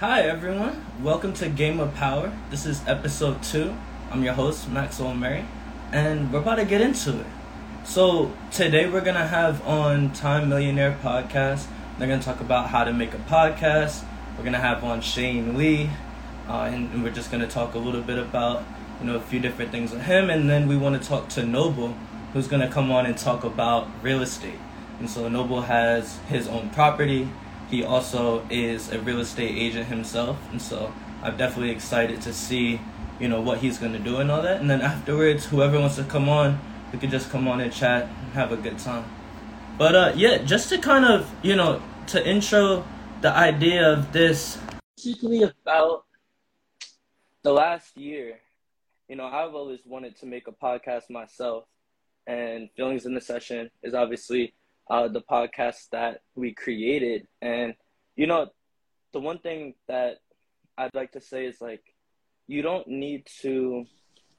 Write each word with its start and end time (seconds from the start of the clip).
Hi 0.00 0.20
everyone, 0.20 0.86
welcome 1.02 1.32
to 1.32 1.48
Game 1.48 1.80
of 1.80 1.92
Power. 1.92 2.32
This 2.50 2.66
is 2.66 2.86
episode 2.86 3.42
two. 3.42 3.74
I'm 4.12 4.22
your 4.22 4.34
host 4.34 4.70
Maxwell 4.70 5.12
Murray, 5.12 5.44
and 5.90 6.32
we're 6.32 6.38
about 6.38 6.54
to 6.54 6.64
get 6.64 6.80
into 6.80 7.18
it. 7.18 7.26
So 7.82 8.32
today 8.52 8.88
we're 8.88 9.00
gonna 9.00 9.26
have 9.26 9.60
on 9.66 10.12
Time 10.12 10.50
Millionaire 10.50 10.96
podcast. 11.02 11.66
They're 11.98 12.06
gonna 12.06 12.22
talk 12.22 12.38
about 12.38 12.68
how 12.68 12.84
to 12.84 12.92
make 12.92 13.12
a 13.12 13.18
podcast. 13.18 14.04
We're 14.36 14.44
gonna 14.44 14.60
have 14.60 14.84
on 14.84 15.00
Shane 15.00 15.58
Lee, 15.58 15.90
uh, 16.48 16.70
and, 16.72 16.92
and 16.92 17.02
we're 17.02 17.10
just 17.10 17.32
gonna 17.32 17.48
talk 17.48 17.74
a 17.74 17.78
little 17.78 18.02
bit 18.02 18.20
about 18.20 18.62
you 19.00 19.06
know 19.08 19.16
a 19.16 19.20
few 19.20 19.40
different 19.40 19.72
things 19.72 19.90
with 19.90 20.02
him, 20.02 20.30
and 20.30 20.48
then 20.48 20.68
we 20.68 20.76
want 20.76 21.02
to 21.02 21.08
talk 21.08 21.28
to 21.30 21.44
Noble, 21.44 21.96
who's 22.34 22.46
gonna 22.46 22.70
come 22.70 22.92
on 22.92 23.04
and 23.04 23.18
talk 23.18 23.42
about 23.42 23.88
real 24.00 24.22
estate. 24.22 24.60
And 25.00 25.10
so 25.10 25.28
Noble 25.28 25.62
has 25.62 26.18
his 26.28 26.46
own 26.46 26.70
property 26.70 27.28
he 27.70 27.84
also 27.84 28.46
is 28.50 28.90
a 28.92 28.98
real 29.00 29.20
estate 29.20 29.54
agent 29.56 29.88
himself, 29.88 30.38
and 30.50 30.60
so 30.60 30.92
I'm 31.22 31.36
definitely 31.36 31.70
excited 31.70 32.22
to 32.22 32.32
see, 32.32 32.80
you 33.20 33.28
know, 33.28 33.40
what 33.40 33.58
he's 33.58 33.78
gonna 33.78 33.98
do 33.98 34.16
and 34.18 34.30
all 34.30 34.42
that. 34.42 34.60
And 34.60 34.70
then 34.70 34.80
afterwards, 34.80 35.46
whoever 35.46 35.78
wants 35.78 35.96
to 35.96 36.04
come 36.04 36.28
on, 36.28 36.60
we 36.92 36.98
could 36.98 37.10
just 37.10 37.30
come 37.30 37.46
on 37.46 37.60
and 37.60 37.72
chat 37.72 38.04
and 38.04 38.32
have 38.32 38.52
a 38.52 38.56
good 38.56 38.78
time. 38.78 39.04
But 39.76 39.94
uh, 39.94 40.12
yeah, 40.16 40.38
just 40.38 40.70
to 40.70 40.78
kind 40.78 41.04
of, 41.04 41.30
you 41.42 41.56
know, 41.56 41.82
to 42.08 42.26
intro 42.26 42.84
the 43.20 43.30
idea 43.30 43.92
of 43.92 44.12
this, 44.12 44.58
basically 44.96 45.42
about 45.42 46.04
the 47.42 47.52
last 47.52 47.96
year. 47.96 48.40
You 49.08 49.16
know, 49.16 49.26
I've 49.26 49.54
always 49.54 49.80
wanted 49.86 50.18
to 50.20 50.26
make 50.26 50.48
a 50.48 50.52
podcast 50.52 51.08
myself, 51.08 51.64
and 52.26 52.68
Feelings 52.76 53.06
in 53.06 53.14
the 53.14 53.20
Session 53.20 53.70
is 53.82 53.94
obviously 53.94 54.54
uh, 54.90 55.08
the 55.08 55.20
podcast 55.20 55.88
that 55.92 56.22
we 56.34 56.54
created. 56.54 57.26
And, 57.40 57.74
you 58.16 58.26
know, 58.26 58.48
the 59.12 59.20
one 59.20 59.38
thing 59.38 59.74
that 59.88 60.18
I'd 60.76 60.94
like 60.94 61.12
to 61.12 61.20
say 61.20 61.46
is 61.46 61.60
like, 61.60 61.82
you 62.46 62.62
don't 62.62 62.88
need 62.88 63.26
to 63.42 63.84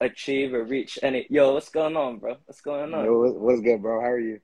achieve 0.01 0.53
or 0.53 0.63
reach 0.63 0.97
any. 1.03 1.27
Yo, 1.29 1.53
what's 1.53 1.69
going 1.69 1.95
on, 1.95 2.17
bro? 2.17 2.37
What's 2.45 2.61
going 2.61 2.93
on? 2.93 3.05
Yo, 3.05 3.31
what's 3.31 3.61
good, 3.61 3.81
bro? 3.81 4.01
How 4.01 4.11
are 4.11 4.19
you? 4.19 4.39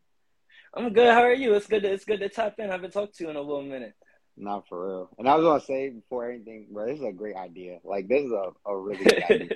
I'm 0.76 0.94
good. 0.94 1.14
How 1.14 1.22
are 1.22 1.34
you? 1.34 1.54
It's 1.54 1.68
good. 1.68 1.84
To, 1.84 1.92
it's 1.92 2.06
good 2.06 2.20
to 2.20 2.30
tap 2.30 2.56
in. 2.60 2.70
I 2.70 2.74
haven't 2.74 2.92
talked 2.92 3.16
to 3.18 3.24
you 3.24 3.30
in 3.30 3.36
a 3.36 3.42
little 3.42 3.64
minute. 3.64 3.94
Not 4.38 4.68
for 4.68 4.88
real. 4.88 5.10
And 5.18 5.30
I 5.30 5.36
was 5.36 5.46
gonna 5.46 5.62
say 5.62 5.90
before 5.90 6.30
anything, 6.30 6.68
bro, 6.72 6.88
this 6.88 7.00
is 7.00 7.06
a 7.06 7.14
great 7.14 7.38
idea. 7.38 7.80
Like 7.86 8.10
this 8.10 8.26
is 8.26 8.32
a, 8.32 8.52
a 8.66 8.78
really 8.78 9.04
good 9.04 9.24
idea. 9.30 9.50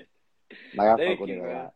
Like 0.76 0.88
I 0.88 0.96
Thank 0.96 1.12
fuck 1.12 1.20
with 1.20 1.30
you, 1.30 1.44
it 1.44 1.52
a 1.52 1.54
lot. 1.54 1.74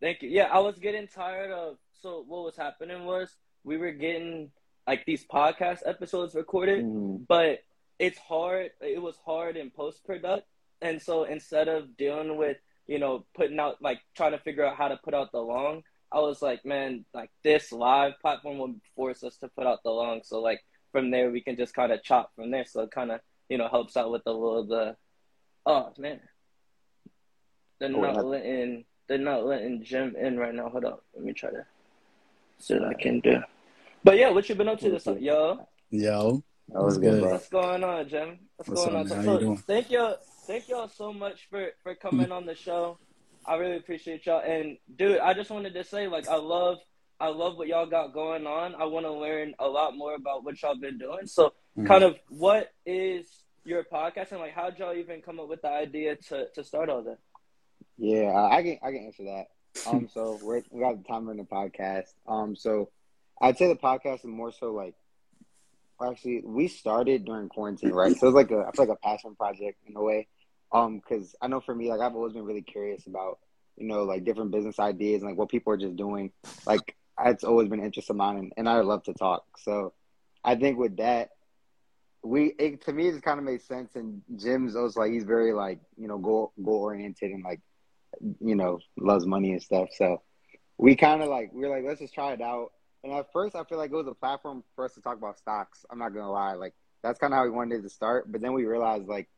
Thank 0.00 0.22
you. 0.22 0.28
Yeah, 0.28 0.48
I 0.52 0.58
was 0.58 0.78
getting 0.78 1.06
tired 1.06 1.52
of. 1.52 1.76
So 2.02 2.24
what 2.26 2.44
was 2.44 2.56
happening 2.56 3.04
was 3.04 3.32
we 3.64 3.76
were 3.76 3.92
getting 3.92 4.50
like 4.86 5.04
these 5.06 5.24
podcast 5.24 5.80
episodes 5.86 6.34
recorded, 6.34 6.84
Mhm. 6.84 7.26
but 7.28 7.62
it's 7.98 8.18
hard. 8.18 8.72
It 8.80 9.00
was 9.00 9.16
hard 9.24 9.56
in 9.56 9.70
post 9.70 10.04
product, 10.04 10.46
and 10.80 11.00
so 11.00 11.24
instead 11.24 11.68
of 11.68 11.96
dealing 11.96 12.36
with 12.36 12.58
you 12.86 12.98
know 12.98 13.24
putting 13.34 13.60
out 13.60 13.80
like 13.80 14.00
trying 14.14 14.32
to 14.32 14.38
figure 14.38 14.64
out 14.64 14.76
how 14.76 14.88
to 14.88 14.96
put 14.98 15.14
out 15.14 15.30
the 15.32 15.40
long, 15.42 15.84
I 16.10 16.18
was 16.20 16.42
like, 16.42 16.64
man, 16.64 17.04
like 17.14 17.30
this 17.42 17.70
live 17.72 18.18
platform 18.20 18.58
will 18.58 18.74
force 18.96 19.22
us 19.22 19.36
to 19.38 19.48
put 19.48 19.66
out 19.66 19.82
the 19.84 19.90
long. 19.92 20.22
So 20.24 20.40
like 20.40 20.64
from 20.90 21.10
there 21.10 21.30
we 21.30 21.40
can 21.40 21.56
just 21.56 21.74
kind 21.74 21.92
of 21.92 22.02
chop 22.02 22.34
from 22.34 22.50
there. 22.50 22.64
So 22.66 22.82
it 22.82 22.90
kind 22.90 23.12
of 23.12 23.20
you 23.48 23.58
know 23.58 23.68
helps 23.68 23.96
out 23.96 24.10
with 24.10 24.22
a 24.26 24.32
little 24.32 24.64
the. 24.64 24.96
Oh 25.64 25.92
man, 25.96 26.20
they're 27.78 27.88
Oh, 27.94 28.00
not 28.00 28.24
letting 28.24 28.84
they're 29.06 29.18
not 29.18 29.44
letting 29.46 29.84
Jim 29.84 30.16
in 30.16 30.38
right 30.38 30.54
now. 30.54 30.68
Hold 30.70 30.84
up, 30.84 31.04
let 31.14 31.24
me 31.24 31.32
try 31.32 31.50
to 31.50 31.64
see 32.62 32.74
what 32.74 32.84
I 32.88 32.94
can 32.94 33.20
do. 33.20 33.42
But 34.04 34.18
yeah, 34.18 34.30
what 34.30 34.48
you 34.48 34.54
been 34.54 34.68
up 34.68 34.78
to 34.80 34.90
this 34.90 35.06
yo? 35.06 35.66
Yo, 35.90 36.42
That 36.68 36.82
was 36.82 36.98
good, 36.98 37.10
good? 37.10 37.20
bro. 37.20 37.32
What's 37.32 37.48
going 37.48 37.84
on, 37.84 38.08
Jim? 38.08 38.38
What's, 38.56 38.70
What's 38.70 38.80
going 38.82 38.96
up, 38.96 39.02
on? 39.02 39.08
man? 39.08 39.24
So, 39.24 39.26
How 39.26 39.32
you 39.34 39.38
doing? 39.40 39.56
thank 39.66 39.90
y'all, 39.90 40.16
thank 40.46 40.68
y'all 40.68 40.88
so 40.88 41.12
much 41.12 41.48
for 41.50 41.68
for 41.82 41.94
coming 41.94 42.32
on 42.32 42.46
the 42.46 42.54
show. 42.54 42.98
I 43.44 43.56
really 43.56 43.76
appreciate 43.76 44.24
y'all. 44.26 44.40
And 44.40 44.78
dude, 44.96 45.18
I 45.18 45.34
just 45.34 45.50
wanted 45.50 45.74
to 45.74 45.84
say, 45.84 46.06
like, 46.08 46.28
I 46.28 46.36
love, 46.36 46.78
I 47.20 47.28
love 47.28 47.56
what 47.56 47.68
y'all 47.68 47.86
got 47.86 48.14
going 48.14 48.46
on. 48.46 48.74
I 48.76 48.84
want 48.84 49.04
to 49.06 49.12
learn 49.12 49.54
a 49.58 49.66
lot 49.68 49.96
more 49.96 50.14
about 50.14 50.44
what 50.44 50.60
y'all 50.62 50.76
been 50.78 50.98
doing. 50.98 51.26
So, 51.26 51.52
Mhm. 51.76 51.86
kind 51.86 52.04
of, 52.04 52.16
what 52.28 52.70
is 52.86 53.26
your 53.64 53.84
podcast, 53.84 54.32
and 54.32 54.40
like, 54.40 54.52
how'd 54.54 54.78
y'all 54.78 54.94
even 54.94 55.22
come 55.22 55.38
up 55.40 55.48
with 55.48 55.62
the 55.62 55.68
idea 55.70 56.16
to 56.16 56.48
to 56.54 56.64
start 56.64 56.88
all 56.88 57.02
that? 57.02 57.18
Yeah, 57.98 58.32
I 58.34 58.62
can 58.62 58.78
I 58.82 58.90
can 58.92 59.06
answer 59.06 59.24
that. 59.24 59.46
Um, 59.86 60.08
so 60.14 60.38
we're, 60.42 60.62
we 60.70 60.80
got 60.80 61.02
the 61.02 61.08
timer 61.08 61.32
in 61.32 61.38
the 61.38 61.44
podcast. 61.44 62.12
Um, 62.26 62.56
so 62.56 62.90
I'd 63.40 63.58
say 63.58 63.68
the 63.68 63.76
podcast 63.76 64.20
is 64.20 64.24
more 64.24 64.52
so 64.52 64.72
like, 64.72 64.94
actually, 66.02 66.42
we 66.44 66.68
started 66.68 67.24
during 67.24 67.48
quarantine, 67.48 67.92
right? 67.92 68.16
So 68.16 68.28
it's 68.28 68.34
like 68.34 68.50
a 68.50 68.64
I 68.68 68.70
feel 68.72 68.86
like 68.86 68.96
a 68.96 69.06
passion 69.06 69.34
project 69.34 69.78
in 69.86 69.96
a 69.96 70.02
way. 70.02 70.28
Um, 70.72 70.98
because 70.98 71.34
I 71.40 71.48
know 71.48 71.60
for 71.60 71.74
me, 71.74 71.90
like 71.90 72.00
I've 72.00 72.14
always 72.14 72.32
been 72.32 72.44
really 72.44 72.62
curious 72.62 73.06
about 73.06 73.38
you 73.76 73.86
know 73.86 74.04
like 74.04 74.24
different 74.24 74.50
business 74.50 74.78
ideas 74.78 75.22
and 75.22 75.30
like 75.30 75.38
what 75.38 75.48
people 75.48 75.72
are 75.72 75.76
just 75.76 75.96
doing. 75.96 76.32
Like 76.66 76.96
it's 77.24 77.44
always 77.44 77.68
been 77.68 77.80
an 77.80 77.86
interest 77.86 78.10
of 78.10 78.16
mine, 78.16 78.38
and, 78.38 78.52
and 78.56 78.68
I 78.68 78.80
love 78.80 79.04
to 79.04 79.14
talk. 79.14 79.44
So 79.58 79.92
I 80.44 80.56
think 80.56 80.78
with 80.78 80.96
that, 80.96 81.30
we 82.22 82.54
it, 82.58 82.84
to 82.86 82.92
me 82.92 83.08
it 83.08 83.12
just 83.12 83.24
kind 83.24 83.38
of 83.38 83.44
made 83.44 83.62
sense. 83.62 83.94
And 83.94 84.22
Jim's 84.36 84.76
also 84.76 85.00
like 85.00 85.12
he's 85.12 85.24
very 85.24 85.52
like 85.52 85.80
you 85.96 86.08
know 86.08 86.18
goal 86.18 86.52
goal 86.62 86.82
oriented 86.82 87.30
and 87.30 87.44
like 87.44 87.60
you 88.20 88.54
know 88.54 88.78
loves 88.98 89.26
money 89.26 89.52
and 89.52 89.62
stuff. 89.62 89.88
So 89.96 90.22
we 90.78 90.96
kind 90.96 91.22
of 91.22 91.28
like 91.28 91.52
we 91.52 91.64
are 91.64 91.70
like 91.70 91.84
let's 91.84 92.00
just 92.00 92.14
try 92.14 92.32
it 92.32 92.40
out. 92.40 92.72
And 93.04 93.12
at 93.12 93.32
first 93.32 93.56
I 93.56 93.64
feel 93.64 93.78
like 93.78 93.90
it 93.90 93.96
was 93.96 94.06
a 94.06 94.14
platform 94.14 94.64
for 94.74 94.84
us 94.84 94.94
to 94.94 95.00
talk 95.00 95.16
about 95.16 95.38
stocks. 95.38 95.84
I'm 95.90 95.98
not 95.98 96.14
gonna 96.14 96.30
lie, 96.30 96.54
like 96.54 96.74
that's 97.02 97.18
kind 97.18 97.32
of 97.32 97.38
how 97.38 97.44
we 97.44 97.50
wanted 97.50 97.82
to 97.82 97.88
start. 97.88 98.30
But 98.30 98.40
then 98.40 98.52
we 98.52 98.64
realized 98.64 99.06
like 99.06 99.28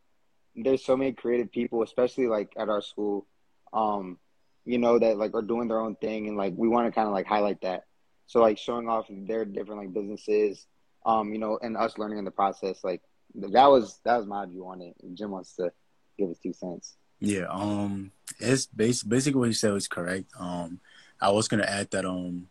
there's 0.55 0.85
so 0.85 0.97
many 0.97 1.12
creative 1.12 1.51
people, 1.51 1.83
especially 1.83 2.27
like 2.27 2.53
at 2.57 2.69
our 2.69 2.81
school, 2.81 3.27
um, 3.73 4.19
you 4.65 4.79
know 4.79 4.99
that 4.99 5.19
like 5.19 5.35
are 5.35 5.43
doing 5.43 5.69
their 5.69 5.81
own 5.81 5.97
thing, 5.97 6.29
and 6.29 6.37
like 6.37 6.55
we 6.56 6.69
want 6.69 6.87
to 6.87 6.93
kind 6.93 7.09
of 7.09 7.15
like 7.15 7.27
highlight 7.27 7.61
that. 7.62 7.85
So 8.27 8.41
like 8.41 8.59
showing 8.59 8.89
off 8.89 9.06
their 9.11 9.45
different 9.45 9.81
like 9.81 9.93
businesses, 9.93 10.67
um, 11.05 11.33
you 11.33 11.39
know, 11.39 11.59
and 11.61 11.77
us 11.77 11.99
learning 11.99 12.19
in 12.19 12.25
the 12.25 12.31
process. 12.31 12.83
Like 12.85 13.03
that 13.35 13.67
was 13.67 14.01
that 14.05 14.17
was 14.17 14.27
my 14.27 14.47
view 14.47 14.67
on 14.67 14.81
it. 14.81 14.95
Jim 15.15 15.31
wants 15.31 15.56
to 15.56 15.73
give 16.19 16.29
his 16.29 16.39
two 16.39 16.53
cents. 16.53 16.97
Yeah. 17.25 17.47
Um, 17.51 18.12
it's 18.39 18.67
bas- 18.67 19.03
basically 19.03 19.39
what 19.41 19.47
you 19.49 19.55
said 19.55 19.73
was 19.73 19.89
correct. 19.89 20.27
Um, 20.39 20.81
I 21.21 21.31
was 21.31 21.49
gonna 21.49 21.65
add 21.65 21.91
that 21.93 22.05
um, 22.05 22.49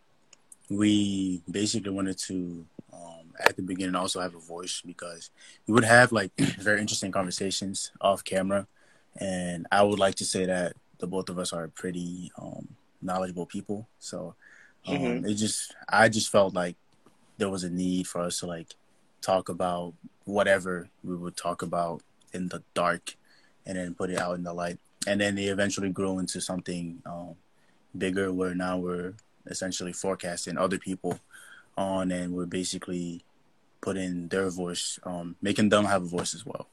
we 0.69 1.41
basically 1.49 1.91
wanted 1.91 2.17
to 2.17 2.65
um 2.93 3.33
at 3.39 3.55
the 3.57 3.63
beginning 3.63 3.95
also 3.95 4.21
have 4.21 4.35
a 4.35 4.39
voice 4.39 4.81
because 4.85 5.31
we 5.67 5.73
would 5.73 5.83
have 5.85 6.11
like 6.11 6.31
very 6.37 6.81
interesting 6.81 7.11
conversations 7.11 7.91
off 8.01 8.23
camera, 8.23 8.67
and 9.19 9.67
I 9.71 9.83
would 9.83 9.99
like 9.99 10.15
to 10.15 10.25
say 10.25 10.45
that 10.45 10.75
the 10.99 11.07
both 11.07 11.29
of 11.29 11.39
us 11.39 11.53
are 11.53 11.67
pretty 11.69 12.31
um 12.37 12.69
knowledgeable 13.01 13.47
people. 13.47 13.87
So 13.99 14.35
um, 14.87 15.23
Mhm. 15.23 15.29
it 15.29 15.35
just 15.35 15.75
I 15.89 16.09
just 16.09 16.31
felt 16.31 16.55
like 16.55 16.77
there 17.37 17.49
was 17.49 17.63
a 17.63 17.69
need 17.69 18.07
for 18.07 18.21
us 18.21 18.39
to 18.39 18.47
like 18.47 18.75
talk 19.21 19.49
about 19.49 19.93
whatever 20.25 20.89
we 21.03 21.15
would 21.15 21.37
talk 21.37 21.61
about 21.61 22.01
in 22.33 22.49
the 22.49 22.63
dark 22.73 23.15
and 23.65 23.77
then 23.77 23.93
put 23.93 24.09
it 24.09 24.19
out 24.19 24.35
in 24.35 24.43
the 24.43 24.53
light 24.53 24.79
and 25.07 25.19
then 25.19 25.35
they 25.35 25.45
eventually 25.45 25.89
grew 25.89 26.19
into 26.19 26.39
something 26.39 27.01
um, 27.05 27.35
bigger 27.97 28.31
where 28.31 28.55
now 28.55 28.77
we're 28.77 29.13
essentially 29.47 29.93
forecasting 29.93 30.57
other 30.57 30.77
people 30.77 31.19
on 31.77 32.11
and 32.11 32.33
we're 32.33 32.45
basically 32.45 33.23
putting 33.81 34.27
their 34.29 34.49
voice 34.49 34.99
um, 35.03 35.35
making 35.41 35.69
them 35.69 35.85
have 35.85 36.03
a 36.03 36.07
voice 36.07 36.33
as 36.33 36.45
well 36.45 36.67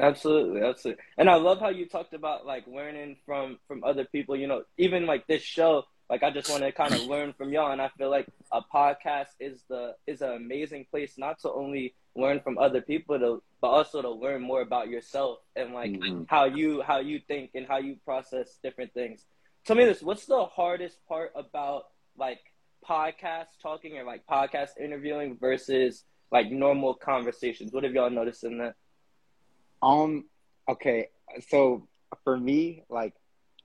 Absolutely, 0.00 0.62
absolutely. 0.62 1.02
And 1.18 1.28
I 1.28 1.34
love 1.34 1.60
how 1.60 1.68
you 1.68 1.86
talked 1.86 2.14
about 2.14 2.46
like 2.46 2.66
learning 2.66 3.16
from 3.26 3.58
from 3.68 3.84
other 3.84 4.04
people. 4.04 4.34
You 4.34 4.46
know, 4.46 4.62
even 4.78 5.04
like 5.04 5.26
this 5.26 5.42
show, 5.42 5.84
like 6.08 6.22
I 6.22 6.30
just 6.30 6.48
want 6.48 6.62
to 6.62 6.72
kind 6.72 6.94
of 6.94 7.02
learn 7.02 7.34
from 7.34 7.52
y'all, 7.52 7.70
and 7.70 7.82
I 7.82 7.90
feel 7.98 8.10
like 8.10 8.26
a 8.50 8.62
podcast 8.62 9.28
is 9.38 9.62
the 9.68 9.94
is 10.06 10.22
an 10.22 10.32
amazing 10.32 10.86
place 10.90 11.18
not 11.18 11.38
to 11.40 11.52
only 11.52 11.94
learn 12.16 12.40
from 12.40 12.58
other 12.58 12.80
people, 12.80 13.18
to, 13.18 13.42
but 13.60 13.68
also 13.68 14.02
to 14.02 14.10
learn 14.10 14.42
more 14.42 14.60
about 14.62 14.88
yourself 14.88 15.38
and 15.56 15.72
like 15.72 15.92
Mhm. 15.92 16.26
how 16.28 16.44
you 16.44 16.82
how 16.82 16.98
you 16.98 17.20
think 17.20 17.52
and 17.54 17.66
how 17.66 17.78
you 17.78 17.96
process 18.04 18.58
different 18.62 18.92
things. 18.94 19.24
Tell 19.64 19.76
me 19.76 19.84
this: 19.84 20.02
What's 20.02 20.26
the 20.26 20.46
hardest 20.46 21.04
part 21.06 21.32
about 21.34 21.86
like 22.16 22.40
podcast 22.88 23.46
talking 23.62 23.96
or 23.98 24.04
like 24.04 24.26
podcast 24.26 24.78
interviewing 24.80 25.36
versus 25.36 26.04
like 26.32 26.50
normal 26.50 26.94
conversations? 26.94 27.72
What 27.72 27.84
have 27.84 27.92
y'all 27.94 28.10
noticed 28.10 28.44
in 28.44 28.58
that? 28.58 28.74
Um. 29.82 30.24
Okay. 30.68 31.08
So 31.48 31.86
for 32.24 32.36
me, 32.36 32.84
like, 32.88 33.14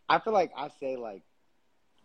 I 0.08 0.20
feel 0.20 0.34
like 0.34 0.52
I 0.56 0.70
say 0.80 0.98
like, 0.98 1.24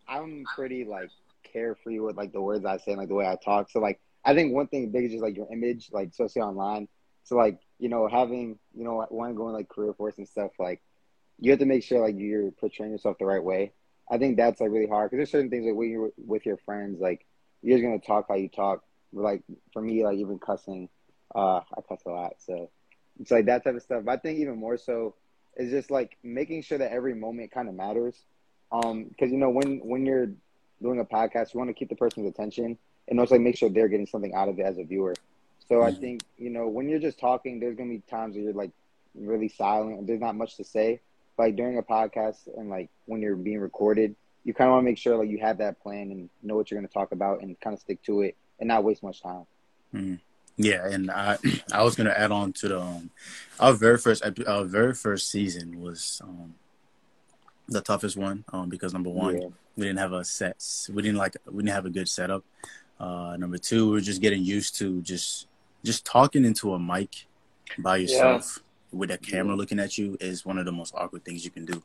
I'm 0.09 0.45
pretty 0.55 0.85
like 0.85 1.11
carefree 1.43 1.99
with 2.01 2.17
like 2.17 2.33
the 2.33 2.41
words 2.41 2.65
I 2.65 2.79
say 2.79 2.93
and 2.93 2.99
like 2.99 3.09
the 3.09 3.15
way 3.15 3.27
I 3.27 3.37
talk. 3.37 3.71
So 3.71 3.81
like, 3.81 4.01
I 4.25 4.35
think 4.35 4.55
one 4.55 4.67
thing 4.69 4.91
big 4.91 5.05
is 5.05 5.13
just 5.13 5.23
like 5.23 5.37
your 5.37 5.49
image, 5.53 5.91
like 5.93 6.09
especially 6.11 6.43
online. 6.43 6.89
So 7.25 7.37
like, 7.37 7.61
you 7.79 7.89
know, 7.89 8.09
having 8.09 8.59
you 8.75 8.85
know, 8.85 9.07
want 9.11 9.31
to 9.31 9.35
go 9.37 9.45
like 9.47 9.69
career 9.69 9.93
force 9.95 10.19
and 10.19 10.29
stuff. 10.29 10.53
Like, 10.59 10.83
you 11.39 11.51
have 11.51 11.61
to 11.61 11.67
make 11.67 11.83
sure 11.83 12.01
like 12.01 12.17
you're 12.19 12.51
portraying 12.53 12.93
yourself 12.93 13.19
the 13.19 13.27
right 13.27 13.43
way. 13.43 13.73
I 14.11 14.19
think 14.19 14.37
that's 14.37 14.61
like 14.61 14.71
really 14.71 14.87
hard 14.89 15.11
because 15.11 15.19
there's 15.19 15.31
certain 15.31 15.51
things 15.51 15.67
like 15.67 15.75
when 15.75 15.91
you're 15.91 16.11
with 16.17 16.47
your 16.47 16.59
friends, 16.59 17.01
like 17.01 17.27
you're 17.63 17.79
just 17.79 17.85
gonna 17.85 17.99
talk 18.01 18.27
how 18.29 18.35
you 18.37 18.49
talk. 18.49 18.83
Like 19.13 19.43
for 19.73 19.83
me, 19.83 20.05
like 20.05 20.19
even 20.19 20.39
cussing, 20.39 20.89
uh, 21.35 21.61
I 21.61 21.81
cuss 21.89 22.03
a 22.07 22.11
lot, 22.11 22.35
so 22.39 22.71
It's 23.21 23.31
like 23.31 23.47
that 23.47 23.65
type 23.65 23.75
of 23.77 23.83
stuff. 23.83 24.05
But 24.05 24.13
I 24.13 24.17
think 24.19 24.39
even 24.39 24.59
more 24.59 24.77
so 24.77 25.15
is 25.57 25.71
just 25.71 25.91
like 25.91 26.17
making 26.23 26.63
sure 26.63 26.79
that 26.79 26.93
every 26.93 27.15
moment 27.15 27.53
kind 27.53 27.69
of 27.69 27.75
matters. 27.75 28.17
Um, 28.73 29.05
because 29.05 29.31
you 29.33 29.39
know 29.39 29.51
when 29.51 29.81
when 29.85 30.07
you're 30.07 30.29
doing 30.83 31.01
a 31.01 31.05
podcast, 31.05 31.53
you 31.55 31.59
want 31.59 31.69
to 31.71 31.75
keep 31.75 31.89
the 31.89 31.97
person's 31.97 32.29
attention 32.29 32.79
and 33.11 33.21
also 33.21 33.35
like 33.35 33.43
make 33.43 33.57
sure 33.57 33.69
they're 33.69 33.89
getting 33.89 34.07
something 34.07 34.35
out 34.35 34.49
of 34.49 34.59
it 34.59 34.63
as 34.63 34.79
a 34.79 34.85
viewer. 34.85 35.15
So 35.69 35.77
mm-hmm. 35.77 35.85
I 35.85 35.93
think 35.93 36.23
you 36.39 36.51
know 36.51 36.69
when 36.69 36.89
you're 36.89 37.01
just 37.01 37.19
talking, 37.19 37.61
there's 37.61 37.77
gonna 37.77 37.91
be 37.91 38.03
times 38.09 38.35
where 38.35 38.45
you're 38.45 38.55
like 38.55 38.71
really 39.15 39.49
silent 39.49 39.99
and 39.99 40.09
there's 40.09 40.21
not 40.21 40.37
much 40.37 40.57
to 40.57 40.65
say. 40.65 41.01
But, 41.37 41.45
like 41.45 41.57
during 41.57 41.79
a 41.79 41.83
podcast 41.83 42.49
and 42.57 42.71
like 42.71 42.89
when 43.07 43.21
you're 43.21 43.37
being 43.37 43.61
recorded, 43.61 44.15
you 44.45 44.55
kind 44.55 44.69
of 44.69 44.73
want 44.73 44.85
to 44.85 44.91
make 44.91 44.99
sure 44.99 45.17
like 45.17 45.29
you 45.29 45.39
have 45.39 45.59
that 45.59 45.81
plan 45.83 46.11
and 46.11 46.31
know 46.43 46.57
what 46.57 46.71
you're 46.71 46.79
going 46.81 46.89
to 46.89 46.93
talk 46.93 47.13
about 47.13 47.43
and 47.43 47.59
kind 47.61 47.75
of 47.75 47.81
stick 47.81 48.03
to 48.05 48.23
it 48.23 48.37
and 48.59 48.69
not 48.69 48.85
waste 48.85 49.03
much 49.03 49.23
time. 49.23 49.47
Mm-hmm. 49.95 50.15
Yeah, 50.57 50.87
and 50.87 51.11
I 51.11 51.39
I 51.73 51.83
was 51.83 51.97
gonna 51.97 52.11
add 52.11 52.31
on 52.31 52.53
to 52.55 52.69
the 52.69 52.81
um, 52.81 53.11
our 53.59 53.73
very 53.73 53.99
first 53.99 54.23
our 54.47 54.65
very 54.65 54.95
first 54.95 55.31
season 55.31 55.81
was 55.81 56.21
um, 56.23 56.55
the 57.69 57.81
toughest 57.81 58.17
one 58.17 58.45
um, 58.53 58.69
because 58.69 58.93
number 58.93 59.11
one 59.11 59.41
yeah. 59.41 59.49
we 59.77 59.87
didn't 59.87 60.01
have 60.01 60.13
a 60.13 60.25
set 60.25 60.63
we 60.93 61.03
didn't 61.03 61.17
like 61.17 61.37
we 61.47 61.63
didn't 61.63 61.75
have 61.75 61.87
a 61.87 61.91
good 61.91 62.09
setup. 62.09 62.45
Uh, 63.01 63.35
number 63.39 63.57
two 63.57 63.91
we're 63.91 64.01
just 64.01 64.21
getting 64.21 64.45
used 64.45 64.77
to 64.77 65.01
just 65.01 65.47
just 65.83 66.05
talking 66.05 66.45
into 66.45 66.75
a 66.75 66.79
mic 66.79 67.27
by 67.79 67.97
yourself 67.97 68.59
yeah. 68.59 68.99
with 68.99 69.11
a 69.11 69.17
camera 69.17 69.57
looking 69.57 69.79
at 69.79 69.97
you 69.97 70.19
is 70.21 70.45
one 70.45 70.59
of 70.59 70.67
the 70.67 70.73
most 70.73 70.95
awkward 70.95 71.25
things 71.25 71.43
you 71.43 71.51
can 71.51 71.65
do. 71.65 71.83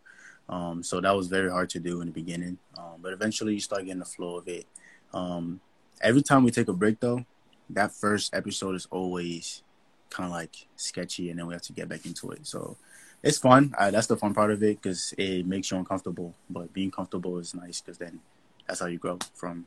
Um, 0.49 0.83
so 0.83 0.99
that 0.99 1.15
was 1.15 1.27
very 1.27 1.49
hard 1.49 1.69
to 1.71 1.79
do 1.79 2.01
in 2.01 2.07
the 2.07 2.13
beginning, 2.13 2.57
um, 2.77 2.99
but 3.01 3.13
eventually 3.13 3.53
you 3.53 3.59
start 3.61 3.85
getting 3.85 3.99
the 3.99 4.05
flow 4.05 4.37
of 4.37 4.47
it. 4.47 4.67
Um, 5.13 5.61
every 6.01 6.21
time 6.21 6.43
we 6.43 6.51
take 6.51 6.67
a 6.67 6.73
break 6.73 6.99
though, 6.99 7.25
that 7.69 7.93
first 7.93 8.35
episode 8.35 8.75
is 8.75 8.87
always 8.91 9.63
kind 10.09 10.27
of 10.27 10.31
like 10.31 10.67
sketchy, 10.75 11.29
and 11.29 11.39
then 11.39 11.47
we 11.47 11.53
have 11.53 11.63
to 11.63 11.73
get 11.73 11.87
back 11.87 12.05
into 12.05 12.29
it. 12.31 12.45
So 12.45 12.75
it's 13.23 13.37
fun. 13.37 13.73
That's 13.79 14.07
the 14.07 14.17
fun 14.17 14.33
part 14.33 14.51
of 14.51 14.61
it 14.61 14.81
because 14.81 15.13
it 15.17 15.47
makes 15.47 15.71
you 15.71 15.77
uncomfortable. 15.77 16.35
But 16.49 16.73
being 16.73 16.91
comfortable 16.91 17.39
is 17.39 17.55
nice 17.55 17.81
because 17.81 17.97
then 17.97 18.19
that's 18.67 18.81
how 18.81 18.85
you 18.85 18.99
grow 18.99 19.17
from 19.33 19.65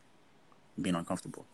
being 0.81 0.95
uncomfortable. 0.95 1.47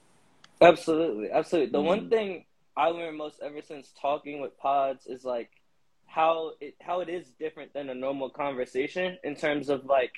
Absolutely, 0.60 1.30
absolutely. 1.30 1.70
The 1.70 1.78
mm-hmm. 1.78 1.86
one 1.86 2.10
thing 2.10 2.44
I 2.76 2.88
learned 2.88 3.18
most 3.18 3.40
ever 3.42 3.62
since 3.62 3.92
talking 4.00 4.40
with 4.40 4.56
pods 4.58 5.06
is 5.06 5.24
like 5.24 5.50
how 6.06 6.52
it 6.60 6.74
how 6.80 7.00
it 7.00 7.08
is 7.08 7.26
different 7.38 7.72
than 7.72 7.88
a 7.90 7.94
normal 7.94 8.30
conversation 8.30 9.18
in 9.24 9.34
terms 9.34 9.68
of 9.68 9.84
like 9.84 10.12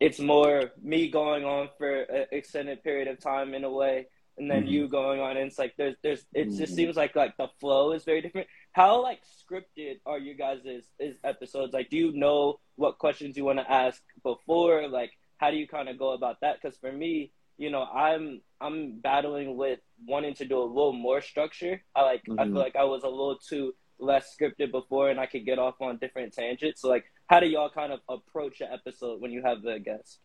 it's 0.00 0.18
more 0.18 0.72
me 0.82 1.08
going 1.08 1.44
on 1.44 1.68
for 1.78 2.02
an 2.02 2.26
extended 2.32 2.82
period 2.82 3.08
of 3.08 3.18
time 3.20 3.54
in 3.54 3.64
a 3.64 3.70
way 3.70 4.06
and 4.38 4.50
then 4.50 4.62
mm-hmm. 4.62 4.68
you 4.68 4.88
going 4.88 5.20
on 5.20 5.36
and 5.36 5.46
it's 5.46 5.58
like 5.58 5.74
there's 5.76 5.96
there's 6.02 6.24
it 6.34 6.48
mm-hmm. 6.48 6.58
just 6.58 6.74
seems 6.74 6.96
like 6.96 7.14
like 7.16 7.36
the 7.36 7.48
flow 7.60 7.92
is 7.92 8.04
very 8.04 8.20
different 8.20 8.46
how 8.72 9.02
like 9.02 9.20
scripted 9.24 9.98
are 10.04 10.18
you 10.18 10.34
guys 10.34 10.58
is, 10.64 10.84
is 10.98 11.16
episodes 11.24 11.72
like 11.72 11.88
do 11.90 11.96
you 11.96 12.12
know 12.12 12.58
what 12.76 12.98
questions 12.98 13.36
you 13.36 13.44
want 13.44 13.58
to 13.58 13.70
ask 13.70 14.02
before 14.22 14.88
like 14.88 15.12
how 15.38 15.50
do 15.50 15.56
you 15.56 15.66
kind 15.66 15.88
of 15.88 15.98
go 15.98 16.12
about 16.12 16.40
that 16.40 16.60
because 16.60 16.76
for 16.78 16.92
me 16.92 17.30
you 17.56 17.70
know 17.70 17.82
i'm 17.82 18.40
i'm 18.60 18.98
battling 19.00 19.56
with 19.56 19.80
wanting 20.06 20.34
to 20.34 20.44
do 20.44 20.58
a 20.58 20.64
little 20.64 20.92
more 20.92 21.20
structure 21.20 21.82
i 21.94 22.02
like 22.02 22.22
mm-hmm. 22.24 22.38
i 22.38 22.44
feel 22.44 22.54
like 22.54 22.76
i 22.76 22.84
was 22.84 23.02
a 23.02 23.08
little 23.08 23.36
too 23.36 23.74
less 23.98 24.36
scripted 24.38 24.70
before 24.70 25.10
and 25.10 25.18
i 25.18 25.26
could 25.26 25.44
get 25.46 25.58
off 25.58 25.74
on 25.80 25.96
different 25.98 26.32
tangents 26.32 26.82
so 26.82 26.88
like 26.88 27.04
how 27.28 27.40
do 27.40 27.46
y'all 27.46 27.70
kind 27.70 27.92
of 27.92 28.00
approach 28.08 28.60
an 28.60 28.68
episode 28.72 29.20
when 29.20 29.30
you 29.30 29.42
have 29.42 29.62
the 29.62 29.78
guest 29.78 30.18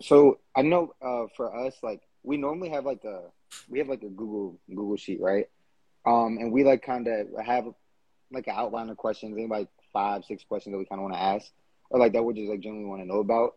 so 0.00 0.38
i 0.56 0.62
know 0.62 0.94
uh, 1.02 1.26
for 1.36 1.66
us 1.66 1.74
like 1.82 2.02
we 2.22 2.36
normally 2.36 2.68
have 2.68 2.84
like 2.84 3.04
a 3.04 3.22
we 3.68 3.78
have 3.78 3.88
like 3.88 4.02
a 4.02 4.08
Google 4.08 4.58
Google 4.68 4.96
sheet, 4.96 5.20
right? 5.20 5.48
Um, 6.06 6.38
and 6.38 6.52
we 6.52 6.64
like 6.64 6.82
kind 6.82 7.06
of 7.08 7.28
have 7.44 7.66
like 8.32 8.46
an 8.46 8.54
outline 8.56 8.88
of 8.90 8.96
questions, 8.96 9.34
maybe 9.34 9.48
like 9.48 9.68
five, 9.92 10.24
six 10.24 10.44
questions 10.44 10.72
that 10.72 10.78
we 10.78 10.86
kind 10.86 11.00
of 11.00 11.04
want 11.04 11.14
to 11.14 11.20
ask, 11.20 11.50
or 11.90 11.98
like 11.98 12.12
that 12.12 12.22
we 12.22 12.34
just 12.34 12.48
like 12.48 12.60
generally 12.60 12.84
want 12.84 13.02
to 13.02 13.08
know 13.08 13.20
about. 13.20 13.56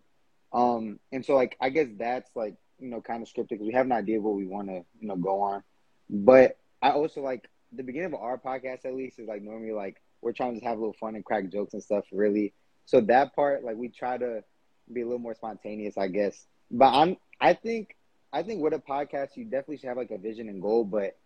Um, 0.52 1.00
and 1.12 1.26
so 1.26 1.36
like 1.36 1.58
I 1.62 1.70
guess 1.70 1.88
that's 1.98 2.30
like 2.36 2.56
you 2.80 2.90
know 2.90 3.02
kind 3.02 3.22
of 3.22 3.30
scripted 3.30 3.50
because 3.50 3.68
we 3.68 3.74
have 3.74 3.86
an 3.86 3.92
idea 3.92 4.18
of 4.18 4.24
what 4.24 4.36
we 4.36 4.46
want 4.46 4.68
to 4.68 4.84
you 5.00 5.08
know 5.08 5.16
go 5.16 5.42
on. 5.42 5.64
But 6.10 6.58
I 6.82 6.92
also 6.92 7.22
like 7.22 7.50
the 7.72 7.84
beginning 7.84 8.14
of 8.14 8.16
our 8.16 8.38
podcast 8.38 8.86
at 8.86 8.96
least 8.96 9.20
is 9.20 9.28
like 9.28 9.42
normally 9.42 9.74
like 9.74 10.02
we're 10.22 10.34
trying 10.34 10.60
to 10.60 10.66
have 10.66 10.78
a 10.78 10.80
little 10.80 10.96
fun 11.00 11.16
and 11.16 11.26
crack 11.26 11.50
jokes 11.50 11.74
and 11.74 11.84
stuff. 11.84 12.06
Really, 12.12 12.54
so 12.86 13.02
that 13.02 13.36
part 13.36 13.64
like 13.64 13.78
we 13.78 13.90
try 13.90 14.18
to 14.18 14.44
be 14.92 15.02
a 15.02 15.06
little 15.06 15.20
more 15.20 15.36
spontaneous, 15.36 15.98
I 15.98 16.08
guess. 16.08 16.46
But 16.72 16.94
I'm 16.94 17.18
I 17.40 17.54
think 17.54 17.96
I 18.32 18.44
think 18.44 18.62
with 18.62 18.74
a 18.74 18.80
podcast, 18.80 19.36
you 19.36 19.46
definitely 19.46 19.78
should 19.78 19.90
have 19.90 19.98
like 19.98 20.12
a 20.12 20.18
vision 20.18 20.50
and 20.50 20.62
goal. 20.62 20.84
But 20.84 21.18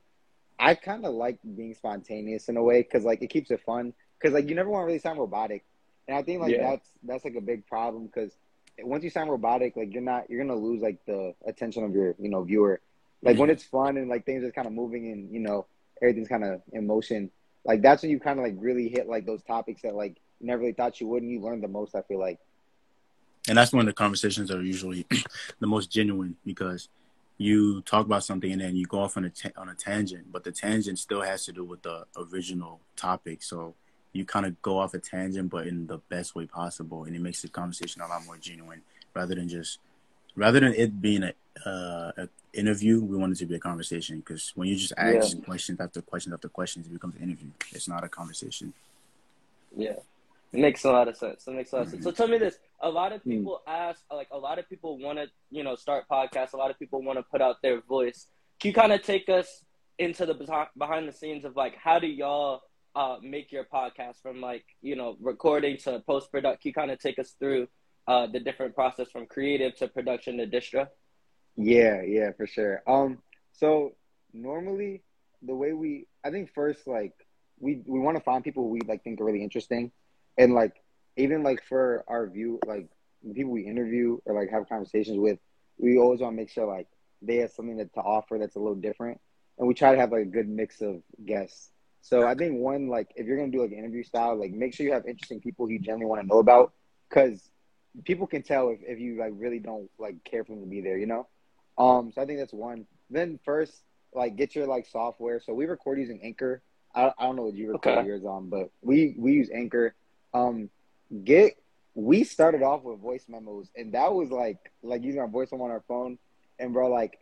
I 0.60 0.76
kind 0.76 1.06
of 1.06 1.14
like 1.14 1.40
being 1.56 1.74
spontaneous 1.74 2.50
in 2.50 2.58
a 2.58 2.64
way 2.64 2.82
because 2.82 3.04
like 3.04 3.22
it 3.22 3.30
keeps 3.30 3.52
it 3.52 3.62
fun. 3.66 3.94
Because 4.20 4.34
like 4.34 4.50
you 4.50 4.56
never 4.56 4.70
want 4.70 4.84
to 4.84 4.88
really 4.88 5.00
sound 5.00 5.20
robotic, 5.20 5.64
and 6.08 6.18
I 6.18 6.24
think 6.24 6.42
like 6.42 6.52
yeah. 6.52 6.72
that's 6.72 6.90
that's 7.04 7.24
like 7.24 7.36
a 7.36 7.42
big 7.42 7.66
problem 7.68 8.08
because 8.08 8.32
once 8.80 9.04
you 9.04 9.10
sound 9.10 9.30
robotic, 9.30 9.76
like 9.76 9.94
you're 9.94 10.02
not 10.02 10.30
you're 10.30 10.44
gonna 10.44 10.60
lose 10.60 10.82
like 10.82 10.98
the 11.06 11.34
attention 11.46 11.84
of 11.84 11.94
your 11.94 12.16
you 12.20 12.30
know 12.30 12.44
viewer. 12.44 12.80
Like 13.22 13.34
mm-hmm. 13.34 13.42
when 13.42 13.50
it's 13.50 13.64
fun 13.64 13.98
and 13.98 14.10
like 14.10 14.26
things 14.26 14.44
are 14.44 14.52
kind 14.52 14.68
of 14.68 14.74
moving 14.74 15.12
and 15.12 15.32
you 15.32 15.40
know 15.40 15.66
everything's 16.02 16.28
kind 16.28 16.44
of 16.44 16.62
in 16.72 16.86
motion. 16.86 17.32
Like 17.66 17.82
that's 17.82 18.02
when 18.02 18.12
you 18.12 18.20
kind 18.20 18.40
of 18.40 18.46
like 18.46 18.56
really 18.58 18.90
hit 18.90 19.08
like 19.08 19.26
those 19.26 19.44
topics 19.44 19.82
that 19.82 19.96
like 19.96 20.18
you 20.40 20.48
never 20.48 20.62
really 20.62 20.74
thought 20.74 21.02
you 21.02 21.08
would, 21.08 21.24
and 21.24 21.32
you 21.32 21.42
learn 21.42 21.62
the 21.62 21.68
most. 21.68 21.96
I 21.96 22.02
feel 22.02 22.20
like 22.20 22.40
and 23.48 23.58
that's 23.58 23.72
when 23.72 23.86
the 23.86 23.94
conversations 23.94 24.52
are 24.52 24.62
usually 24.62 25.06
the 25.60 25.68
most 25.68 25.92
genuine 25.92 26.36
because 26.46 26.90
you 27.38 27.82
talk 27.82 28.06
about 28.06 28.24
something 28.24 28.52
and 28.52 28.62
then 28.62 28.76
you 28.76 28.86
go 28.86 29.00
off 29.00 29.16
on 29.16 29.26
a 29.26 29.30
ta- 29.30 29.50
on 29.58 29.70
a 29.70 29.76
tangent, 29.76 30.32
but 30.32 30.44
the 30.44 30.52
tangent 30.52 31.00
still 31.00 31.22
has 31.22 31.46
to 31.46 31.52
do 31.52 31.64
with 31.64 31.82
the 31.84 32.06
original 32.18 32.82
topic. 32.96 33.44
So 33.44 33.76
you 34.14 34.26
kind 34.26 34.46
of 34.46 34.62
go 34.62 34.80
off 34.80 34.94
a 34.94 35.00
tangent, 35.00 35.50
but 35.50 35.68
in 35.68 35.88
the 35.88 35.98
best 36.10 36.36
way 36.36 36.46
possible, 36.46 37.04
and 37.06 37.16
it 37.16 37.22
makes 37.22 37.42
the 37.42 37.48
conversation 37.48 38.02
a 38.02 38.08
lot 38.08 38.26
more 38.26 38.38
genuine 38.38 38.82
rather 39.14 39.36
than 39.36 39.48
just 39.48 39.80
rather 40.36 40.60
than 40.60 40.74
it 40.74 41.02
being 41.02 41.24
a, 41.24 41.34
uh, 41.66 42.12
a 42.18 42.30
interview. 42.54 43.02
We 43.02 43.18
want 43.18 43.34
it 43.34 43.40
to 43.40 43.46
be 43.46 43.56
a 43.56 43.60
conversation 43.60 44.20
because 44.20 44.52
when 44.56 44.68
you 44.68 44.76
just 44.76 44.94
ask 44.98 45.36
yeah. 45.36 45.44
questions 45.44 45.80
after 45.80 46.02
questions 46.02 46.34
after 46.34 46.50
questions, 46.50 46.88
it 46.88 46.94
becomes 46.94 47.16
an 47.16 47.24
interview. 47.24 47.50
It's 47.72 47.88
not 47.88 48.04
a 48.04 48.10
conversation. 48.10 48.74
Yeah. 49.76 49.96
It 50.54 50.62
makes 50.62 50.86
a 50.86 50.92
lot 50.92 51.08
of 51.08 51.18
sense. 51.18 51.46
It 51.46 51.52
makes 51.52 51.74
a 51.74 51.76
lot 51.76 51.86
of 51.86 51.92
sense. 51.92 52.04
So 52.04 52.12
tell 52.12 52.28
me 52.28 52.38
this: 52.38 52.58
a 52.82 52.90
lot 52.90 53.12
of 53.12 53.22
hmm. 53.22 53.32
people 53.32 53.62
ask, 53.68 54.02
like, 54.12 54.30
a 54.32 54.38
lot 54.38 54.60
of 54.60 54.70
people 54.70 54.98
want 54.98 55.20
to, 55.20 55.28
you 55.52 55.64
know, 55.64 55.76
start 55.76 56.06
podcasts. 56.10 56.54
A 56.54 56.58
lot 56.58 56.72
of 56.72 56.80
people 56.80 57.02
want 57.02 57.20
to 57.20 57.24
put 57.24 57.42
out 57.42 57.62
their 57.62 57.82
voice. 57.82 58.28
Can 58.60 58.70
you 58.70 58.74
kind 58.74 58.94
of 58.94 59.04
take 59.04 59.28
us 59.30 59.66
into 60.00 60.26
the 60.26 60.68
behind 60.78 61.08
the 61.08 61.12
scenes 61.12 61.44
of 61.44 61.56
like 61.56 61.76
how 61.76 62.00
do 62.00 62.08
y'all 62.08 62.62
uh, 62.96 63.18
make 63.22 63.52
your 63.52 63.66
podcast 63.66 64.22
from 64.22 64.42
like 64.42 64.66
you 64.82 64.96
know 64.96 65.18
recording 65.20 65.78
to 65.80 66.02
post 66.08 66.32
production? 66.32 66.60
Can 66.62 66.70
you 66.70 66.74
kind 66.74 66.92
of 66.92 67.00
take 67.00 67.20
us 67.20 67.36
through 67.40 67.68
uh, 68.08 68.28
the 68.28 68.40
different 68.40 68.76
process 68.76 69.10
from 69.12 69.26
creative 69.26 69.76
to 69.78 69.88
production 69.88 70.38
to 70.38 70.48
distro? 70.48 70.88
Yeah, 71.56 72.02
yeah, 72.02 72.32
for 72.38 72.48
sure. 72.48 72.84
Um, 72.88 73.20
so 73.54 73.94
normally 74.34 75.04
the 75.42 75.56
way 75.56 75.74
we, 75.74 76.08
I 76.24 76.32
think 76.32 76.54
first 76.54 76.88
like 76.88 77.14
we 77.60 77.82
we 77.86 78.00
want 78.00 78.18
to 78.18 78.24
find 78.24 78.44
people 78.44 78.70
we 78.70 78.82
like 78.88 79.04
think 79.04 79.20
are 79.20 79.26
really 79.26 79.44
interesting 79.44 79.92
and 80.38 80.54
like 80.54 80.76
even 81.18 81.44
like 81.44 81.64
for 81.64 82.04
our 82.08 82.28
view, 82.28 82.60
like 82.66 82.88
the 83.24 83.34
people 83.34 83.52
we 83.52 83.66
interview 83.66 84.20
or 84.26 84.40
like 84.40 84.52
have 84.52 84.70
conversations 84.70 85.18
with, 85.18 85.40
we 85.78 85.98
always 85.98 86.22
want 86.22 86.34
to 86.34 86.38
make 86.38 86.50
sure 86.50 86.66
like 86.66 86.88
they 87.22 87.38
have 87.38 87.52
something 87.52 87.78
that, 87.78 87.94
to 87.96 88.00
offer 88.00 88.38
that's 88.40 88.56
a 88.56 88.60
little 88.60 88.76
different, 88.76 89.20
and 89.58 89.68
we 89.68 89.74
try 89.74 89.94
to 89.94 90.00
have 90.00 90.12
like 90.12 90.22
a 90.22 90.26
good 90.26 90.48
mix 90.48 90.82
of 90.82 91.02
guests. 91.26 91.72
So 92.08 92.26
I 92.26 92.36
think 92.36 92.58
one 92.58 92.88
like 92.88 93.10
if 93.18 93.28
you're 93.28 93.36
gonna 93.36 93.52
do 93.52 93.62
like 93.62 93.74
an 93.74 93.80
interview 93.80 94.02
style, 94.02 94.38
like 94.38 94.54
make 94.54 94.74
sure 94.74 94.86
you 94.86 94.94
have 94.94 95.06
interesting 95.06 95.42
people 95.42 95.70
you 95.70 95.78
generally 95.78 96.06
want 96.06 96.22
to 96.22 96.28
know 96.28 96.40
about, 96.40 96.72
because 97.10 97.50
people 98.06 98.26
can 98.26 98.44
tell 98.44 98.70
if, 98.70 98.80
if 98.82 98.98
you 98.98 99.20
like 99.20 99.34
really 99.36 99.60
don't 99.60 99.90
like 100.00 100.24
care 100.24 100.46
for 100.46 100.54
them 100.54 100.62
to 100.62 100.70
be 100.70 100.80
there, 100.80 100.98
you 100.98 101.06
know. 101.06 101.28
Um, 101.78 102.14
so 102.14 102.22
I 102.22 102.26
think 102.26 102.40
that's 102.40 102.54
one. 102.54 102.86
Then 103.10 103.42
first, 103.44 103.84
like 104.14 104.38
get 104.38 104.56
your 104.56 104.68
like 104.68 104.88
software. 104.88 105.42
So 105.42 105.54
we 105.54 105.66
record 105.66 106.00
using 106.00 106.22
Anchor. 106.24 106.62
I, 106.96 107.12
I 107.18 107.26
don't 107.26 107.36
know 107.36 107.44
what 107.44 107.56
you 107.56 107.74
record 107.74 107.98
okay. 107.98 108.08
yours 108.08 108.24
on, 108.24 108.48
but 108.48 108.72
we 108.82 109.14
we 109.18 109.34
use 109.34 109.50
Anchor. 109.54 109.94
Um, 110.34 110.70
get 111.26 111.58
we 111.94 112.24
started 112.24 112.64
off 112.64 112.84
with 112.84 113.02
voice 113.02 113.26
memos, 113.28 113.68
and 113.76 113.94
that 113.96 114.14
was 114.14 114.30
like 114.32 114.72
like 114.82 115.04
using 115.04 115.20
our 115.20 115.28
voice 115.28 115.52
memo 115.52 115.66
on 115.66 115.72
our 115.72 115.84
phone, 115.90 116.20
and 116.58 116.72
bro, 116.72 116.90
like 116.90 117.20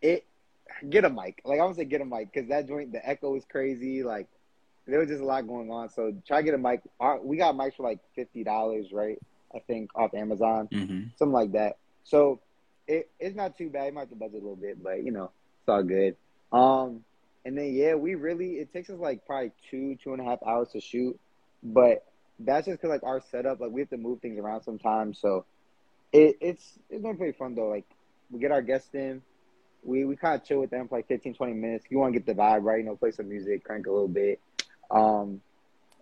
it. 0.00 0.24
Get 0.88 1.04
a 1.04 1.10
mic, 1.10 1.40
like 1.44 1.60
I 1.60 1.64
would 1.64 1.76
say, 1.76 1.84
get 1.84 2.00
a 2.00 2.04
mic 2.04 2.32
because 2.32 2.48
that 2.48 2.66
joint 2.66 2.92
the 2.92 3.06
echo 3.06 3.36
is 3.36 3.44
crazy. 3.44 4.02
Like 4.02 4.28
there 4.86 4.98
was 4.98 5.08
just 5.08 5.20
a 5.20 5.24
lot 5.24 5.46
going 5.46 5.70
on, 5.70 5.88
so 5.88 6.14
try 6.26 6.38
to 6.38 6.44
get 6.44 6.54
a 6.54 6.58
mic. 6.58 6.82
Our, 7.00 7.20
we 7.20 7.36
got 7.36 7.54
mics 7.54 7.76
for 7.76 7.82
like 7.84 8.00
fifty 8.14 8.44
dollars, 8.44 8.92
right? 8.92 9.18
I 9.54 9.60
think 9.60 9.90
off 9.94 10.14
Amazon, 10.14 10.68
mm-hmm. 10.72 11.08
something 11.16 11.32
like 11.32 11.52
that. 11.52 11.78
So 12.02 12.40
it, 12.86 13.10
it's 13.20 13.36
not 13.36 13.56
too 13.56 13.70
bad. 13.70 13.86
You 13.86 13.92
might 13.92 14.00
have 14.00 14.10
to 14.10 14.16
budget 14.16 14.34
a 14.34 14.38
little 14.38 14.56
bit, 14.56 14.82
but 14.82 15.04
you 15.04 15.12
know 15.12 15.30
it's 15.60 15.68
all 15.68 15.82
good. 15.82 16.16
Um, 16.52 17.04
and 17.44 17.56
then 17.56 17.72
yeah, 17.74 17.94
we 17.94 18.14
really 18.14 18.54
it 18.54 18.72
takes 18.72 18.90
us 18.90 18.98
like 18.98 19.26
probably 19.26 19.52
two 19.70 19.96
two 20.02 20.12
and 20.12 20.20
a 20.20 20.24
half 20.24 20.42
hours 20.46 20.68
to 20.72 20.80
shoot, 20.80 21.18
but 21.62 22.04
that's 22.38 22.66
just 22.66 22.80
because 22.80 22.90
like 22.90 23.04
our 23.04 23.20
setup, 23.30 23.60
like 23.60 23.70
we 23.70 23.80
have 23.80 23.90
to 23.90 23.96
move 23.96 24.20
things 24.20 24.38
around 24.38 24.62
sometimes. 24.62 25.18
So 25.18 25.44
it, 26.12 26.36
it's 26.40 26.78
it's 26.90 27.02
been 27.02 27.16
pretty 27.16 27.36
fun 27.36 27.54
though. 27.54 27.68
Like 27.68 27.86
we 28.30 28.40
get 28.40 28.50
our 28.50 28.62
guests 28.62 28.94
in, 28.94 29.22
we 29.84 30.04
we 30.04 30.16
kind 30.16 30.36
of 30.40 30.46
chill 30.46 30.60
with 30.60 30.70
them 30.70 30.88
for 30.88 30.96
like 30.98 31.08
15, 31.08 31.34
20 31.34 31.54
minutes. 31.54 31.86
You 31.90 31.98
want 31.98 32.14
to 32.14 32.20
get 32.20 32.26
the 32.26 32.34
vibe 32.40 32.64
right, 32.64 32.78
you 32.78 32.84
know, 32.84 32.96
play 32.96 33.12
some 33.12 33.28
music, 33.28 33.64
crank 33.64 33.86
a 33.86 33.92
little 33.92 34.08
bit. 34.08 34.40
Um, 34.90 35.42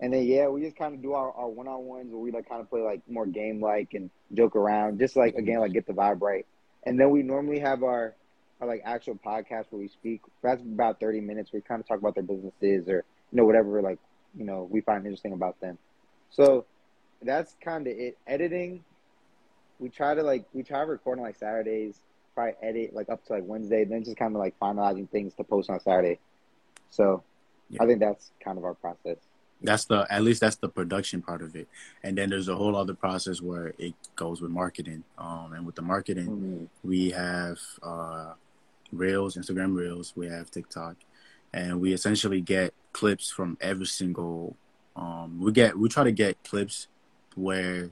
And 0.01 0.13
then 0.13 0.25
yeah, 0.27 0.49
we 0.49 0.63
just 0.63 0.77
kind 0.77 0.95
of 0.95 1.03
do 1.03 1.13
our, 1.15 1.33
our 1.33 1.49
one 1.49 1.69
on 1.69 1.85
ones 1.85 2.13
where 2.13 2.21
we 2.21 2.33
like 2.33 2.49
kind 2.49 2.61
of 2.61 2.71
play 2.71 2.83
like 2.83 3.03
more 3.09 3.27
game 3.27 3.61
like 3.61 3.95
and 3.95 4.11
joke 4.33 4.57
around, 4.57 4.99
just 4.99 5.17
like 5.17 5.35
again 5.37 5.61
like 5.61 5.73
get 5.73 5.87
the 5.87 5.93
vibe 5.95 6.21
right. 6.23 6.47
And 6.85 6.99
then 7.01 7.11
we 7.11 7.23
normally 7.23 7.61
have 7.61 7.83
our 7.83 8.17
our 8.61 8.69
like 8.69 8.83
actual 8.85 9.17
podcast 9.17 9.67
where 9.71 9.81
we 9.81 9.89
speak. 9.89 10.23
That's 10.43 10.63
about 10.63 11.01
thirty 11.01 11.21
minutes. 11.21 11.53
We 11.53 11.61
kind 11.63 11.81
of 11.81 11.87
talk 11.89 11.99
about 11.99 12.15
their 12.15 12.25
businesses 12.25 12.89
or 12.89 13.05
you 13.31 13.37
know 13.37 13.45
whatever 13.45 13.81
like 13.83 13.99
you 14.35 14.45
know 14.45 14.69
we 14.71 14.81
find 14.81 15.05
interesting 15.05 15.33
about 15.33 15.61
them. 15.61 15.79
So 16.31 16.67
that's 17.23 17.57
kind 17.63 17.87
of 17.87 17.95
it. 17.97 18.19
Editing, 18.27 18.85
we 19.79 19.89
try 19.91 20.15
to 20.15 20.23
like 20.23 20.47
we 20.53 20.63
try 20.63 20.81
to 20.81 20.87
record 20.87 21.19
on 21.19 21.25
like 21.25 21.37
Saturdays. 21.37 22.01
Probably 22.35 22.55
edit 22.63 22.95
like 22.95 23.11
up 23.11 23.25
to 23.27 23.35
like 23.35 23.45
Wednesday, 23.47 23.85
then 23.85 24.05
just 24.05 24.17
kind 24.17 24.35
of 24.35 24.41
like 24.41 24.59
finalizing 24.59 25.09
things 25.11 25.35
to 25.35 25.45
post 25.45 25.69
on 25.69 25.79
Saturday. 25.81 26.19
So 26.91 27.23
Yeah. 27.69 27.83
I 27.83 27.87
think 27.87 28.01
that's 28.01 28.31
kind 28.43 28.57
of 28.59 28.65
our 28.65 28.75
process. 28.75 29.17
That's 29.61 29.85
the 29.85 30.07
at 30.11 30.23
least 30.23 30.41
that's 30.41 30.57
the 30.57 30.69
production 30.69 31.23
part 31.23 31.41
of 31.43 31.55
it, 31.55 31.69
and 32.03 32.17
then 32.19 32.31
there's 32.31 32.49
a 32.49 32.57
whole 32.57 32.75
other 32.75 32.95
process 32.95 33.41
where 33.41 33.75
it 33.79 33.95
goes 34.17 34.41
with 34.41 34.51
marketing. 34.51 35.05
Um, 35.19 35.53
and 35.53 35.65
with 35.67 35.77
the 35.77 35.83
marketing, 35.83 36.27
Mhm. 36.27 36.69
we 36.83 37.11
have 37.11 37.59
uh, 37.83 38.33
Reels, 38.93 39.37
Instagram 39.37 39.75
Reels, 39.77 40.15
we 40.17 40.27
have 40.27 40.51
TikTok, 40.51 40.97
and 41.53 41.81
we 41.81 41.93
essentially 41.93 42.41
get 42.41 42.75
clips 42.93 43.31
from 43.31 43.57
every 43.61 43.87
single. 43.87 44.57
Um, 44.97 45.39
we 45.41 45.53
get 45.53 45.79
we 45.79 45.89
try 45.89 46.05
to 46.05 46.13
get 46.13 46.43
clips 46.45 46.89
where 47.37 47.91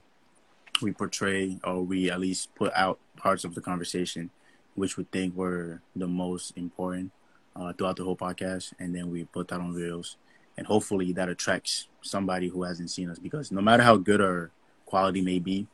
we 0.82 0.92
portray 0.92 1.58
or 1.64 1.82
we 1.82 2.10
at 2.10 2.20
least 2.20 2.54
put 2.54 2.72
out 2.74 2.98
parts 3.16 3.44
of 3.44 3.54
the 3.54 3.60
conversation 3.60 4.30
which 4.74 4.96
we 4.96 5.04
think 5.04 5.36
were 5.36 5.80
the 5.96 6.06
most 6.06 6.56
important 6.56 7.12
uh, 7.56 7.72
throughout 7.72 7.96
the 7.96 8.04
whole 8.04 8.16
podcast, 8.16 8.72
and 8.78 8.94
then 8.94 9.10
we 9.10 9.24
put 9.24 9.48
that 9.48 9.60
on 9.60 9.74
Reels, 9.74 10.16
and 10.56 10.66
hopefully 10.66 11.12
that 11.12 11.28
attracts 11.28 11.88
somebody 12.02 12.48
who 12.48 12.62
hasn't 12.62 12.90
seen 12.90 13.10
us 13.10 13.18
because 13.18 13.52
no 13.52 13.60
matter 13.60 13.82
how 13.82 13.96
good 13.96 14.20
our 14.20 14.50
quality 14.86 15.20
may 15.20 15.38
be, 15.38 15.66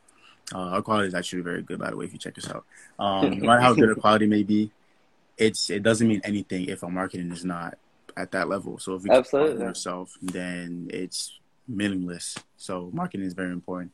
uh, 0.53 0.57
our 0.57 0.81
quality 0.81 1.07
is 1.07 1.13
actually 1.13 1.41
very 1.41 1.61
good, 1.61 1.79
by 1.79 1.89
the 1.89 1.97
way, 1.97 2.05
if 2.05 2.13
you 2.13 2.19
check 2.19 2.37
us 2.37 2.49
out. 2.49 2.65
Um, 2.99 3.39
no 3.39 3.47
matter 3.47 3.61
how 3.61 3.73
good 3.73 3.89
our 3.89 3.95
quality 3.95 4.27
may 4.27 4.43
be, 4.43 4.71
it's 5.37 5.69
it 5.69 5.83
doesn't 5.83 6.07
mean 6.07 6.21
anything 6.23 6.65
if 6.65 6.83
our 6.83 6.89
marketing 6.89 7.31
is 7.31 7.45
not 7.45 7.77
at 8.15 8.31
that 8.31 8.49
level. 8.49 8.79
So 8.79 8.95
if 8.95 9.03
we 9.03 9.11
Absolutely. 9.11 9.65
ourselves, 9.65 10.17
then 10.21 10.89
it's 10.91 11.39
meaningless. 11.67 12.35
So 12.57 12.89
marketing 12.93 13.27
is 13.27 13.33
very 13.33 13.51
important. 13.51 13.91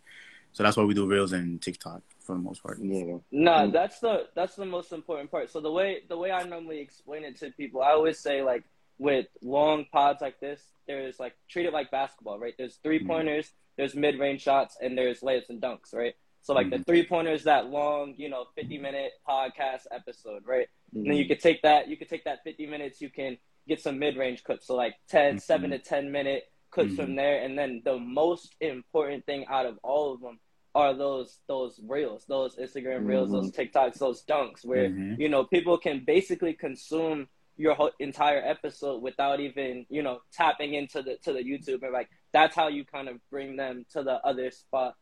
So 0.54 0.64
that's 0.64 0.78
why 0.78 0.84
we 0.84 0.94
do 0.94 1.06
reels 1.08 1.34
and 1.34 1.62
TikTok 1.62 2.02
for 2.20 2.34
the 2.36 2.42
most 2.42 2.62
part. 2.64 2.78
Yeah. 2.80 3.18
No, 3.32 3.52
Mm. 3.52 3.72
that's 3.74 4.00
the 4.00 4.28
that's 4.36 4.56
the 4.56 4.66
most 4.66 4.94
important 4.94 5.30
part. 5.32 5.50
So 5.50 5.60
the 5.60 5.72
way 5.72 6.04
the 6.08 6.18
way 6.18 6.32
I 6.32 6.44
normally 6.44 6.80
explain 6.80 7.24
it 7.24 7.38
to 7.40 7.50
people, 7.52 7.82
I 7.82 7.92
always 7.92 8.20
say 8.20 8.42
like 8.44 8.64
with 9.00 9.26
long 9.42 9.86
pods 9.92 10.22
like 10.22 10.40
this, 10.40 10.62
there's 10.88 11.20
like 11.20 11.36
treat 11.50 11.66
it 11.66 11.74
like 11.74 11.90
basketball, 11.92 12.40
right? 12.40 12.54
There's 12.58 12.76
three 12.78 13.00
Mhm. 13.00 13.08
pointers, 13.08 13.52
there's 13.78 13.96
mid 13.96 14.20
range 14.20 14.42
shots, 14.42 14.78
and 14.80 14.96
there's 14.98 15.22
layups 15.22 15.50
and 15.50 15.60
dunks, 15.62 15.94
right? 15.94 16.16
So 16.42 16.54
like 16.54 16.70
the 16.70 16.80
three 16.84 17.06
pointers, 17.06 17.44
that 17.46 17.68
long, 17.72 18.14
you 18.18 18.30
know, 18.30 18.46
fifty 18.56 18.78
minute 18.78 19.14
podcast 19.28 19.88
episode, 19.92 20.46
right? 20.46 20.68
And 20.94 21.08
then 21.08 21.16
you 21.18 21.26
could 21.26 21.40
take 21.40 21.64
that, 21.64 21.88
you 21.88 21.98
could 21.98 22.10
take 22.10 22.26
that 22.26 22.44
50 22.44 22.68
minutes, 22.68 23.02
you 23.02 23.10
can 23.10 23.38
get 23.68 23.82
some 23.82 23.98
mid 23.98 24.18
range 24.18 24.44
clips. 24.44 24.68
So 24.68 24.76
like 24.76 24.96
10, 25.08 25.38
Mhm. 25.38 25.42
7 25.42 25.72
to 25.72 25.80
10 25.80 26.12
minute 26.12 26.52
clips 26.74 26.94
Mhm. 26.94 26.96
from 27.00 27.16
there. 27.16 27.38
And 27.44 27.58
then 27.60 27.82
the 27.90 27.98
most 28.00 28.56
important 28.60 29.26
thing 29.26 29.46
out 29.48 29.66
of 29.66 29.76
all 29.84 30.14
of 30.14 30.20
them 30.22 30.40
are 30.76 30.94
those 31.06 31.30
those 31.48 31.80
reels, 31.96 32.26
those 32.26 32.56
Instagram 32.58 33.06
reels, 33.12 33.32
those 33.32 33.52
TikToks, 33.52 34.00
those 34.00 34.26
dunks, 34.26 34.66
where 34.66 34.90
Mhm. 34.90 35.20
you 35.20 35.30
know 35.30 35.44
people 35.56 35.78
can 35.78 35.98
basically 36.16 36.54
consume 36.54 37.28
your 37.58 37.76
whole 37.76 37.92
entire 38.00 38.42
episode 38.56 38.98
without 39.04 39.40
even 39.40 39.86
you 39.90 40.02
know 40.02 40.18
tapping 40.32 40.74
into 40.74 41.04
the 41.04 41.14
to 41.26 41.32
the 41.38 41.44
YouTube 41.52 41.84
and 41.84 41.94
like 41.94 42.10
that's 42.32 42.56
how 42.56 42.68
you 42.68 42.84
kind 42.96 43.08
of 43.08 43.16
bring 43.30 43.56
them 43.56 43.86
to 43.94 44.02
the 44.02 44.16
other 44.30 44.50
spot. 44.50 44.96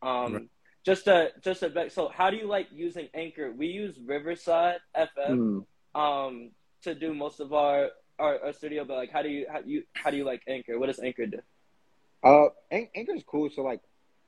Um, 0.00 0.32
Right. 0.32 0.48
just 0.84 1.06
a 1.08 1.32
just 1.42 1.62
a 1.62 1.68
bit. 1.68 1.92
So 1.92 2.08
how 2.08 2.30
do 2.30 2.36
you 2.38 2.46
like 2.46 2.68
using 2.72 3.08
Anchor? 3.12 3.52
We 3.52 3.66
use 3.66 3.94
Riverside 4.00 4.80
FM 4.94 5.36
Mm. 5.94 6.00
um 6.04 6.50
to 6.84 6.94
do 6.94 7.12
most 7.12 7.40
of 7.40 7.52
our 7.52 7.90
our, 8.18 8.38
our 8.46 8.52
studio, 8.52 8.84
but 8.84 8.96
like 8.96 9.10
how 9.10 9.22
do 9.22 9.28
you 9.28 9.46
how 9.50 9.60
do 9.60 9.70
you 9.70 9.82
how 9.94 10.10
do 10.10 10.16
you 10.16 10.24
like 10.24 10.42
Anchor? 10.48 10.78
What 10.78 10.86
does 10.86 10.98
Anchor 10.98 11.26
do? 11.26 11.38
Uh, 12.22 12.46
An- 12.70 12.88
Anchor's 12.94 13.22
cool. 13.26 13.48
So 13.50 13.62
like, 13.62 13.80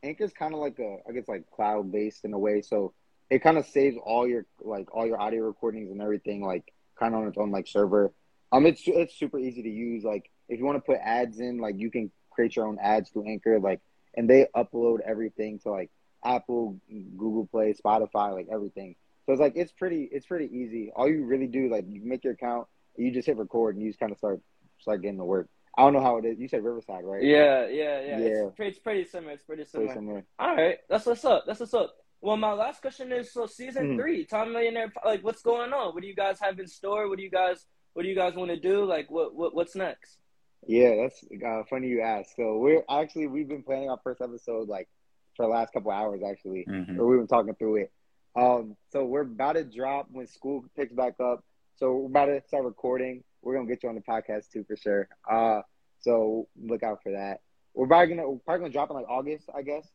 Anchor's 0.03 0.33
kind 0.33 0.55
of 0.55 0.61
like 0.61 0.79
a, 0.79 0.99
I 1.09 1.13
guess 1.13 1.29
like 1.29 1.51
cloud 1.51 1.93
based 1.93 2.25
in 2.25 2.33
a 2.33 2.39
way. 2.39 2.63
So 2.63 2.95
it 3.29 3.43
kind 3.43 3.59
of 3.59 3.67
saves 3.67 3.97
all 4.03 4.27
your 4.27 4.47
like 4.61 4.95
all 4.95 5.07
your 5.07 5.21
audio 5.21 5.45
recordings 5.45 5.91
and 5.91 6.01
everything 6.01 6.45
like 6.45 6.73
kind 6.99 7.15
of 7.15 7.21
on 7.21 7.29
its 7.29 7.39
own 7.39 7.51
like 7.51 7.69
server. 7.69 8.13
Um, 8.53 8.67
it's 8.67 8.83
it's 8.87 9.17
super 9.19 9.39
easy 9.39 9.63
to 9.63 9.71
use. 9.71 10.05
Like 10.05 10.31
if 10.49 10.59
you 10.59 10.65
want 10.65 10.77
to 10.77 10.83
put 10.83 10.99
ads 11.03 11.39
in, 11.39 11.59
like 11.59 11.79
you 11.79 11.91
can 11.91 12.11
create 12.31 12.57
your 12.57 12.67
own 12.67 12.79
ads 12.81 13.11
through 13.11 13.29
Anchor. 13.29 13.61
Like, 13.61 13.81
and 14.17 14.29
they 14.29 14.47
upload 14.57 14.99
everything 15.07 15.59
to 15.61 15.71
like 15.71 15.91
Apple, 16.25 16.81
Google 17.17 17.47
Play, 17.47 17.75
Spotify, 17.75 18.33
like 18.33 18.49
everything. 18.53 18.97
So 19.27 19.33
it's 19.33 19.41
like 19.41 19.53
it's 19.55 19.73
pretty 19.73 20.09
it's 20.11 20.27
pretty 20.27 20.47
easy. 20.47 20.91
All 20.95 21.09
you 21.09 21.25
really 21.25 21.47
do 21.47 21.71
like 21.71 21.85
you 21.89 22.01
make 22.03 22.25
your 22.25 22.33
account, 22.33 22.67
you 22.97 23.11
just 23.11 23.27
hit 23.27 23.37
record, 23.37 23.77
and 23.77 23.85
you 23.85 23.91
just 23.91 24.01
kind 24.01 24.13
of 24.13 24.19
start 24.19 24.41
start 24.79 25.03
getting 25.03 25.19
to 25.19 25.25
work. 25.25 25.49
I 25.77 25.83
don't 25.83 25.93
know 25.93 26.01
how 26.01 26.17
it 26.19 26.25
is. 26.25 26.39
You 26.39 26.49
said 26.49 26.65
Riverside, 26.65 27.05
right? 27.05 27.23
Yeah, 27.23 27.67
yeah, 27.69 28.01
yeah. 28.01 28.19
Yeah. 28.19 28.27
It's, 28.27 28.57
pretty, 28.57 28.71
it's 28.71 28.79
pretty 28.81 29.05
similar. 29.05 29.33
It's 29.33 29.45
pretty 29.45 29.65
Pretty 29.65 29.89
similar. 29.89 29.95
similar. 29.95 30.25
All 30.39 30.57
right, 30.57 30.79
that's 30.89 31.07
what's 31.07 31.25
up. 31.25 31.45
That's 31.47 31.61
what's 31.61 31.75
up. 31.75 31.95
Well, 32.21 32.37
my 32.37 32.53
last 32.53 32.83
question 32.83 33.13
is: 33.13 33.33
so 33.33 33.47
season 33.47 33.93
Mhm. 33.93 33.97
three, 34.01 34.25
Time 34.25 34.53
Millionaire, 34.53 34.93
like, 35.05 35.23
what's 35.25 35.43
going 35.43 35.73
on? 35.73 35.95
What 35.95 36.03
do 36.03 36.09
you 36.09 36.15
guys 36.15 36.39
have 36.41 36.59
in 36.59 36.67
store? 36.67 37.09
What 37.09 37.19
do 37.19 37.25
you 37.25 37.31
guys 37.31 37.67
What 37.95 38.03
do 38.05 38.09
you 38.09 38.15
guys 38.15 38.35
want 38.37 38.51
to 38.51 38.57
do? 38.59 38.85
Like, 38.85 39.11
what, 39.11 39.35
what 39.35 39.55
what's 39.55 39.75
next? 39.75 40.19
Yeah, 40.67 40.95
that's 40.97 41.25
uh, 41.45 41.63
funny 41.71 41.89
you 41.89 42.03
asked. 42.03 42.37
So 42.37 42.59
we're 42.59 42.85
actually 42.91 43.27
we've 43.29 43.49
been 43.49 43.63
planning 43.63 43.91
our 43.91 43.99
first 44.05 44.21
episode 44.21 44.69
like 44.69 44.89
for 45.37 45.47
the 45.47 45.49
last 45.53 45.73
couple 45.73 45.91
hours 45.91 46.21
actually, 46.29 46.67
Mhm. 46.69 46.99
or 46.99 47.07
we've 47.07 47.19
been 47.21 47.27
talking 47.27 47.55
through 47.55 47.77
it. 47.77 47.93
Um, 48.37 48.77
so 48.91 49.05
we're 49.07 49.23
about 49.23 49.55
to 49.55 49.65
drop 49.65 50.09
when 50.13 50.27
school 50.27 50.65
picks 50.77 50.93
back 50.93 51.15
up. 51.21 51.43
So 51.81 51.95
we're 51.95 52.07
about 52.09 52.27
to 52.27 52.43
start 52.47 52.65
recording. 52.65 53.25
We're 53.41 53.55
gonna 53.55 53.67
get 53.67 53.83
you 53.83 53.89
on 53.89 53.95
the 53.95 54.03
podcast 54.03 54.51
too 54.53 54.65
for 54.65 54.77
sure. 54.77 55.09
Uh, 55.29 55.63
so 56.01 56.47
look 56.63 56.83
out 56.83 57.03
for 57.03 57.13
that. 57.13 57.41
We're 57.73 57.87
probably 57.87 58.15
gonna 58.15 58.29
we're 58.31 58.39
probably 58.41 58.65
gonna 58.65 58.73
drop 58.75 58.91
in 58.91 58.97
like 58.97 59.09
August, 59.09 59.49
I 59.57 59.63
guess. 59.63 59.89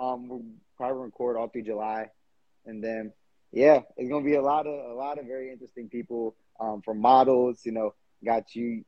Um, 0.00 0.28
we'll 0.28 0.42
probably 0.76 1.04
record 1.04 1.36
all 1.36 1.46
through 1.48 1.62
July, 1.62 2.08
and 2.66 2.82
then 2.82 3.12
yeah, 3.52 3.82
it's 3.96 4.08
gonna 4.10 4.24
be 4.24 4.34
a 4.34 4.42
lot 4.42 4.66
of 4.66 4.90
a 4.90 4.94
lot 4.94 5.20
of 5.20 5.26
very 5.26 5.52
interesting 5.52 5.88
people. 5.88 6.34
Um, 6.58 6.82
from 6.82 7.00
models, 7.00 7.60
you 7.64 7.70
know, 7.70 7.94
got 8.24 8.56
you, 8.56 8.84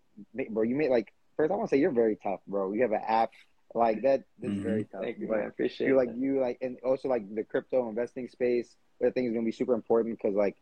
bro. 0.51 0.65
You 0.65 0.75
made 0.75 0.91
like 0.91 1.13
first. 1.37 1.53
I 1.53 1.55
want 1.55 1.71
to 1.71 1.77
say 1.77 1.81
you're 1.81 1.93
very 1.93 2.17
tough, 2.21 2.41
bro. 2.49 2.73
You 2.73 2.83
have 2.83 2.91
an 2.91 3.03
app 3.07 3.31
like 3.77 4.03
that. 4.03 4.25
That's 4.41 4.55
Mhm. 4.55 4.63
very 4.65 4.85
tough. 4.91 5.03
Thank 5.03 5.21
you, 5.21 5.29
but 5.29 5.37
man. 5.39 5.47
Appreciate 5.47 5.87
you 5.87 5.95
it. 5.95 6.05
like 6.05 6.17
you 6.17 6.41
like 6.41 6.59
and 6.63 6.79
also 6.81 7.09
like 7.09 7.33
the 7.33 7.45
crypto 7.45 7.89
investing 7.89 8.27
space 8.27 8.75
i 9.07 9.09
think 9.11 9.29
is 9.29 9.33
going 9.33 9.45
to 9.45 9.49
be 9.49 9.53
super 9.53 9.73
important 9.73 10.19
because 10.19 10.35
like 10.35 10.57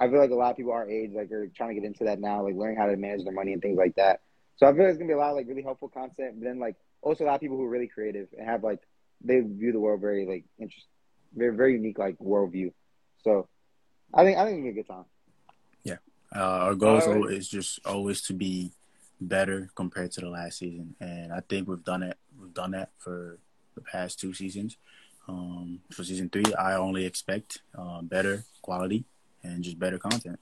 i 0.00 0.08
feel 0.08 0.18
like 0.18 0.30
a 0.30 0.34
lot 0.34 0.50
of 0.50 0.56
people 0.56 0.72
our 0.72 0.88
age 0.88 1.10
like 1.14 1.30
are 1.30 1.46
trying 1.48 1.70
to 1.70 1.74
get 1.74 1.84
into 1.84 2.04
that 2.04 2.20
now 2.20 2.42
like 2.42 2.54
learning 2.54 2.76
how 2.76 2.86
to 2.86 2.96
manage 2.96 3.24
their 3.24 3.32
money 3.32 3.52
and 3.52 3.62
things 3.62 3.78
like 3.78 3.94
that 3.96 4.20
so 4.56 4.66
i 4.66 4.72
feel 4.72 4.82
like 4.82 4.90
it's 4.90 4.98
going 4.98 5.08
to 5.08 5.14
be 5.14 5.16
a 5.16 5.18
lot 5.18 5.30
of 5.30 5.36
like 5.36 5.46
really 5.48 5.62
helpful 5.62 5.88
content 5.88 6.34
but 6.38 6.44
then 6.44 6.58
like 6.58 6.76
also 7.02 7.24
a 7.24 7.26
lot 7.26 7.34
of 7.34 7.40
people 7.40 7.56
who 7.56 7.64
are 7.64 7.68
really 7.70 7.88
creative 7.88 8.28
and 8.36 8.48
have 8.48 8.64
like 8.64 8.80
they 9.22 9.40
view 9.40 9.72
the 9.72 9.80
world 9.80 10.00
very 10.00 10.26
like 10.26 10.44
interesting, 10.58 10.90
very 11.34 11.54
very 11.56 11.72
unique 11.74 11.98
like 11.98 12.18
worldview 12.18 12.72
so 13.22 13.48
i 14.14 14.24
think 14.24 14.38
i 14.38 14.44
think 14.44 14.58
it'll 14.58 14.64
be 14.64 14.70
a 14.70 14.82
good 14.82 14.88
time 14.88 15.04
Uh, 16.34 16.38
our 16.38 16.74
goal 16.74 16.96
is, 16.96 17.06
All 17.06 17.14
right. 17.14 17.32
is 17.32 17.48
just 17.48 17.80
always 17.84 18.22
to 18.22 18.32
be 18.34 18.72
better 19.20 19.68
compared 19.74 20.12
to 20.12 20.20
the 20.20 20.28
last 20.28 20.58
season, 20.58 20.94
and 21.00 21.32
I 21.32 21.40
think 21.40 21.68
we've 21.68 21.84
done 21.84 22.02
it. 22.02 22.16
We've 22.38 22.54
done 22.54 22.70
that 22.70 22.90
for 22.98 23.38
the 23.74 23.80
past 23.80 24.20
two 24.20 24.32
seasons. 24.32 24.76
Um, 25.28 25.80
for 25.90 26.04
season 26.04 26.28
three, 26.30 26.54
I 26.54 26.74
only 26.74 27.04
expect 27.04 27.62
uh, 27.76 28.02
better 28.02 28.44
quality 28.62 29.04
and 29.42 29.62
just 29.62 29.78
better 29.78 29.98
content. 29.98 30.38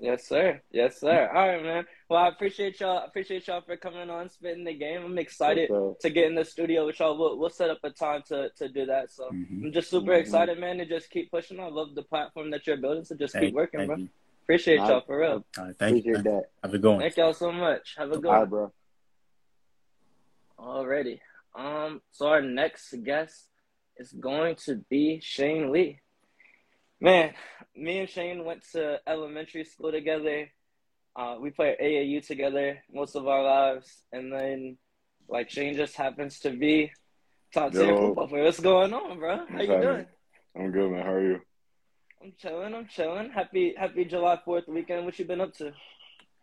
Yes, 0.00 0.28
sir. 0.28 0.60
Yes, 0.70 1.00
sir. 1.00 1.28
All 1.34 1.48
right, 1.48 1.60
man. 1.62 1.84
Well, 2.08 2.20
I 2.20 2.28
appreciate 2.28 2.78
y'all. 2.78 3.04
Appreciate 3.04 3.48
y'all 3.48 3.62
for 3.62 3.76
coming 3.76 4.08
on, 4.08 4.28
spitting 4.28 4.62
the 4.62 4.72
game. 4.74 5.02
I'm 5.04 5.18
excited 5.18 5.68
So, 5.68 5.96
to 6.00 6.10
get 6.10 6.26
in 6.26 6.36
the 6.36 6.44
studio 6.44 6.86
with 6.86 7.00
y'all. 7.00 7.18
We'll, 7.18 7.36
we'll 7.36 7.50
set 7.50 7.68
up 7.68 7.78
a 7.82 7.90
time 7.90 8.22
to, 8.28 8.48
to 8.58 8.68
do 8.68 8.86
that. 8.86 9.10
So 9.10 9.28
Mhm. 9.30 9.64
I'm 9.64 9.72
just 9.72 9.90
super 9.90 10.12
Mhm. 10.12 10.20
excited, 10.20 10.56
man, 10.60 10.78
to 10.78 10.86
just 10.86 11.10
keep 11.10 11.32
pushing. 11.32 11.58
I 11.58 11.66
love 11.66 11.96
the 11.96 12.04
platform 12.04 12.50
that 12.52 12.64
you're 12.64 12.76
building, 12.76 13.04
so 13.04 13.16
just 13.16 13.32
Thank- 13.32 13.46
keep 13.46 13.54
working, 13.54 13.86
bro. 13.86 13.96
you. 13.96 14.08
Appreciate 14.44 14.76
Nah, 14.76 14.88
y'all 14.88 15.00
for 15.00 15.18
real. 15.18 15.44
All 15.58 15.64
right, 15.64 15.76
thank 15.76 16.04
you. 16.04 16.12
appreciate 16.12 16.24
man. 16.32 16.42
that 16.42 16.50
Have 16.62 16.74
a 16.74 16.78
good 16.78 16.90
one. 16.90 17.00
Thank 17.00 17.16
y'all 17.16 17.32
so 17.34 17.50
much. 17.50 17.96
Have 17.98 18.12
a 18.12 18.18
good 18.18 18.26
all 18.26 18.30
one. 18.32 18.40
right 18.40 18.48
bro 18.48 18.72
Alrighty. 20.58 21.20
Um, 21.54 22.02
so 22.12 22.28
our 22.28 22.40
next 22.42 22.92
guest 23.04 23.48
is 23.96 24.12
going 24.12 24.54
to 24.66 24.76
be 24.88 25.20
Shane 25.20 25.72
Lee. 25.72 26.00
Man, 27.00 27.32
me 27.76 28.00
and 28.00 28.08
Shane 28.08 28.44
went 28.44 28.62
to 28.72 28.98
elementary 29.06 29.64
school 29.64 29.92
together. 29.92 30.50
Uh, 31.14 31.36
we 31.40 31.50
played 31.50 31.76
AAU 31.80 32.26
together 32.26 32.78
most 32.92 33.14
of 33.14 33.26
our 33.26 33.42
lives, 33.42 34.02
and 34.12 34.32
then 34.32 34.76
like 35.28 35.50
Shane 35.50 35.74
just 35.76 35.94
happens 35.96 36.40
to 36.40 36.50
be 36.50 36.90
top 37.52 37.72
tier 37.72 37.96
football 37.96 38.28
player. 38.28 38.44
What's 38.44 38.60
going 38.60 38.92
on, 38.92 39.18
bro? 39.18 39.46
How 39.48 39.60
you 39.60 39.66
doing? 39.66 40.06
I'm 40.56 40.70
good, 40.72 40.90
man. 40.90 41.02
How 41.04 41.12
are 41.12 41.22
you? 41.24 41.40
I'm 42.22 42.32
chilling. 42.38 42.74
I'm 42.74 42.86
chilling. 42.88 43.30
Happy 43.30 43.74
Happy 43.76 44.04
July 44.04 44.40
Fourth 44.44 44.66
weekend. 44.66 45.04
What 45.04 45.18
you 45.18 45.24
been 45.24 45.40
up 45.40 45.54
to? 45.58 45.72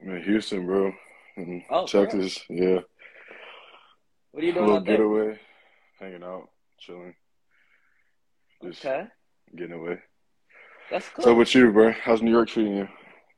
I'm 0.02 0.10
in 0.16 0.24
Houston, 0.24 0.66
bro. 0.66 0.94
In 1.36 1.64
Oh? 1.70 1.86
Texas. 1.86 2.40
Yeah. 2.50 2.80
What 4.32 4.44
are 4.44 4.48
you 4.48 4.54
doing? 4.54 4.66
A 4.66 4.68
little 4.68 4.76
out 4.78 4.86
there? 4.86 4.98
getaway, 4.98 5.40
hanging 6.00 6.24
out, 6.24 6.50
chilling, 6.80 7.14
just 8.64 8.86
Okay, 8.86 9.06
getting 9.56 9.74
away. 9.74 9.98
That's 10.89 11.10
cool. 11.10 11.24
So, 11.25 11.34
what's 11.36 11.54
you, 11.56 11.72
bro? 11.72 11.92
How's 11.92 12.22
New 12.22 12.32
York 12.32 12.50
treating 12.50 12.77
you? 12.77 12.88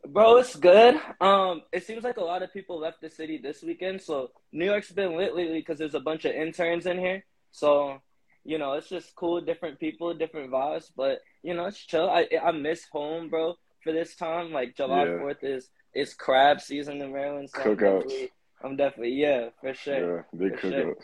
Bro, 0.07 0.37
it's 0.37 0.55
good. 0.55 0.99
Um, 1.19 1.63
it 1.73 1.85
seems 1.85 2.03
like 2.03 2.17
a 2.17 2.23
lot 2.23 2.41
of 2.43 2.53
people 2.53 2.79
left 2.79 3.01
the 3.01 3.09
city 3.09 3.37
this 3.37 3.61
weekend, 3.61 4.01
so 4.01 4.31
New 4.53 4.65
York's 4.65 4.91
been 4.91 5.17
lit 5.17 5.35
lately 5.35 5.59
because 5.59 5.77
there's 5.77 5.95
a 5.95 5.99
bunch 5.99 6.23
of 6.25 6.33
interns 6.33 6.85
in 6.85 6.97
here. 6.97 7.25
So, 7.51 7.99
you 8.45 8.57
know, 8.57 8.73
it's 8.73 8.87
just 8.89 9.15
cool, 9.15 9.41
different 9.41 9.79
people, 9.79 10.13
different 10.13 10.51
vibes. 10.51 10.91
But 10.95 11.19
you 11.43 11.53
know, 11.53 11.65
it's 11.65 11.79
chill. 11.85 12.09
I 12.09 12.27
I 12.41 12.51
miss 12.51 12.85
home, 12.91 13.29
bro. 13.29 13.55
For 13.83 13.91
this 13.91 14.15
time, 14.15 14.51
like 14.51 14.75
July 14.75 15.05
Yeah. 15.05 15.17
Fourth 15.19 15.43
is 15.43 15.69
is 15.93 16.13
crab 16.13 16.61
season 16.61 17.01
in 17.01 17.11
Maryland. 17.11 17.49
So 17.49 17.61
I'm 17.61 17.67
Cookouts. 17.77 17.99
definitely, 18.03 18.31
I'm 18.63 18.75
definitely 18.77 19.13
yeah, 19.15 19.49
for 19.59 19.73
sure, 19.73 20.25
Yeah, 20.33 20.39
big 20.39 20.59
For 20.59 20.71
sure. 20.71 20.95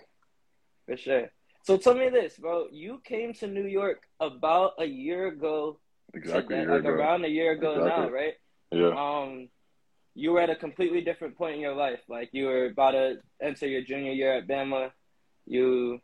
for 0.86 0.98
sure. 0.98 1.32
So 1.64 1.78
tell 1.78 1.96
me 1.96 2.10
this, 2.10 2.38
bro. 2.38 2.68
You 2.72 3.02
came 3.04 3.34
to 3.36 3.48
New 3.48 3.66
York 3.66 4.04
about 4.20 4.74
a 4.80 4.86
year 4.86 5.28
ago. 5.28 5.80
Exactly. 6.14 6.56
year 6.58 6.70
like 6.70 6.80
ago. 6.82 6.90
around 6.90 7.26
a 7.26 7.28
year 7.28 7.52
ago 7.54 7.84
now, 7.86 8.10
right? 8.10 8.34
Yeah. 8.72 8.90
um 8.98 9.50
you 10.16 10.32
were 10.32 10.42
at 10.42 10.50
a 10.50 10.56
completely 10.56 11.02
different 11.02 11.36
point 11.38 11.56
in 11.56 11.62
your 11.62 11.74
life. 11.76 12.02
Like 12.08 12.30
you 12.34 12.46
were 12.46 12.66
about 12.68 12.92
to 12.92 13.18
enter 13.42 13.68
your 13.68 13.82
junior 13.82 14.12
year 14.12 14.34
at 14.36 14.48
Bama. 14.48 14.92
You 15.46 16.00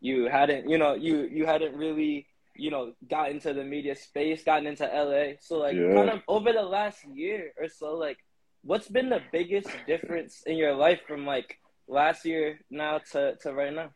you 0.00 0.28
hadn't 0.28 0.68
you 0.68 0.78
know, 0.78 0.94
you 0.94 1.28
you 1.30 1.46
hadn't 1.46 1.76
really, 1.76 2.26
you 2.56 2.70
know, 2.70 2.92
got 3.08 3.30
into 3.30 3.52
the 3.54 3.62
media 3.64 3.94
space, 3.94 4.42
gotten 4.42 4.66
into 4.66 4.84
LA. 4.84 5.34
So 5.40 5.58
like 5.58 5.76
Yeah. 5.76 5.94
kind 5.94 6.10
of 6.10 6.20
over 6.26 6.52
the 6.52 6.62
last 6.62 7.04
year 7.14 7.52
or 7.56 7.68
so, 7.68 7.94
like 7.94 8.18
what's 8.64 8.88
been 8.88 9.10
the 9.10 9.20
biggest 9.30 9.68
difference 9.86 10.42
in 10.46 10.56
your 10.56 10.74
life 10.74 11.00
from 11.06 11.24
like 11.24 11.58
last 11.88 12.24
year 12.24 12.58
now 12.70 12.98
to, 13.12 13.36
to 13.42 13.52
right 13.52 13.72
now? 13.72 13.90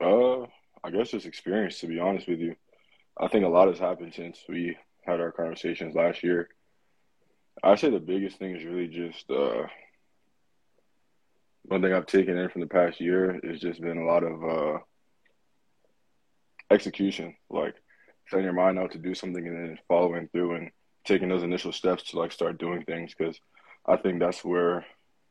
Uh, 0.00 0.46
I 0.82 0.90
guess 0.90 1.10
just 1.10 1.26
experience. 1.26 1.78
To 1.80 1.86
be 1.86 1.98
honest 1.98 2.28
with 2.28 2.40
you, 2.40 2.56
I 3.18 3.28
think 3.28 3.44
a 3.44 3.48
lot 3.48 3.68
has 3.68 3.78
happened 3.78 4.14
since 4.14 4.38
we 4.48 4.76
had 5.06 5.20
our 5.20 5.32
conversations 5.32 5.94
last 5.94 6.22
year. 6.22 6.48
I 7.62 7.76
say 7.76 7.90
the 7.90 8.00
biggest 8.00 8.38
thing 8.38 8.56
is 8.56 8.64
really 8.64 8.88
just 8.88 9.30
uh, 9.30 9.66
one 11.62 11.80
thing 11.80 11.92
I've 11.92 12.06
taken 12.06 12.36
in 12.36 12.48
from 12.48 12.60
the 12.60 12.66
past 12.66 13.00
year 13.00 13.40
has 13.44 13.60
just 13.60 13.80
been 13.80 13.98
a 13.98 14.04
lot 14.04 14.24
of 14.24 14.44
uh, 14.44 14.78
execution, 16.70 17.36
like 17.48 17.74
setting 18.28 18.44
your 18.44 18.54
mind 18.54 18.78
out 18.78 18.92
to 18.92 18.98
do 18.98 19.14
something 19.14 19.46
and 19.46 19.56
then 19.56 19.78
following 19.88 20.28
through 20.28 20.56
and 20.56 20.70
taking 21.04 21.28
those 21.28 21.42
initial 21.42 21.72
steps 21.72 22.10
to 22.10 22.18
like 22.18 22.32
start 22.32 22.58
doing 22.58 22.82
things. 22.82 23.14
Because 23.16 23.38
I 23.86 23.96
think 23.96 24.18
that's 24.18 24.44
where 24.44 24.84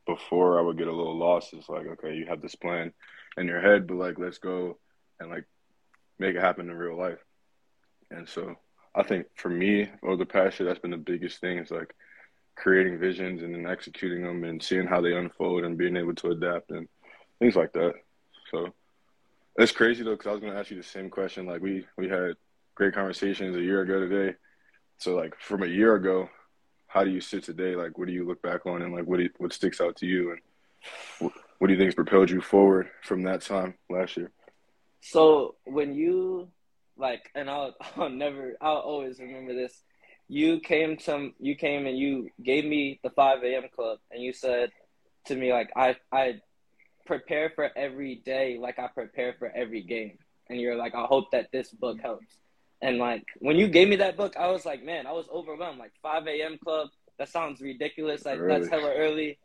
before 0.06 0.58
I 0.58 0.62
would 0.62 0.78
get 0.78 0.88
a 0.88 0.92
little 0.92 1.18
lost. 1.18 1.52
It's 1.52 1.68
like, 1.68 1.86
okay, 1.86 2.14
you 2.14 2.26
have 2.26 2.40
this 2.40 2.54
plan 2.54 2.92
in 3.36 3.46
your 3.46 3.60
head, 3.60 3.86
but 3.86 3.96
like, 3.96 4.18
let's 4.18 4.38
go 4.38 4.78
and 5.20 5.30
like 5.30 5.44
make 6.18 6.34
it 6.34 6.40
happen 6.40 6.70
in 6.70 6.76
real 6.76 6.96
life. 6.96 7.18
And 8.14 8.28
so 8.28 8.54
I 8.94 9.02
think 9.02 9.26
for 9.34 9.48
me 9.48 9.90
over 10.02 10.16
the 10.16 10.26
past 10.26 10.58
year, 10.58 10.68
that's 10.68 10.80
been 10.80 10.90
the 10.90 10.96
biggest 10.96 11.40
thing 11.40 11.58
is 11.58 11.70
like 11.70 11.94
creating 12.56 12.98
visions 12.98 13.42
and 13.42 13.54
then 13.54 13.66
executing 13.66 14.22
them 14.22 14.44
and 14.44 14.62
seeing 14.62 14.86
how 14.86 15.00
they 15.00 15.16
unfold 15.16 15.64
and 15.64 15.76
being 15.76 15.96
able 15.96 16.14
to 16.14 16.30
adapt 16.30 16.70
and 16.70 16.88
things 17.38 17.56
like 17.56 17.72
that. 17.72 17.94
So 18.50 18.72
it's 19.56 19.72
crazy 19.72 20.04
though, 20.04 20.12
because 20.12 20.28
I 20.28 20.32
was 20.32 20.40
going 20.40 20.52
to 20.52 20.58
ask 20.58 20.70
you 20.70 20.76
the 20.76 20.82
same 20.82 21.10
question. 21.10 21.46
Like 21.46 21.60
we, 21.60 21.86
we 21.96 22.08
had 22.08 22.34
great 22.74 22.94
conversations 22.94 23.56
a 23.56 23.62
year 23.62 23.80
ago 23.80 24.00
today. 24.00 24.36
So 24.98 25.16
like 25.16 25.34
from 25.40 25.62
a 25.64 25.66
year 25.66 25.96
ago, 25.96 26.28
how 26.86 27.02
do 27.02 27.10
you 27.10 27.20
sit 27.20 27.42
today? 27.42 27.74
Like, 27.74 27.98
what 27.98 28.06
do 28.06 28.12
you 28.12 28.24
look 28.24 28.40
back 28.40 28.66
on 28.66 28.80
and 28.80 28.94
like, 28.94 29.04
what 29.04 29.18
you, 29.18 29.28
what 29.38 29.52
sticks 29.52 29.80
out 29.80 29.96
to 29.96 30.06
you 30.06 30.30
and 30.30 30.40
what, 31.18 31.32
what 31.58 31.66
do 31.66 31.72
you 31.72 31.78
think 31.78 31.88
has 31.88 31.94
propelled 31.96 32.30
you 32.30 32.40
forward 32.40 32.88
from 33.02 33.22
that 33.24 33.40
time 33.40 33.74
last 33.90 34.16
year? 34.16 34.30
So 35.00 35.56
when 35.64 35.92
you 35.92 36.50
like, 36.96 37.30
and 37.34 37.48
I'll 37.50 37.74
I'll 37.96 38.08
never 38.10 38.54
I'll 38.60 38.76
always 38.76 39.18
remember 39.18 39.54
this. 39.54 39.82
You 40.28 40.60
came 40.60 40.96
to 40.98 41.30
you 41.38 41.54
came 41.54 41.86
and 41.86 41.98
you 41.98 42.30
gave 42.42 42.64
me 42.64 43.00
the 43.02 43.10
five 43.10 43.42
a.m. 43.42 43.64
club, 43.74 43.98
and 44.10 44.22
you 44.22 44.32
said 44.32 44.70
to 45.26 45.36
me 45.36 45.52
like 45.52 45.70
I 45.76 45.96
I 46.12 46.40
prepare 47.06 47.50
for 47.54 47.70
every 47.76 48.16
day 48.16 48.56
like 48.58 48.78
I 48.78 48.86
prepare 48.88 49.34
for 49.38 49.50
every 49.54 49.82
game, 49.82 50.18
and 50.48 50.60
you're 50.60 50.76
like 50.76 50.94
I 50.94 51.04
hope 51.04 51.30
that 51.32 51.50
this 51.52 51.70
book 51.70 52.00
helps. 52.00 52.26
And 52.80 52.98
like 52.98 53.24
when 53.38 53.56
you 53.56 53.68
gave 53.68 53.88
me 53.88 53.96
that 53.96 54.16
book, 54.16 54.36
I 54.36 54.48
was 54.48 54.64
like, 54.66 54.84
man, 54.84 55.06
I 55.06 55.12
was 55.12 55.26
overwhelmed. 55.32 55.78
Like 55.78 55.92
five 56.02 56.26
a.m. 56.26 56.58
club, 56.62 56.88
that 57.18 57.28
sounds 57.28 57.60
ridiculous. 57.60 58.24
Like 58.24 58.40
that's 58.40 58.68
Early. 58.68 58.70
hella 58.70 58.94
early. 58.94 59.38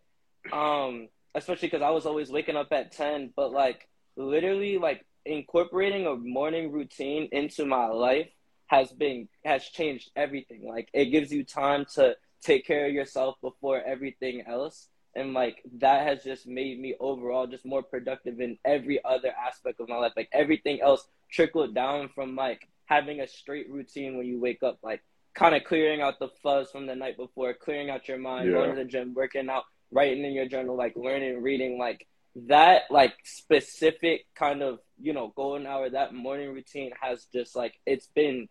Um, 0.52 1.10
especially 1.36 1.68
because 1.68 1.82
I 1.82 1.90
was 1.90 2.06
always 2.06 2.30
waking 2.32 2.56
up 2.56 2.72
at 2.72 2.92
ten, 2.92 3.32
but 3.36 3.52
like 3.52 3.88
literally 4.16 4.78
like 4.78 5.06
incorporating 5.26 6.08
a 6.08 6.16
morning 6.16 6.72
routine 6.72 7.30
into 7.32 7.66
my 7.66 7.88
life 7.88 8.30
has 8.68 8.92
been 8.92 9.28
has 9.44 9.64
changed 9.66 10.12
everything. 10.16 10.68
Like 10.68 10.90
it 10.94 11.06
gives 11.06 11.32
you 11.32 11.44
time 11.44 11.86
to 11.96 12.16
take 12.42 12.66
care 12.66 12.86
of 12.86 12.94
yourself 12.94 13.36
before 13.42 13.82
everything 13.82 14.44
else. 14.48 14.88
And 15.16 15.34
like 15.34 15.62
that 15.80 16.08
has 16.08 16.24
just 16.24 16.48
made 16.48 16.80
me 16.80 16.96
overall 17.00 17.48
just 17.48 17.66
more 17.66 17.82
productive 17.84 18.40
in 18.40 18.58
every 18.64 19.04
other 19.04 19.34
aspect 19.48 19.80
of 19.80 19.90
my 19.90 19.98
life. 19.98 20.14
Like 20.16 20.30
everything 20.32 20.82
else 20.82 21.08
trickled 21.32 21.74
down 21.76 22.10
from 22.14 22.36
like 22.36 22.68
having 22.86 23.22
a 23.22 23.28
straight 23.28 23.70
routine 23.70 24.18
when 24.18 24.26
you 24.28 24.40
wake 24.40 24.64
up 24.64 24.78
like 24.84 25.02
kind 25.36 25.56
of 25.56 25.64
clearing 25.64 26.02
out 26.02 26.20
the 26.20 26.30
fuzz 26.42 26.72
from 26.72 26.88
the 26.88 26.96
night 26.96 27.16
before 27.18 27.54
clearing 27.54 27.90
out 27.90 28.08
your 28.08 28.18
mind 28.18 28.48
Yeah. 28.48 28.54
going 28.58 28.70
to 28.72 28.76
the 28.76 28.86
gym 28.86 29.14
working 29.14 29.50
out 29.50 29.64
writing 29.92 30.26
in 30.26 30.34
your 30.34 30.48
journal 30.48 30.76
like 30.76 30.96
learning 30.96 31.42
reading 31.42 31.78
like 31.78 32.08
that 32.48 32.84
like 32.90 33.14
specific 33.24 34.26
kind 34.36 34.62
of 34.62 34.80
you 35.02 35.14
know 35.14 35.34
golden 35.36 35.66
hour 35.68 35.90
that 35.90 36.14
morning 36.14 36.54
routine 36.54 36.92
has 37.02 37.26
just 37.34 37.56
like 37.56 37.74
it's 37.86 38.08
been 38.08 38.48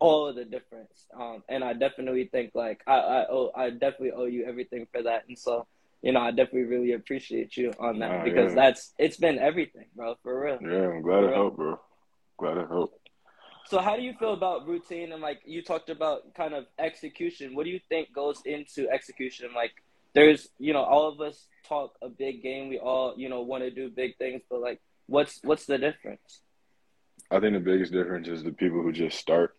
all 0.00 0.28
of 0.28 0.36
the 0.36 0.44
difference 0.44 1.06
um 1.18 1.42
and 1.48 1.64
i 1.64 1.72
definitely 1.72 2.26
think 2.26 2.52
like 2.54 2.80
i 2.86 2.94
i 2.94 3.26
owe 3.28 3.50
i 3.56 3.70
definitely 3.70 4.12
owe 4.12 4.26
you 4.26 4.44
everything 4.46 4.86
for 4.92 5.02
that 5.02 5.24
and 5.28 5.36
so 5.38 5.66
you 6.02 6.12
know 6.12 6.20
i 6.20 6.30
definitely 6.30 6.62
really 6.64 6.92
appreciate 6.92 7.56
you 7.56 7.72
on 7.80 7.98
that 7.98 8.18
Nah, 8.18 8.24
because 8.24 8.50
yeah. 8.54 8.62
that's 8.62 8.94
it's 8.98 9.16
been 9.16 9.38
everything 9.38 9.86
bro 9.96 10.14
for 10.22 10.40
real 10.44 10.58
Yeah, 10.62 10.88
I'm 10.90 11.02
glad 11.02 11.24
it 11.24 11.34
helped, 11.34 11.56
bro. 11.56 11.80
Glad 12.38 12.58
it 12.58 12.68
helped. 12.68 13.08
so 13.66 13.80
how 13.80 13.96
do 13.96 14.02
you 14.02 14.12
feel 14.14 14.34
about 14.34 14.68
routine 14.68 15.10
and 15.12 15.20
like 15.20 15.40
you 15.44 15.62
talked 15.62 15.90
about 15.90 16.32
kind 16.34 16.54
of 16.54 16.66
execution 16.78 17.56
what 17.56 17.64
do 17.64 17.70
you 17.70 17.80
think 17.88 18.12
goes 18.14 18.40
into 18.44 18.88
execution 18.90 19.48
like 19.54 19.72
there's 20.18 20.48
you 20.58 20.72
know 20.72 20.82
all 20.82 21.08
of 21.08 21.20
us 21.20 21.46
talk 21.68 21.94
a 22.02 22.08
big 22.08 22.42
game 22.42 22.68
we 22.68 22.78
all 22.78 23.14
you 23.16 23.28
know 23.28 23.42
want 23.42 23.62
to 23.62 23.70
do 23.70 23.88
big 23.90 24.16
things 24.16 24.42
but 24.50 24.60
like 24.60 24.80
what's 25.06 25.40
what's 25.42 25.66
the 25.66 25.78
difference 25.78 26.40
I 27.30 27.40
think 27.40 27.52
the 27.52 27.60
biggest 27.60 27.92
difference 27.92 28.28
is 28.28 28.42
the 28.42 28.52
people 28.52 28.82
who 28.82 28.92
just 28.92 29.18
start. 29.18 29.54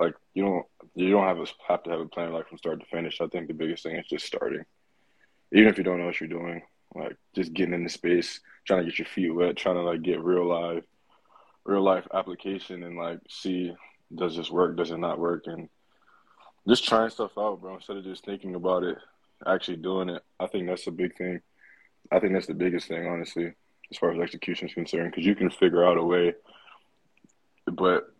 Like 0.00 0.14
you 0.34 0.42
don't 0.42 0.66
you 0.94 1.10
don't 1.10 1.26
have 1.26 1.38
a, 1.38 1.46
have 1.68 1.82
to 1.84 1.90
have 1.90 2.00
a 2.00 2.06
plan 2.06 2.32
like 2.32 2.48
from 2.48 2.58
start 2.58 2.80
to 2.80 2.86
finish. 2.86 3.20
I 3.20 3.26
think 3.26 3.46
the 3.46 3.54
biggest 3.54 3.82
thing 3.82 3.96
is 3.96 4.06
just 4.06 4.26
starting, 4.26 4.64
even 5.52 5.68
if 5.68 5.78
you 5.78 5.84
don't 5.84 5.98
know 5.98 6.06
what 6.06 6.20
you're 6.20 6.28
doing. 6.28 6.62
Like 6.94 7.16
just 7.36 7.52
getting 7.52 7.74
into 7.74 7.88
space, 7.88 8.40
trying 8.66 8.80
to 8.80 8.90
get 8.90 8.98
your 8.98 9.06
feet 9.06 9.30
wet, 9.30 9.56
trying 9.56 9.76
to 9.76 9.82
like 9.82 10.02
get 10.02 10.24
real 10.24 10.46
life, 10.46 10.82
real 11.64 11.82
life 11.82 12.06
application, 12.12 12.82
and 12.82 12.96
like 12.96 13.20
see 13.28 13.72
does 14.12 14.36
this 14.36 14.50
work, 14.50 14.76
does 14.76 14.90
it 14.90 14.98
not 14.98 15.20
work, 15.20 15.44
and 15.46 15.68
just 16.66 16.88
trying 16.88 17.10
stuff 17.10 17.38
out, 17.38 17.60
bro. 17.60 17.76
Instead 17.76 17.98
of 17.98 18.04
just 18.04 18.24
thinking 18.24 18.56
about 18.56 18.82
it, 18.82 18.98
actually 19.46 19.78
doing 19.78 20.08
it. 20.10 20.22
I 20.38 20.46
think 20.46 20.66
that's 20.66 20.86
a 20.86 20.92
big 20.92 21.16
thing. 21.16 21.40
I 22.10 22.18
think 22.18 22.32
that's 22.32 22.46
the 22.46 22.54
biggest 22.54 22.88
thing, 22.88 23.06
honestly, 23.06 23.52
as 23.90 23.98
far 23.98 24.12
as 24.12 24.20
execution 24.20 24.68
is 24.68 24.74
concerned, 24.74 25.10
because 25.10 25.26
you 25.26 25.34
can 25.34 25.50
figure 25.50 25.84
out 25.84 25.98
a 25.98 26.04
way. 26.04 26.34
But 27.66 28.12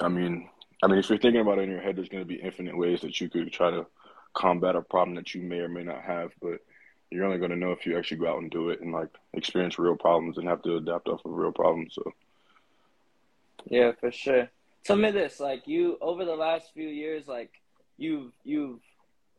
I 0.00 0.08
mean, 0.08 0.48
I 0.82 0.86
mean, 0.86 0.98
if 0.98 1.08
you're 1.08 1.18
thinking 1.18 1.40
about 1.40 1.58
it 1.58 1.62
in 1.62 1.70
your 1.70 1.80
head, 1.80 1.96
there's 1.96 2.08
going 2.08 2.22
to 2.22 2.28
be 2.28 2.36
infinite 2.36 2.76
ways 2.76 3.00
that 3.00 3.20
you 3.20 3.28
could 3.28 3.52
try 3.52 3.70
to 3.70 3.86
combat 4.34 4.76
a 4.76 4.82
problem 4.82 5.16
that 5.16 5.34
you 5.34 5.42
may 5.42 5.58
or 5.58 5.68
may 5.68 5.82
not 5.82 6.02
have. 6.02 6.30
But 6.40 6.60
you're 7.10 7.24
only 7.24 7.38
going 7.38 7.50
to 7.50 7.56
know 7.56 7.72
if 7.72 7.86
you 7.86 7.96
actually 7.96 8.18
go 8.18 8.28
out 8.28 8.42
and 8.42 8.50
do 8.50 8.70
it 8.70 8.80
and 8.80 8.92
like 8.92 9.08
experience 9.32 9.78
real 9.78 9.96
problems 9.96 10.38
and 10.38 10.48
have 10.48 10.62
to 10.62 10.76
adapt 10.76 11.08
off 11.08 11.24
of 11.24 11.32
real 11.32 11.52
problems. 11.52 11.94
So 11.94 12.12
Yeah, 13.66 13.92
for 13.98 14.12
sure. 14.12 14.48
Tell 14.84 14.96
me 14.96 15.10
this, 15.10 15.40
like 15.40 15.66
you 15.66 15.98
over 16.00 16.24
the 16.24 16.36
last 16.36 16.72
few 16.72 16.88
years, 16.88 17.26
like 17.26 17.50
you've 17.96 18.32
you've 18.44 18.80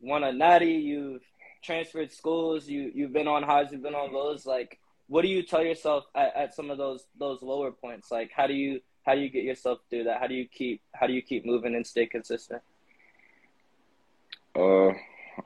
won 0.00 0.24
a 0.24 0.32
natty, 0.32 0.72
you've 0.72 1.22
transferred 1.62 2.12
schools, 2.12 2.66
you 2.66 2.90
you've 2.94 3.12
been 3.12 3.28
on 3.28 3.42
highs, 3.42 3.68
you've 3.70 3.82
been 3.82 3.94
on 3.94 4.12
lows. 4.12 4.46
Like, 4.46 4.78
what 5.08 5.22
do 5.22 5.28
you 5.28 5.42
tell 5.42 5.62
yourself 5.62 6.04
at, 6.14 6.34
at 6.34 6.54
some 6.54 6.70
of 6.70 6.78
those 6.78 7.04
those 7.18 7.42
lower 7.42 7.70
points? 7.70 8.10
Like, 8.10 8.30
how 8.34 8.46
do 8.46 8.54
you 8.54 8.80
how 9.04 9.14
do 9.14 9.20
you 9.20 9.30
get 9.30 9.44
yourself 9.44 9.80
through 9.88 10.04
that? 10.04 10.20
How 10.20 10.26
do 10.26 10.34
you 10.34 10.46
keep 10.46 10.82
how 10.94 11.06
do 11.06 11.12
you 11.12 11.22
keep 11.22 11.44
moving 11.44 11.74
and 11.74 11.86
stay 11.86 12.06
consistent? 12.06 12.62
Uh, 14.54 14.90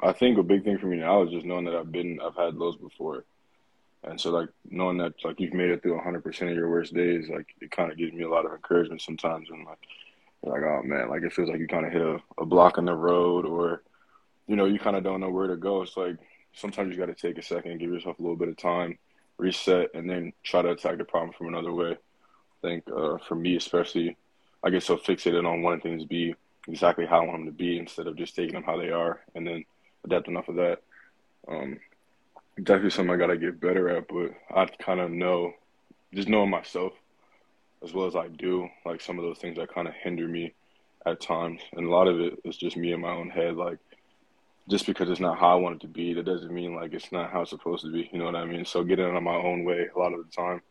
I 0.03 0.13
think 0.13 0.39
a 0.39 0.43
big 0.43 0.65
thing 0.65 0.79
for 0.79 0.87
me 0.87 0.97
now 0.97 1.23
is 1.23 1.31
just 1.31 1.45
knowing 1.45 1.67
that 1.67 1.75
I've 1.75 1.93
been, 1.93 2.19
I've 2.25 2.35
had 2.35 2.55
lows 2.55 2.77
before, 2.77 3.25
and 4.03 4.21
so 4.21 4.31
like 4.31 4.49
knowing 4.71 4.99
that 4.99 5.13
like 5.25 5.39
you've 5.41 5.53
made 5.53 5.71
it 5.71 5.83
through 5.83 6.01
100% 6.01 6.27
of 6.43 6.57
your 6.57 6.71
worst 6.71 6.95
days, 6.95 7.29
like 7.29 7.47
it 7.61 7.71
kind 7.71 7.93
of 7.93 7.99
gives 7.99 8.13
me 8.13 8.23
a 8.23 8.29
lot 8.29 8.47
of 8.47 8.53
encouragement 8.53 9.03
sometimes, 9.03 9.49
and 9.51 9.67
like 9.67 9.79
like 10.43 10.63
oh 10.63 10.83
man, 10.85 11.09
like 11.09 11.23
it 11.23 11.33
feels 11.33 11.49
like 11.49 11.59
you 11.59 11.67
kind 11.67 11.87
of 11.87 11.93
hit 11.93 12.03
a, 12.03 12.19
a 12.39 12.47
block 12.47 12.79
in 12.79 12.87
the 12.87 12.95
road, 12.95 13.45
or 13.45 13.83
you 14.47 14.57
know 14.57 14.67
you 14.67 14.79
kind 14.79 14.97
of 14.97 15.05
don't 15.05 15.21
know 15.21 15.31
where 15.31 15.49
to 15.49 15.57
go. 15.57 15.83
It's 15.83 15.97
like 15.97 16.17
sometimes 16.55 16.93
you 16.93 16.99
got 16.99 17.07
to 17.07 17.15
take 17.15 17.39
a 17.39 17.43
second, 17.43 17.79
give 17.79 17.91
yourself 17.91 18.19
a 18.19 18.23
little 18.23 18.37
bit 18.37 18.49
of 18.49 18.57
time, 18.57 18.99
reset, 19.39 19.91
and 19.95 20.09
then 20.09 20.33
try 20.43 20.63
to 20.63 20.71
attack 20.71 20.99
the 20.99 21.05
problem 21.05 21.33
from 21.33 21.49
another 21.49 21.73
way. 21.73 21.93
I 21.93 22.67
think 22.67 22.85
uh, 22.95 23.19
for 23.29 23.35
me, 23.35 23.57
especially, 23.57 24.17
I 24.63 24.71
get 24.71 24.83
so 24.83 24.97
fixated 24.97 25.47
on 25.47 25.63
wanting 25.63 25.81
things 25.81 26.03
to 26.03 26.09
be 26.09 26.35
exactly 26.69 27.07
how 27.07 27.23
I 27.23 27.27
want 27.27 27.45
them 27.45 27.47
to 27.47 27.53
be 27.53 27.79
instead 27.79 28.07
of 28.07 28.17
just 28.17 28.35
taking 28.35 28.55
them 28.55 28.63
how 28.63 28.79
they 28.79 28.91
are 28.91 29.21
and 29.35 29.47
then 29.47 29.65
adapting 30.05 30.37
off 30.37 30.49
of 30.49 30.57
that. 30.57 30.83
Um, 31.47 31.79
definitely 32.57 32.91
something 32.91 33.13
I 33.13 33.19
got 33.19 33.27
to 33.27 33.37
get 33.37 33.61
better 33.61 33.89
at, 33.91 34.09
but 34.09 34.33
I 34.55 34.67
kind 34.67 35.01
of 35.01 35.11
know, 35.11 35.53
just 36.15 36.29
knowing 36.29 36.51
myself 36.51 36.93
as 37.83 37.93
well 37.93 38.07
as 38.07 38.17
I 38.17 38.29
do, 38.29 38.69
like 38.87 39.01
some 39.01 39.19
of 39.19 39.25
those 39.25 39.39
things 39.39 39.59
that 39.59 39.75
kind 39.75 39.87
of 39.87 39.95
hinder 39.95 40.27
me 40.27 40.55
at 41.05 41.21
times. 41.21 41.61
And 41.75 41.87
a 41.87 41.91
lot 41.91 42.09
of 42.09 42.19
it 42.19 42.39
is 42.45 42.57
just 42.57 42.77
me 42.77 42.93
in 42.93 43.01
my 43.01 43.11
own 43.11 43.29
head. 43.29 43.57
Like, 43.57 43.79
just 44.69 44.87
because 44.87 45.11
it's 45.11 45.21
not 45.21 45.39
how 45.39 45.51
I 45.51 45.55
want 45.57 45.77
it 45.77 45.81
to 45.83 45.89
be, 45.89 46.15
that 46.15 46.25
doesn't 46.25 46.53
mean 46.53 46.75
like 46.75 46.93
it's 46.95 47.13
not 47.13 47.31
how 47.31 47.43
it's 47.43 47.51
supposed 47.51 47.85
to 47.85 47.93
be. 47.93 48.09
You 48.13 48.19
know 48.19 48.25
what 48.27 48.37
I 48.37 48.45
mean? 48.45 48.65
So 48.65 48.83
getting 48.83 49.05
it 49.07 49.15
on 49.15 49.25
my 49.25 49.35
own 49.35 49.65
way 49.65 49.89
a 49.95 49.99
lot 49.99 50.13
of 50.13 50.25
the 50.25 50.31
time 50.31 50.63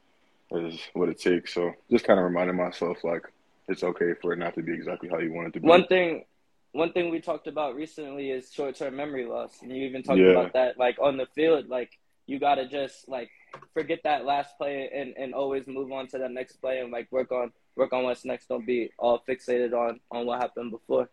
is 0.52 0.80
what 0.94 1.10
it 1.10 1.20
takes. 1.20 1.54
So 1.54 1.72
just 1.92 2.06
kind 2.06 2.20
of 2.20 2.26
reminding 2.26 2.56
myself 2.56 3.04
like 3.04 3.24
it's 3.68 3.84
okay 3.84 4.14
for 4.22 4.34
it 4.34 4.40
not 4.40 4.56
to 4.56 4.62
be 4.64 4.74
exactly 4.74 5.10
how 5.10 5.20
you 5.20 5.32
want 5.32 5.48
it 5.50 5.54
to 5.54 5.60
be. 5.60 5.68
One 5.68 5.86
thing, 5.88 6.26
one 6.72 6.92
thing 6.92 7.12
we 7.12 7.22
talked 7.22 7.48
about 7.48 7.76
recently 7.76 8.32
is 8.32 8.52
short-term 8.52 8.96
memory 8.96 9.26
loss, 9.26 9.62
and 9.62 9.72
you 9.72 9.86
even 9.86 10.02
talked 10.04 10.20
Yeah. 10.20 10.32
about 10.32 10.54
that 10.54 10.78
like 10.78 10.98
on 11.00 11.18
the 11.18 11.28
field. 11.36 11.70
Like 11.70 11.92
you 12.26 12.40
gotta 12.40 12.68
just 12.68 13.08
like 13.08 13.30
forget 13.74 14.00
that 14.04 14.26
last 14.26 14.58
play 14.58 14.90
and 14.94 15.14
and 15.18 15.34
always 15.36 15.68
move 15.68 15.92
on 15.92 16.08
to 16.08 16.18
the 16.18 16.30
next 16.30 16.58
play 16.58 16.80
and 16.80 16.92
like 16.92 17.12
work 17.12 17.32
on 17.32 17.52
work 17.76 17.94
on 17.94 18.04
what's 18.04 18.26
next. 18.26 18.48
Don't 18.48 18.66
be 18.66 18.90
all 18.98 19.22
fixated 19.28 19.74
on 19.74 20.00
on 20.12 20.26
what 20.26 20.42
happened 20.42 20.72
before. 20.72 21.10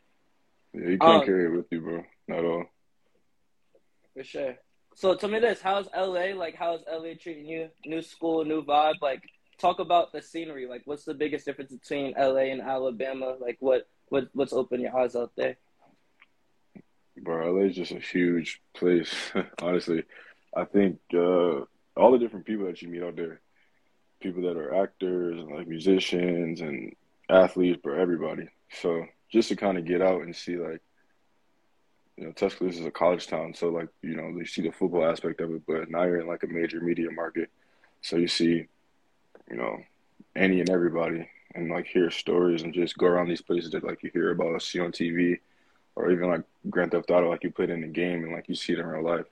Yeah, 0.72 0.88
you 0.88 0.98
can't 0.98 1.20
Um, 1.22 1.26
carry 1.26 1.44
it 1.46 1.56
with 1.56 1.66
you, 1.70 1.80
bro. 1.80 2.04
Not 2.30 2.38
at 2.38 2.44
all. 2.44 2.64
For 4.14 4.22
sure. 4.22 4.54
So 4.94 5.16
tell 5.16 5.28
me 5.28 5.40
this: 5.40 5.60
How's 5.60 5.88
LA? 5.96 6.32
Like, 6.36 6.54
how's 6.54 6.80
LA 6.88 7.14
treating 7.20 7.46
you? 7.46 7.70
New 7.84 8.02
school, 8.02 8.44
new 8.44 8.64
vibe. 8.64 9.00
Like, 9.02 9.22
talk 9.58 9.80
about 9.80 10.12
the 10.12 10.22
scenery. 10.22 10.68
Like, 10.68 10.82
what's 10.84 11.04
the 11.04 11.14
biggest 11.14 11.44
difference 11.44 11.72
between 11.72 12.14
LA 12.16 12.52
and 12.52 12.62
Alabama? 12.62 13.34
Like, 13.40 13.56
what 13.58 13.88
what 14.10 14.28
what's 14.32 14.52
open 14.52 14.80
your 14.80 14.96
eyes 14.96 15.16
out 15.16 15.32
there? 15.36 15.56
Bro, 17.20 17.52
LA 17.52 17.64
is 17.64 17.74
just 17.74 17.90
a 17.90 17.98
huge 17.98 18.60
place. 18.74 19.12
Honestly, 19.60 20.04
I 20.56 20.66
think 20.66 21.00
uh, 21.12 21.64
all 21.96 22.12
the 22.12 22.18
different 22.18 22.46
people 22.46 22.66
that 22.66 22.80
you 22.80 22.88
meet 22.88 23.02
out 23.02 23.16
there, 23.16 23.40
people 24.20 24.42
that 24.42 24.56
are 24.56 24.84
actors 24.84 25.36
and 25.36 25.50
like 25.50 25.66
musicians 25.66 26.60
and 26.60 26.94
athletes, 27.28 27.80
bro, 27.82 28.00
everybody. 28.00 28.46
So 28.80 29.06
just 29.32 29.48
to 29.48 29.56
kind 29.56 29.78
of 29.78 29.84
get 29.84 30.00
out 30.00 30.22
and 30.22 30.36
see 30.36 30.56
like, 30.56 30.80
you 32.20 32.26
know, 32.26 32.32
Tuscaloosa 32.32 32.80
is 32.80 32.86
a 32.86 32.90
college 32.90 33.26
town, 33.26 33.54
so 33.54 33.70
like 33.70 33.88
you 34.02 34.14
know 34.14 34.28
you 34.28 34.44
see 34.44 34.62
the 34.62 34.70
football 34.70 35.10
aspect 35.10 35.40
of 35.40 35.52
it, 35.52 35.62
but 35.66 35.90
now 35.90 36.04
you're 36.04 36.20
in 36.20 36.26
like 36.26 36.42
a 36.42 36.46
major 36.46 36.80
media 36.80 37.10
market, 37.10 37.50
so 38.02 38.16
you 38.16 38.28
see, 38.28 38.66
you 39.50 39.56
know, 39.56 39.78
any 40.36 40.60
and 40.60 40.70
everybody, 40.70 41.28
and 41.54 41.70
like 41.70 41.86
hear 41.86 42.10
stories 42.10 42.62
and 42.62 42.74
just 42.74 42.96
go 42.98 43.06
around 43.06 43.28
these 43.28 43.40
places 43.40 43.70
that 43.70 43.84
like 43.84 44.02
you 44.02 44.10
hear 44.12 44.30
about, 44.30 44.48
or 44.48 44.60
see 44.60 44.80
on 44.80 44.92
TV 44.92 45.38
or 45.96 46.10
even 46.10 46.28
like 46.28 46.42
Grand 46.68 46.92
Theft 46.92 47.10
Auto, 47.10 47.30
like 47.30 47.42
you 47.42 47.50
played 47.50 47.70
in 47.70 47.80
the 47.80 47.86
game 47.86 48.24
and 48.24 48.32
like 48.32 48.48
you 48.48 48.54
see 48.54 48.72
it 48.72 48.78
in 48.78 48.86
real 48.86 49.04
life. 49.04 49.26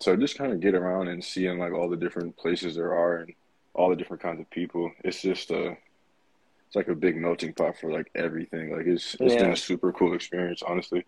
So 0.00 0.16
just 0.16 0.38
kind 0.38 0.52
of 0.52 0.60
get 0.60 0.74
around 0.74 1.08
and 1.08 1.22
seeing 1.22 1.58
like 1.58 1.72
all 1.72 1.88
the 1.88 1.96
different 1.96 2.36
places 2.36 2.74
there 2.74 2.94
are 2.94 3.18
and 3.18 3.34
all 3.74 3.90
the 3.90 3.96
different 3.96 4.22
kinds 4.22 4.40
of 4.40 4.50
people. 4.50 4.90
It's 5.04 5.22
just 5.22 5.50
a, 5.50 5.76
it's 6.66 6.76
like 6.76 6.88
a 6.88 6.94
big 6.94 7.16
melting 7.16 7.52
pot 7.52 7.76
for 7.78 7.92
like 7.92 8.10
everything. 8.14 8.74
Like 8.74 8.86
it's 8.86 9.16
it's 9.20 9.34
been 9.34 9.52
a 9.52 9.56
super 9.56 9.92
cool 9.92 10.14
experience, 10.14 10.62
honestly. 10.62 11.04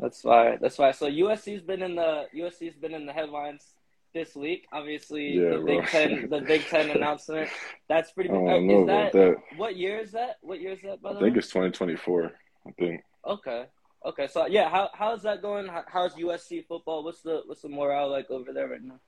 That's 0.00 0.24
why. 0.24 0.56
That's 0.60 0.78
why. 0.78 0.92
So 0.92 1.06
USC's 1.10 1.62
been 1.62 1.82
in 1.82 1.94
the 1.94 2.26
USC's 2.34 2.76
been 2.76 2.94
in 2.94 3.06
the 3.06 3.12
headlines 3.12 3.74
this 4.14 4.34
week. 4.34 4.66
Obviously, 4.72 5.32
Yeah, 5.38 5.50
the 5.50 5.56
bro. 5.58 5.66
Big 5.80 5.86
Ten 5.88 6.30
the 6.30 6.40
Big 6.40 6.62
Ten 6.66 6.90
announcement. 6.96 7.48
That's 7.88 8.10
pretty. 8.12 8.30
I 8.30 8.32
don't 8.32 8.66
know 8.66 8.78
Is 8.78 8.84
about 8.84 9.12
that 9.12 9.36
what 9.56 9.76
year 9.76 9.98
is 9.98 10.12
that? 10.12 10.36
What 10.40 10.60
year 10.60 10.72
is 10.72 10.82
that? 10.82 11.02
By 11.02 11.10
I 11.10 11.12
the 11.14 11.20
think 11.20 11.34
way. 11.34 11.38
it's 11.38 11.48
2024. 11.48 12.32
I 12.66 12.70
think. 12.78 13.02
Okay. 13.26 13.66
Okay. 14.06 14.26
So 14.28 14.46
yeah, 14.46 14.70
how 14.70 14.88
how's 14.94 15.22
that 15.24 15.42
going? 15.42 15.66
How, 15.68 15.84
how's 15.86 16.14
USC 16.14 16.66
football? 16.66 17.04
What's 17.04 17.20
the 17.20 17.42
what's 17.46 17.60
the 17.62 17.68
morale 17.68 18.10
like 18.10 18.30
over 18.30 18.52
there 18.52 18.68
right 18.68 18.82
now? 18.82 19.00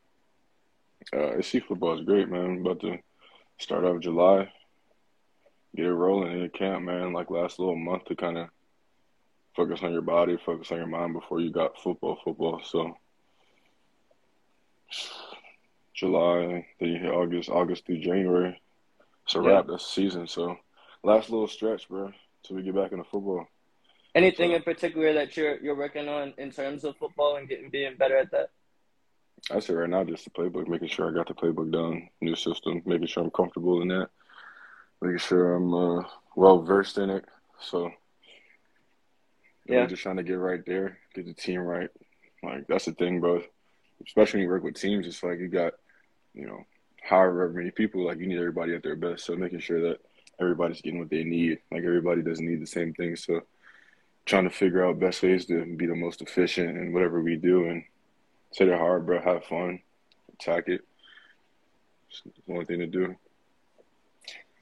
Uh, 1.13 1.41
SC 1.41 1.57
football 1.67 1.99
is 1.99 2.05
great, 2.05 2.29
man. 2.29 2.59
About 2.61 2.81
to 2.81 2.99
start 3.59 3.85
off 3.85 4.01
July, 4.01 4.53
get 5.75 5.87
it 5.87 5.93
rolling 5.93 6.33
in 6.33 6.43
the 6.43 6.49
camp, 6.49 6.85
man. 6.85 7.13
Like 7.13 7.31
last 7.31 7.59
little 7.59 7.77
month 7.77 8.05
to 8.05 8.15
kind 8.15 8.37
of 8.39 8.49
focus 9.55 9.81
on 9.83 9.93
your 9.93 10.03
body, 10.03 10.37
focus 10.45 10.71
on 10.73 10.79
your 10.79 10.87
mind 10.87 11.13
before 11.13 11.41
you 11.41 11.51
got 11.51 11.79
football, 11.79 12.19
football. 12.25 12.61
So 12.65 12.97
July, 15.95 16.67
then 16.81 16.89
you 16.89 16.99
hit 16.99 17.11
August, 17.11 17.49
August 17.51 17.87
through 17.87 17.99
January. 18.01 18.61
It's 19.25 19.35
a 19.35 19.39
Yeah. 19.41 19.49
wrap. 19.49 19.67
That's 19.67 19.85
the 19.85 19.91
season. 20.03 20.27
So 20.27 20.59
last 21.03 21.31
little 21.31 21.47
stretch, 21.47 21.89
bro, 21.89 22.13
till 22.43 22.57
we 22.57 22.63
get 22.63 22.75
back 22.75 22.93
into 22.93 23.05
football. 23.05 23.47
Anything 24.15 24.51
So- 24.51 24.57
in 24.57 24.63
particular 24.63 25.13
that 25.15 25.37
you're 25.37 25.57
you're 25.59 25.77
working 25.77 26.09
on 26.09 26.35
in 26.39 26.51
terms 26.51 26.85
of 26.85 26.97
football 26.97 27.37
and 27.37 27.49
getting 27.49 27.71
being 27.71 27.97
better 27.97 28.17
at 28.17 28.31
that? 28.33 28.51
I 29.51 29.59
say 29.59 29.75
right 29.75 29.89
now, 29.89 30.05
just 30.05 30.25
the 30.25 30.31
playbook, 30.31 30.69
making 30.69 30.89
sure 30.89 31.09
I 31.09 31.13
got 31.15 31.27
the 31.27 31.35
playbook 31.35 31.73
done, 31.73 32.09
new 32.21 32.37
system, 32.37 32.83
making 32.85 33.07
sure 33.09 33.25
I'm 33.25 33.31
comfortable 33.31 33.81
in 33.83 33.89
that, 33.89 34.11
making 35.01 35.19
sure 35.19 35.55
I'm 35.55 35.75
uh, 35.75 36.05
well 36.37 36.63
versed 36.63 36.99
in 36.99 37.11
it. 37.11 37.25
So, 37.59 37.91
yeah, 39.67 39.81
we're 39.81 39.87
just 39.87 40.03
trying 40.03 40.17
to 40.17 40.23
get 40.23 40.35
right 40.35 40.65
there, 40.67 40.99
get 41.15 41.27
the 41.27 41.35
team 41.35 41.61
right. 41.61 41.91
Like 42.43 42.67
that's 42.67 42.87
the 42.87 42.93
thing, 42.93 43.21
bro. 43.21 43.43
Especially 44.07 44.39
when 44.39 44.45
you 44.45 44.53
work 44.53 44.65
with 44.65 44.75
teams, 44.75 45.07
it's 45.07 45.23
like 45.23 45.39
you 45.39 45.49
got, 45.49 45.75
you 46.35 46.47
know, 46.47 46.65
however 47.03 47.49
many 47.51 47.71
people, 47.71 48.05
like 48.05 48.19
you 48.19 48.27
need 48.27 48.39
everybody 48.39 48.75
at 48.75 48.83
their 48.83 48.97
best. 48.97 49.25
So 49.25 49.37
making 49.37 49.61
sure 49.61 49.81
that 49.89 50.01
everybody's 50.41 50.81
getting 50.81 50.99
what 50.99 51.11
they 51.11 51.25
need. 51.25 51.59
Like 51.71 51.85
everybody 51.85 52.23
doesn't 52.23 52.45
need 52.45 52.61
the 52.61 52.67
same 52.67 52.95
thing. 52.95 53.17
So 53.17 53.43
trying 54.27 54.45
to 54.45 54.51
figure 54.51 54.85
out 54.85 55.01
best 55.01 55.23
ways 55.23 55.47
to 55.47 55.65
be 55.77 55.87
the 55.87 55.95
most 55.95 56.23
efficient 56.23 56.77
in 56.77 56.93
whatever 56.93 57.23
we 57.23 57.37
do 57.37 57.69
and 57.69 57.85
hit 58.53 58.69
it 58.69 58.79
hard, 58.79 59.07
bro. 59.07 59.21
Have 59.21 59.45
fun, 59.45 59.81
attack 60.35 60.69
it. 60.69 60.83
It's 62.11 62.23
the 62.25 62.53
only 62.53 62.67
thing 62.67 62.81
to 62.81 62.87
do. 62.87 63.17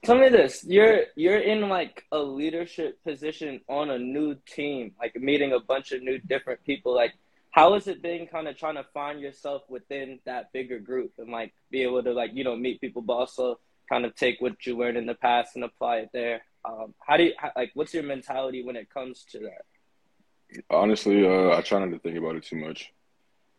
Tell 0.02 0.16
me 0.16 0.30
this: 0.30 0.64
you're 0.64 1.04
you're 1.14 1.38
in 1.38 1.68
like 1.68 2.04
a 2.10 2.18
leadership 2.18 3.02
position 3.04 3.60
on 3.68 3.90
a 3.90 3.98
new 3.98 4.34
team, 4.46 4.92
like 4.98 5.14
meeting 5.16 5.52
a 5.52 5.60
bunch 5.60 5.92
of 5.92 6.02
new 6.02 6.18
different 6.18 6.64
people. 6.64 6.94
Like, 6.94 7.12
how 7.50 7.74
has 7.74 7.86
it 7.86 8.00
been, 8.00 8.26
kind 8.26 8.48
of 8.48 8.56
trying 8.56 8.76
to 8.76 8.86
find 8.94 9.20
yourself 9.20 9.62
within 9.68 10.18
that 10.24 10.52
bigger 10.52 10.78
group 10.78 11.12
and 11.18 11.30
like 11.30 11.52
be 11.70 11.82
able 11.82 12.02
to 12.02 12.12
like 12.12 12.30
you 12.32 12.44
know 12.44 12.56
meet 12.56 12.80
people, 12.80 13.02
but 13.02 13.12
also 13.12 13.58
kind 13.90 14.06
of 14.06 14.14
take 14.16 14.40
what 14.40 14.64
you 14.64 14.78
learned 14.78 14.96
in 14.96 15.04
the 15.04 15.14
past 15.14 15.54
and 15.54 15.64
apply 15.64 15.96
it 15.96 16.10
there. 16.14 16.42
Um, 16.64 16.94
how 17.06 17.18
do 17.18 17.24
you 17.24 17.34
how, 17.36 17.52
like? 17.54 17.72
What's 17.74 17.92
your 17.92 18.02
mentality 18.02 18.64
when 18.64 18.76
it 18.76 18.88
comes 18.88 19.24
to 19.32 19.40
that? 19.40 20.62
Honestly, 20.70 21.26
uh, 21.26 21.56
I 21.56 21.60
try 21.60 21.78
not 21.78 21.90
to 21.90 21.98
think 21.98 22.16
about 22.16 22.36
it 22.36 22.44
too 22.44 22.56
much. 22.56 22.90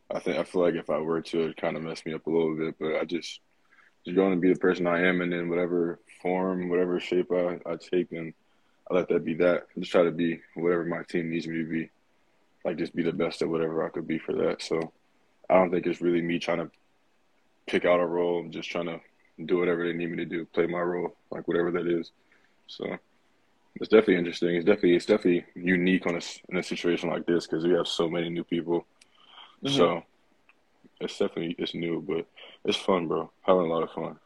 I 0.09 0.19
think 0.19 0.39
I 0.39 0.43
feel 0.43 0.63
like 0.63 0.73
if 0.73 0.89
I 0.89 0.97
were 0.97 1.21
to, 1.21 1.43
it 1.43 1.57
kind 1.57 1.77
of 1.77 1.83
mess 1.83 2.03
me 2.03 2.13
up 2.13 2.25
a 2.25 2.31
little 2.31 2.55
bit. 2.55 2.75
But 2.79 2.95
I 2.95 3.05
just 3.05 3.41
just 4.05 4.15
going 4.15 4.33
to 4.33 4.39
be 4.39 4.51
the 4.51 4.59
person 4.59 4.87
I 4.87 5.07
am, 5.07 5.21
and 5.21 5.31
then 5.31 5.47
whatever 5.47 5.99
form, 6.21 6.69
whatever 6.69 6.99
shape 6.99 7.31
I, 7.31 7.59
I 7.65 7.75
take, 7.75 8.11
and 8.11 8.33
I 8.89 8.95
let 8.95 9.09
that 9.09 9.25
be 9.25 9.33
that. 9.35 9.67
I 9.75 9.79
just 9.79 9.91
try 9.91 10.03
to 10.03 10.11
be 10.11 10.39
whatever 10.55 10.85
my 10.85 11.03
team 11.03 11.29
needs 11.29 11.47
me 11.47 11.57
to 11.57 11.69
be. 11.69 11.89
Like 12.63 12.77
just 12.77 12.95
be 12.95 13.03
the 13.03 13.11
best 13.11 13.41
at 13.41 13.49
whatever 13.49 13.85
I 13.85 13.89
could 13.89 14.07
be 14.07 14.19
for 14.19 14.33
that. 14.33 14.61
So 14.61 14.91
I 15.49 15.55
don't 15.55 15.71
think 15.71 15.87
it's 15.87 16.01
really 16.01 16.21
me 16.21 16.39
trying 16.39 16.59
to 16.59 16.69
pick 17.67 17.85
out 17.85 17.99
a 17.99 18.05
role. 18.05 18.39
I'm 18.39 18.51
just 18.51 18.69
trying 18.69 18.85
to 18.85 18.99
do 19.45 19.57
whatever 19.57 19.85
they 19.85 19.93
need 19.93 20.11
me 20.11 20.17
to 20.17 20.25
do, 20.25 20.45
play 20.45 20.67
my 20.67 20.79
role, 20.81 21.15
like 21.31 21.47
whatever 21.47 21.71
that 21.71 21.87
is. 21.87 22.11
So 22.67 22.85
it's 23.75 23.89
definitely 23.89 24.17
interesting. 24.17 24.55
It's 24.55 24.65
definitely 24.65 24.95
it's 24.95 25.05
definitely 25.05 25.45
unique 25.55 26.05
on 26.05 26.15
a, 26.15 26.21
in 26.49 26.57
a 26.57 26.63
situation 26.63 27.09
like 27.09 27.25
this 27.25 27.47
because 27.47 27.65
we 27.65 27.73
have 27.73 27.87
so 27.87 28.09
many 28.09 28.29
new 28.29 28.43
people. 28.43 28.85
Mhm. 29.63 29.75
So 29.75 30.03
it's 30.99 31.17
definitely 31.17 31.55
it's 31.57 31.73
new, 31.73 32.01
but 32.01 32.27
it's 32.65 32.77
fun, 32.77 33.07
bro. 33.07 33.31
Having 33.41 33.63
a 33.63 33.73
lot 33.73 33.83
of 33.83 33.91
fun. 33.91 34.19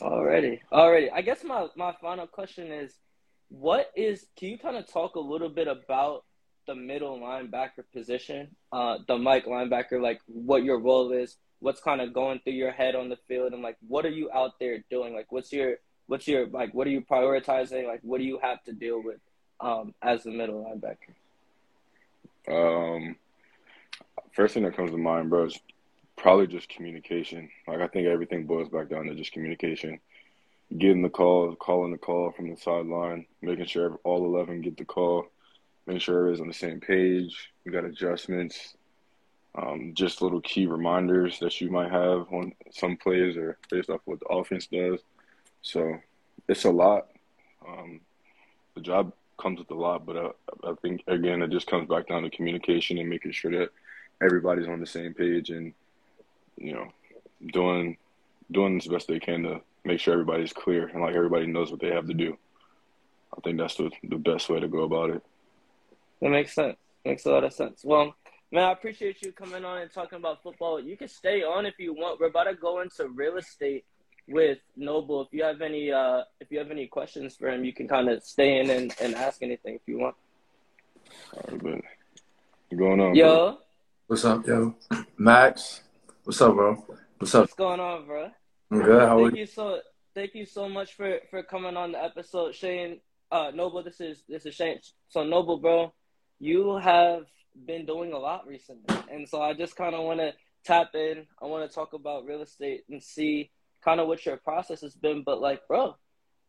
Already, 0.00 0.60
already. 0.72 1.10
I 1.10 1.22
guess 1.22 1.44
my 1.44 1.66
my 1.76 1.92
final 2.00 2.26
question 2.26 2.70
is, 2.72 2.94
what 3.48 3.90
is? 3.96 4.26
Can 4.36 4.48
you 4.48 4.58
kind 4.58 4.76
of 4.76 4.86
talk 4.86 5.16
a 5.16 5.20
little 5.20 5.48
bit 5.48 5.68
about 5.68 6.24
the 6.66 6.74
middle 6.74 7.18
linebacker 7.18 7.82
position, 7.92 8.54
uh, 8.72 8.98
the 9.08 9.16
Mike 9.18 9.46
linebacker, 9.46 10.00
like 10.00 10.20
what 10.26 10.62
your 10.62 10.78
role 10.78 11.10
is, 11.12 11.38
what's 11.60 11.80
kind 11.80 12.00
of 12.00 12.12
going 12.12 12.38
through 12.40 12.52
your 12.52 12.70
head 12.70 12.94
on 12.94 13.08
the 13.08 13.16
field, 13.26 13.52
and 13.52 13.62
like 13.62 13.76
what 13.88 14.04
are 14.04 14.10
you 14.10 14.30
out 14.30 14.58
there 14.60 14.84
doing? 14.90 15.14
Like, 15.14 15.32
what's 15.32 15.52
your 15.52 15.76
what's 16.06 16.28
your 16.28 16.46
like 16.48 16.72
what 16.74 16.86
are 16.86 16.90
you 16.90 17.00
prioritizing? 17.00 17.86
Like, 17.86 18.00
what 18.02 18.18
do 18.18 18.24
you 18.24 18.38
have 18.42 18.62
to 18.64 18.72
deal 18.72 19.02
with 19.02 19.18
um, 19.60 19.94
as 20.02 20.22
the 20.22 20.30
middle 20.30 20.64
linebacker? 20.64 21.14
Um, 22.48 23.16
first 24.32 24.54
thing 24.54 24.62
that 24.62 24.76
comes 24.76 24.90
to 24.92 24.98
mind, 24.98 25.30
bro, 25.30 25.46
is 25.46 25.58
probably 26.18 26.46
just 26.46 26.68
communication. 26.68 27.48
Like 27.66 27.80
I 27.80 27.86
think 27.86 28.06
everything 28.06 28.44
boils 28.44 28.68
back 28.68 28.90
down 28.90 29.06
to 29.06 29.14
just 29.14 29.32
communication. 29.32 30.00
Getting 30.76 31.00
the 31.00 31.08
call, 31.08 31.54
calling 31.56 31.92
the 31.92 31.98
call 31.98 32.32
from 32.32 32.50
the 32.50 32.56
sideline, 32.56 33.24
making 33.40 33.66
sure 33.66 33.98
all 34.04 34.26
eleven 34.26 34.60
get 34.60 34.76
the 34.76 34.84
call, 34.84 35.26
making 35.86 36.00
sure 36.00 36.18
everybody's 36.18 36.42
on 36.42 36.48
the 36.48 36.54
same 36.54 36.80
page. 36.80 37.50
We 37.64 37.72
got 37.72 37.84
adjustments, 37.84 38.74
um, 39.54 39.92
just 39.94 40.20
little 40.20 40.42
key 40.42 40.66
reminders 40.66 41.38
that 41.38 41.58
you 41.60 41.70
might 41.70 41.90
have 41.90 42.30
on 42.32 42.52
some 42.70 42.98
plays 42.98 43.36
or 43.36 43.56
based 43.70 43.88
off 43.88 44.02
what 44.04 44.20
the 44.20 44.26
offense 44.26 44.66
does. 44.66 45.00
So 45.62 45.94
it's 46.48 46.64
a 46.64 46.70
lot. 46.70 47.06
Um, 47.66 48.00
the 48.74 48.82
job 48.82 49.12
comes 49.40 49.60
with 49.60 49.70
a 49.70 49.74
lot, 49.74 50.04
but 50.04 50.16
uh, 50.16 50.32
I 50.64 50.74
think 50.82 51.02
again 51.06 51.40
it 51.40 51.50
just 51.50 51.66
comes 51.66 51.88
back 51.88 52.08
down 52.08 52.24
to 52.24 52.30
communication 52.30 52.98
and 52.98 53.08
making 53.08 53.32
sure 53.32 53.52
that 53.52 53.70
everybody's 54.20 54.68
on 54.68 54.80
the 54.80 54.86
same 54.86 55.14
page 55.14 55.48
and 55.48 55.72
you 56.58 56.72
know 56.72 56.88
doing 57.52 57.96
doing 58.50 58.78
the 58.78 58.90
best 58.90 59.08
they 59.08 59.20
can 59.20 59.42
to 59.42 59.60
make 59.84 60.00
sure 60.00 60.12
everybody's 60.12 60.52
clear 60.52 60.88
and 60.88 61.02
like 61.02 61.14
everybody 61.14 61.46
knows 61.46 61.70
what 61.70 61.80
they 61.80 61.90
have 61.90 62.06
to 62.06 62.14
do. 62.14 62.36
I 63.36 63.40
think 63.40 63.58
that's 63.58 63.76
the 63.76 63.90
the 64.04 64.16
best 64.16 64.48
way 64.48 64.60
to 64.60 64.68
go 64.68 64.82
about 64.82 65.10
it. 65.10 65.22
That 66.20 66.30
makes 66.30 66.54
sense. 66.54 66.76
Makes 67.04 67.26
a 67.26 67.30
lot 67.30 67.44
of 67.44 67.52
sense. 67.52 67.82
Well, 67.84 68.14
man, 68.50 68.64
I 68.64 68.72
appreciate 68.72 69.22
you 69.22 69.32
coming 69.32 69.64
on 69.64 69.78
and 69.78 69.92
talking 69.92 70.18
about 70.18 70.42
football. 70.42 70.80
You 70.80 70.96
can 70.96 71.08
stay 71.08 71.42
on 71.42 71.64
if 71.66 71.74
you 71.78 71.94
want. 71.94 72.20
We're 72.20 72.26
about 72.26 72.44
to 72.44 72.54
go 72.54 72.80
into 72.80 73.08
real 73.08 73.36
estate 73.36 73.84
with 74.26 74.58
Noble. 74.76 75.22
If 75.22 75.28
you 75.32 75.44
have 75.44 75.60
any 75.62 75.92
uh 75.92 76.22
if 76.40 76.50
you 76.50 76.58
have 76.58 76.70
any 76.70 76.86
questions 76.86 77.36
for 77.36 77.48
him, 77.48 77.64
you 77.64 77.72
can 77.72 77.88
kind 77.88 78.08
of 78.08 78.22
stay 78.22 78.60
in 78.60 78.70
and, 78.70 78.94
and 79.00 79.14
ask 79.14 79.42
anything 79.42 79.74
if 79.74 79.82
you 79.86 79.98
want. 79.98 80.16
All 81.32 81.44
right, 81.48 81.62
but 81.62 82.76
going 82.76 83.00
on? 83.00 83.14
Yo, 83.14 83.24
bro? 83.26 83.58
What's 84.08 84.24
up, 84.24 84.46
yo? 84.46 84.74
Max, 85.18 85.82
what's 86.28 86.42
up, 86.42 86.54
bro? 86.54 86.84
What's 87.16 87.34
up? 87.34 87.44
what's 87.44 87.54
going 87.54 87.80
on, 87.80 88.04
bro? 88.04 88.30
I'm 88.70 88.82
good. 88.82 89.00
How 89.00 89.18
are 89.18 89.22
Thank 89.22 89.36
you? 89.36 89.40
you 89.40 89.46
so 89.46 89.80
thank 90.14 90.34
you 90.34 90.44
so 90.44 90.68
much 90.68 90.92
for 90.92 91.20
for 91.30 91.42
coming 91.42 91.74
on 91.74 91.92
the 91.92 92.04
episode, 92.04 92.54
Shane. 92.54 93.00
Uh, 93.32 93.50
Noble, 93.54 93.82
this 93.82 93.98
is 93.98 94.24
this 94.28 94.44
is 94.44 94.54
Shane. 94.54 94.78
So 95.08 95.24
Noble, 95.24 95.56
bro, 95.56 95.94
you 96.38 96.76
have 96.76 97.22
been 97.64 97.86
doing 97.86 98.12
a 98.12 98.18
lot 98.18 98.46
recently, 98.46 98.94
and 99.10 99.26
so 99.26 99.40
I 99.40 99.54
just 99.54 99.74
kind 99.74 99.94
of 99.94 100.04
want 100.04 100.20
to 100.20 100.34
tap 100.66 100.94
in. 100.94 101.26
I 101.40 101.46
want 101.46 101.66
to 101.66 101.74
talk 101.74 101.94
about 101.94 102.26
real 102.26 102.42
estate 102.42 102.84
and 102.90 103.02
see 103.02 103.50
kind 103.82 103.98
of 103.98 104.06
what 104.06 104.26
your 104.26 104.36
process 104.36 104.82
has 104.82 104.94
been. 104.94 105.22
But 105.24 105.40
like, 105.40 105.66
bro, 105.66 105.96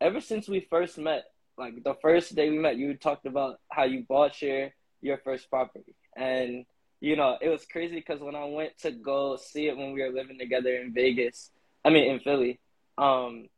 ever 0.02 0.20
since 0.20 0.50
we 0.50 0.68
first 0.70 0.98
met, 0.98 1.24
like 1.58 1.86
the 1.86 1.96
first 2.02 2.36
day 2.36 2.50
we 2.50 2.58
met, 2.58 2.76
you 2.76 2.96
talked 2.96 3.26
about 3.26 3.62
how 3.72 3.86
you 3.86 4.04
bought 4.10 4.42
your 4.42 4.72
your 5.02 5.20
first 5.20 5.50
property, 5.50 5.96
and 6.18 6.66
you 7.00 7.16
know 7.16 7.38
it 7.42 7.50
was 7.50 7.66
crazy 7.66 7.96
because 7.96 8.20
when 8.20 8.36
I 8.36 8.46
went 8.46 8.78
to 8.80 8.92
go 8.92 9.38
see 9.38 9.68
it 9.68 9.78
when 9.78 9.94
we 9.94 10.02
were 10.02 10.12
living 10.12 10.38
together 10.38 10.76
in 10.76 10.94
Vegas, 10.94 11.52
I 11.84 11.90
mean 11.90 12.12
in 12.12 12.20
Philly, 12.20 12.60
um, 12.98 13.50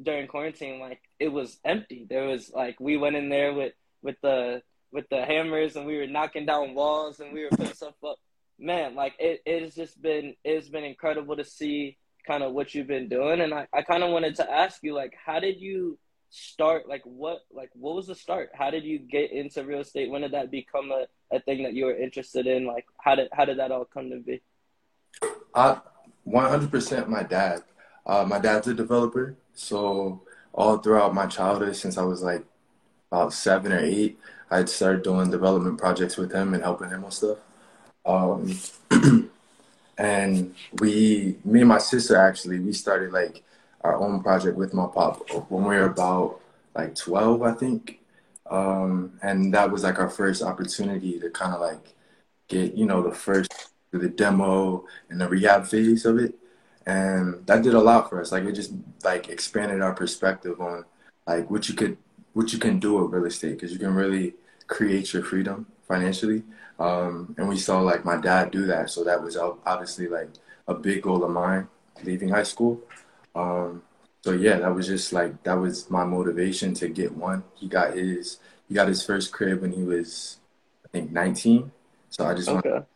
during 0.00 0.26
quarantine, 0.26 0.80
like 0.80 1.00
it 1.18 1.28
was 1.28 1.58
empty. 1.64 2.06
There 2.08 2.24
was 2.24 2.50
like 2.52 2.80
we 2.80 2.96
went 2.96 3.16
in 3.16 3.28
there 3.28 3.52
with 3.52 3.74
with 4.02 4.16
the 4.22 4.62
with 4.92 5.08
the 5.10 5.24
hammers 5.24 5.76
and 5.76 5.86
we 5.86 5.96
were 5.96 6.06
knocking 6.06 6.46
down 6.46 6.74
walls 6.74 7.20
and 7.20 7.32
we 7.32 7.42
were 7.42 7.50
putting 7.50 7.74
stuff 7.74 7.94
up. 8.06 8.18
Man, 8.58 8.94
like 8.94 9.14
it 9.18 9.42
it 9.44 9.62
has 9.62 9.74
just 9.74 10.00
been 10.00 10.36
it's 10.44 10.68
been 10.68 10.84
incredible 10.84 11.36
to 11.36 11.44
see 11.44 11.96
kind 12.26 12.42
of 12.42 12.52
what 12.52 12.74
you've 12.74 12.86
been 12.86 13.08
doing 13.08 13.40
and 13.40 13.52
I, 13.52 13.66
I 13.72 13.82
kind 13.82 14.02
of 14.02 14.10
wanted 14.10 14.36
to 14.36 14.50
ask 14.50 14.82
you 14.82 14.94
like 14.94 15.14
how 15.24 15.40
did 15.40 15.60
you 15.60 15.98
start 16.30 16.88
like 16.88 17.02
what 17.04 17.40
like 17.52 17.70
what 17.74 17.94
was 17.94 18.06
the 18.06 18.14
start 18.14 18.50
how 18.54 18.70
did 18.70 18.84
you 18.84 18.98
get 18.98 19.30
into 19.30 19.62
real 19.62 19.80
estate 19.80 20.10
when 20.10 20.22
did 20.22 20.32
that 20.32 20.50
become 20.50 20.90
a, 20.90 21.06
a 21.34 21.40
thing 21.40 21.62
that 21.62 21.74
you 21.74 21.84
were 21.86 21.96
interested 21.96 22.46
in 22.46 22.66
like 22.66 22.86
how 22.98 23.14
did 23.14 23.28
how 23.32 23.44
did 23.44 23.58
that 23.58 23.72
all 23.72 23.84
come 23.84 24.10
to 24.10 24.16
be 24.16 24.40
I 25.54 25.78
100% 26.26 27.08
my 27.08 27.22
dad. 27.22 27.62
Uh, 28.06 28.24
my 28.26 28.38
dad's 28.38 28.66
a 28.66 28.74
developer, 28.74 29.36
so 29.54 30.22
all 30.52 30.78
throughout 30.78 31.14
my 31.14 31.26
childhood, 31.26 31.74
since 31.76 31.96
I 31.96 32.02
was 32.02 32.22
like 32.22 32.44
about 33.10 33.32
seven 33.32 33.72
or 33.72 33.78
eight, 33.78 34.18
I'd 34.50 34.68
started 34.68 35.02
doing 35.02 35.30
development 35.30 35.78
projects 35.78 36.16
with 36.16 36.32
him 36.32 36.54
and 36.54 36.62
helping 36.62 36.90
him 36.90 37.02
with 37.02 37.14
stuff. 37.14 37.38
Um, 38.04 38.58
and 39.98 40.54
we, 40.80 41.36
me 41.44 41.60
and 41.60 41.68
my 41.68 41.78
sister 41.78 42.16
actually, 42.16 42.60
we 42.60 42.72
started 42.72 43.12
like 43.12 43.42
our 43.80 43.96
own 43.96 44.22
project 44.22 44.56
with 44.56 44.74
my 44.74 44.86
pop 44.86 45.28
when 45.48 45.64
we 45.64 45.76
were 45.76 45.86
about 45.86 46.40
like 46.74 46.94
12, 46.94 47.42
I 47.42 47.52
think. 47.52 48.00
Um, 48.50 49.18
and 49.22 49.52
that 49.54 49.70
was 49.70 49.82
like 49.82 49.98
our 49.98 50.10
first 50.10 50.42
opportunity 50.42 51.18
to 51.18 51.30
kind 51.30 51.54
of 51.54 51.60
like 51.60 51.94
get, 52.48 52.74
you 52.74 52.86
know, 52.86 53.02
the 53.02 53.14
first, 53.14 53.70
the 53.90 54.08
demo 54.08 54.84
and 55.08 55.20
the 55.20 55.28
rehab 55.28 55.66
phase 55.66 56.04
of 56.04 56.18
it. 56.18 56.34
And 56.86 57.46
that 57.46 57.62
did 57.62 57.74
a 57.74 57.80
lot 57.80 58.10
for 58.10 58.20
us. 58.20 58.32
Like 58.32 58.44
it 58.44 58.52
just 58.52 58.72
like 59.02 59.28
expanded 59.28 59.80
our 59.80 59.94
perspective 59.94 60.60
on 60.60 60.84
like 61.26 61.50
what 61.50 61.68
you 61.68 61.74
could, 61.74 61.96
what 62.34 62.52
you 62.52 62.58
can 62.58 62.78
do 62.78 62.94
with 62.94 63.12
real 63.12 63.24
estate 63.24 63.54
because 63.54 63.72
you 63.72 63.78
can 63.78 63.94
really 63.94 64.34
create 64.66 65.12
your 65.12 65.22
freedom 65.22 65.66
financially. 65.88 66.42
Um, 66.78 67.34
and 67.38 67.48
we 67.48 67.56
saw 67.56 67.80
like 67.80 68.04
my 68.04 68.16
dad 68.16 68.50
do 68.50 68.66
that. 68.66 68.90
So 68.90 69.04
that 69.04 69.22
was 69.22 69.36
obviously 69.36 70.08
like 70.08 70.28
a 70.68 70.74
big 70.74 71.02
goal 71.02 71.24
of 71.24 71.30
mine 71.30 71.68
leaving 72.02 72.28
high 72.28 72.42
school. 72.42 72.80
Um, 73.34 73.82
so 74.24 74.32
yeah, 74.32 74.58
that 74.60 74.74
was 74.74 74.86
just 74.86 75.12
like 75.12 75.42
that 75.42 75.52
was 75.52 75.90
my 75.90 76.02
motivation 76.02 76.72
to 76.76 76.88
get 76.88 77.14
one. 77.14 77.44
He 77.56 77.68
got 77.68 77.92
his 77.92 78.38
he 78.66 78.74
got 78.74 78.88
his 78.88 79.04
first 79.04 79.34
crib 79.34 79.60
when 79.60 79.70
he 79.70 79.82
was 79.82 80.38
I 80.82 80.88
think 80.88 81.10
19. 81.10 81.70
So 82.08 82.24
I 82.24 82.32
just 82.32 82.50
wanted, 82.50 82.86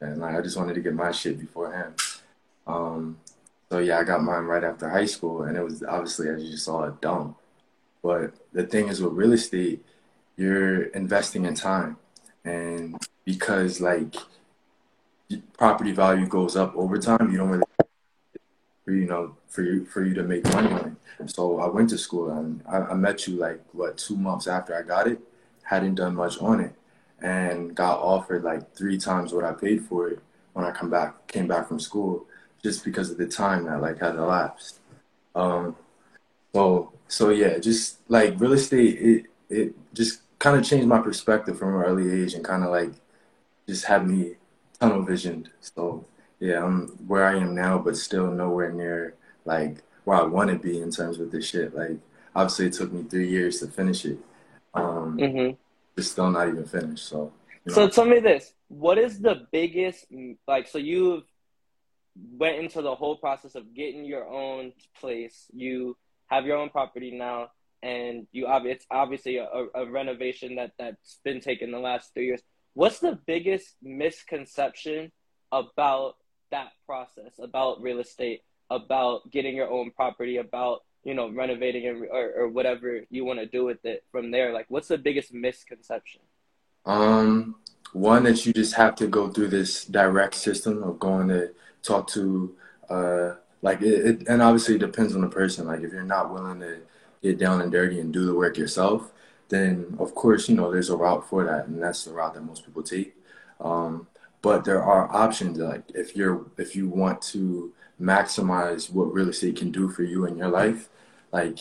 and 0.00 0.20
like 0.20 0.36
I 0.36 0.40
just 0.40 0.56
wanted 0.56 0.74
to 0.74 0.80
get 0.80 0.94
my 0.94 1.10
shit 1.10 1.40
before 1.40 1.72
him. 1.72 1.94
Um, 2.68 3.18
so 3.72 3.78
yeah, 3.78 3.98
I 3.98 4.04
got 4.04 4.22
mine 4.22 4.44
right 4.44 4.62
after 4.62 4.88
high 4.88 5.06
school, 5.06 5.42
and 5.42 5.56
it 5.56 5.64
was 5.64 5.82
obviously 5.82 6.28
as 6.28 6.44
you 6.44 6.52
just 6.52 6.66
saw 6.66 6.84
a 6.84 6.96
dump. 7.00 7.36
But 8.00 8.34
the 8.52 8.62
thing 8.62 8.86
is 8.86 9.02
with 9.02 9.14
real 9.14 9.32
estate, 9.32 9.84
you're 10.36 10.84
investing 10.94 11.44
in 11.44 11.54
time, 11.54 11.96
and 12.44 13.04
because 13.24 13.80
like 13.80 14.14
property 15.58 15.90
value 15.90 16.28
goes 16.28 16.54
up 16.54 16.72
over 16.76 16.98
time, 16.98 17.32
you 17.32 17.38
don't 17.38 17.48
really 17.48 17.64
for 18.84 18.92
you 18.92 19.06
know 19.06 19.36
for 19.48 19.62
you 19.62 19.84
for 19.84 20.04
you 20.04 20.14
to 20.14 20.22
make 20.22 20.44
money 20.52 20.72
on 20.72 20.96
it. 21.20 21.30
So 21.30 21.60
I 21.60 21.68
went 21.68 21.90
to 21.90 21.98
school 21.98 22.30
and 22.30 22.62
I, 22.68 22.78
I 22.78 22.94
met 22.94 23.26
you 23.26 23.36
like 23.36 23.62
what 23.72 23.98
two 23.98 24.16
months 24.16 24.46
after 24.46 24.74
I 24.74 24.82
got 24.82 25.06
it, 25.06 25.20
hadn't 25.62 25.96
done 25.96 26.14
much 26.14 26.38
on 26.40 26.60
it, 26.60 26.74
and 27.20 27.74
got 27.74 28.00
offered 28.00 28.42
like 28.42 28.74
three 28.74 28.98
times 28.98 29.32
what 29.32 29.44
I 29.44 29.52
paid 29.52 29.84
for 29.84 30.08
it 30.08 30.20
when 30.52 30.64
I 30.64 30.70
come 30.70 30.90
back 30.90 31.26
came 31.28 31.46
back 31.46 31.68
from 31.68 31.80
school, 31.80 32.26
just 32.62 32.84
because 32.84 33.10
of 33.10 33.18
the 33.18 33.26
time 33.26 33.64
that 33.64 33.80
like 33.80 33.98
had 34.00 34.16
elapsed. 34.16 34.80
Um, 35.34 35.76
so 36.52 36.92
so 37.08 37.30
yeah, 37.30 37.58
just 37.58 37.98
like 38.08 38.38
real 38.40 38.52
estate, 38.52 38.98
it 38.98 39.26
it 39.48 39.74
just 39.94 40.22
kind 40.38 40.58
of 40.58 40.64
changed 40.64 40.88
my 40.88 40.98
perspective 40.98 41.58
from 41.58 41.76
an 41.76 41.82
early 41.82 42.22
age 42.22 42.34
and 42.34 42.44
kind 42.44 42.64
of 42.64 42.70
like 42.70 42.90
just 43.68 43.84
had 43.84 44.08
me 44.08 44.34
tunnel 44.80 45.02
visioned. 45.02 45.50
So 45.60 46.04
yeah, 46.42 46.64
I'm 46.64 46.88
where 47.06 47.24
I 47.24 47.36
am 47.38 47.54
now, 47.54 47.78
but 47.78 47.96
still 47.96 48.28
nowhere 48.28 48.72
near 48.72 49.14
like 49.44 49.76
where 50.04 50.18
I 50.18 50.24
want 50.24 50.50
to 50.50 50.58
be 50.58 50.80
in 50.80 50.90
terms 50.90 51.20
of 51.20 51.30
this 51.30 51.46
shit. 51.46 51.72
Like 51.72 51.98
obviously, 52.34 52.66
it 52.66 52.72
took 52.72 52.92
me 52.92 53.04
three 53.04 53.28
years 53.28 53.60
to 53.60 53.68
finish 53.68 54.04
it. 54.04 54.18
Um, 54.74 55.16
hmm 55.20 55.50
it's 55.96 56.10
still 56.10 56.30
not 56.32 56.48
even 56.48 56.64
finished. 56.64 57.06
So 57.06 57.32
you 57.64 57.72
So 57.72 57.86
tell 57.88 58.06
me 58.06 58.18
this: 58.18 58.52
What 58.66 58.98
is 58.98 59.20
the 59.20 59.46
biggest 59.52 60.06
like? 60.48 60.66
So 60.66 60.78
you've 60.78 61.22
went 62.16 62.58
into 62.58 62.82
the 62.82 62.96
whole 62.96 63.18
process 63.18 63.54
of 63.54 63.72
getting 63.72 64.04
your 64.04 64.26
own 64.26 64.72
place. 65.00 65.46
You 65.52 65.96
have 66.26 66.44
your 66.44 66.56
own 66.56 66.70
property 66.70 67.12
now, 67.12 67.50
and 67.84 68.26
you 68.32 68.48
ob- 68.48 68.66
it's 68.66 68.86
obviously 68.90 69.36
a, 69.36 69.46
a 69.76 69.88
renovation 69.88 70.56
that 70.56 70.72
that's 70.76 71.20
been 71.24 71.40
taken 71.40 71.70
the 71.70 71.78
last 71.78 72.12
three 72.14 72.26
years. 72.26 72.42
What's 72.74 72.98
the 72.98 73.16
biggest 73.28 73.76
misconception 73.80 75.12
about 75.52 76.16
that 76.52 76.72
process, 76.86 77.32
about 77.42 77.82
real 77.82 77.98
estate, 77.98 78.42
about 78.70 79.30
getting 79.30 79.56
your 79.56 79.68
own 79.68 79.90
property, 79.90 80.36
about 80.36 80.82
you 81.04 81.14
know 81.14 81.28
renovating 81.28 81.84
it 81.84 81.96
or, 82.10 82.32
or 82.36 82.48
whatever 82.48 83.00
you 83.10 83.24
want 83.24 83.40
to 83.40 83.46
do 83.46 83.64
with 83.64 83.84
it 83.84 84.04
from 84.12 84.30
there? 84.30 84.52
Like, 84.52 84.66
what's 84.68 84.88
the 84.88 84.98
biggest 84.98 85.34
misconception? 85.34 86.20
Um, 86.86 87.56
one 87.92 88.22
that 88.24 88.46
you 88.46 88.52
just 88.52 88.74
have 88.74 88.94
to 88.96 89.06
go 89.06 89.28
through 89.28 89.48
this 89.48 89.84
direct 89.84 90.34
system 90.34 90.82
of 90.82 90.98
going 90.98 91.28
to 91.28 91.50
talk 91.82 92.08
to, 92.08 92.54
uh, 92.88 93.34
like 93.60 93.82
it, 93.82 94.06
it, 94.06 94.28
and 94.28 94.42
obviously 94.42 94.76
it 94.76 94.80
depends 94.80 95.14
on 95.14 95.20
the 95.20 95.28
person. 95.28 95.66
Like 95.66 95.80
if 95.80 95.92
you're 95.92 96.02
not 96.02 96.32
willing 96.32 96.60
to 96.60 96.78
get 97.22 97.38
down 97.38 97.60
and 97.60 97.70
dirty 97.70 98.00
and 98.00 98.12
do 98.12 98.24
the 98.26 98.34
work 98.34 98.56
yourself, 98.56 99.12
then 99.48 99.96
of 99.98 100.14
course 100.14 100.48
you 100.48 100.56
know 100.56 100.70
there's 100.72 100.90
a 100.90 100.96
route 100.96 101.28
for 101.28 101.44
that, 101.44 101.66
and 101.66 101.82
that's 101.82 102.04
the 102.04 102.12
route 102.12 102.34
that 102.34 102.44
most 102.44 102.64
people 102.64 102.82
take. 102.82 103.14
Um, 103.60 104.06
but 104.42 104.64
there 104.64 104.82
are 104.82 105.14
options. 105.14 105.58
Like 105.58 105.84
if 105.94 106.16
you're 106.16 106.44
if 106.58 106.76
you 106.76 106.88
want 106.88 107.22
to 107.32 107.72
maximize 108.00 108.90
what 108.92 109.12
real 109.12 109.28
estate 109.28 109.56
can 109.56 109.70
do 109.70 109.88
for 109.88 110.02
you 110.02 110.26
in 110.26 110.36
your 110.36 110.48
life, 110.48 110.88
like 111.32 111.58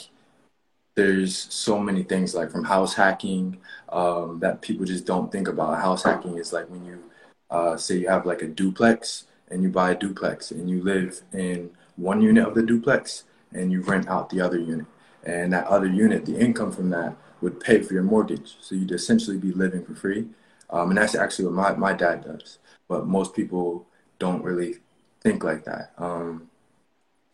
there's 0.96 1.38
so 1.38 1.80
many 1.80 2.04
things 2.04 2.36
like 2.36 2.52
from 2.52 2.66
house 2.66 2.94
hacking 2.96 3.58
um, 3.90 4.40
that 4.40 4.62
people 4.62 4.86
just 4.86 5.06
don't 5.06 5.32
think 5.32 5.48
about. 5.48 5.80
House 5.82 6.04
hacking 6.04 6.38
is 6.38 6.52
like 6.52 6.70
when 6.70 6.84
you 6.84 7.04
uh, 7.50 7.78
say 7.78 7.98
you 7.98 8.10
have 8.10 8.26
like 8.26 8.42
a 8.42 8.48
duplex 8.48 9.26
and 9.50 9.64
you 9.64 9.70
buy 9.70 9.92
a 9.92 9.96
duplex 9.96 10.52
and 10.52 10.70
you 10.70 10.82
live 10.84 11.22
in 11.34 11.70
one 11.96 12.22
unit 12.22 12.46
of 12.48 12.56
the 12.56 12.64
duplex 12.64 13.26
and 13.54 13.72
you 13.72 13.82
rent 13.82 14.08
out 14.08 14.30
the 14.30 14.42
other 14.42 14.60
unit. 14.60 14.86
And 15.24 15.54
that 15.54 15.68
other 15.68 15.88
unit, 15.88 16.26
the 16.26 16.40
income 16.40 16.72
from 16.72 16.90
that 16.90 17.16
would 17.42 17.60
pay 17.60 17.82
for 17.82 17.94
your 17.94 18.04
mortgage. 18.04 18.56
So 18.60 18.76
you'd 18.76 18.92
essentially 18.92 19.38
be 19.38 19.52
living 19.52 19.86
for 19.86 19.94
free. 19.94 20.28
Um, 20.70 20.90
and 20.90 20.98
that's 20.98 21.16
actually 21.16 21.46
what 21.46 21.54
my, 21.54 21.74
my 21.76 21.94
dad 21.94 22.24
does. 22.24 22.58
But 22.92 23.08
most 23.08 23.34
people 23.34 23.88
don't 24.20 24.44
really 24.44 24.76
think 25.22 25.46
like 25.46 25.64
that. 25.64 25.94
Um, 25.98 26.50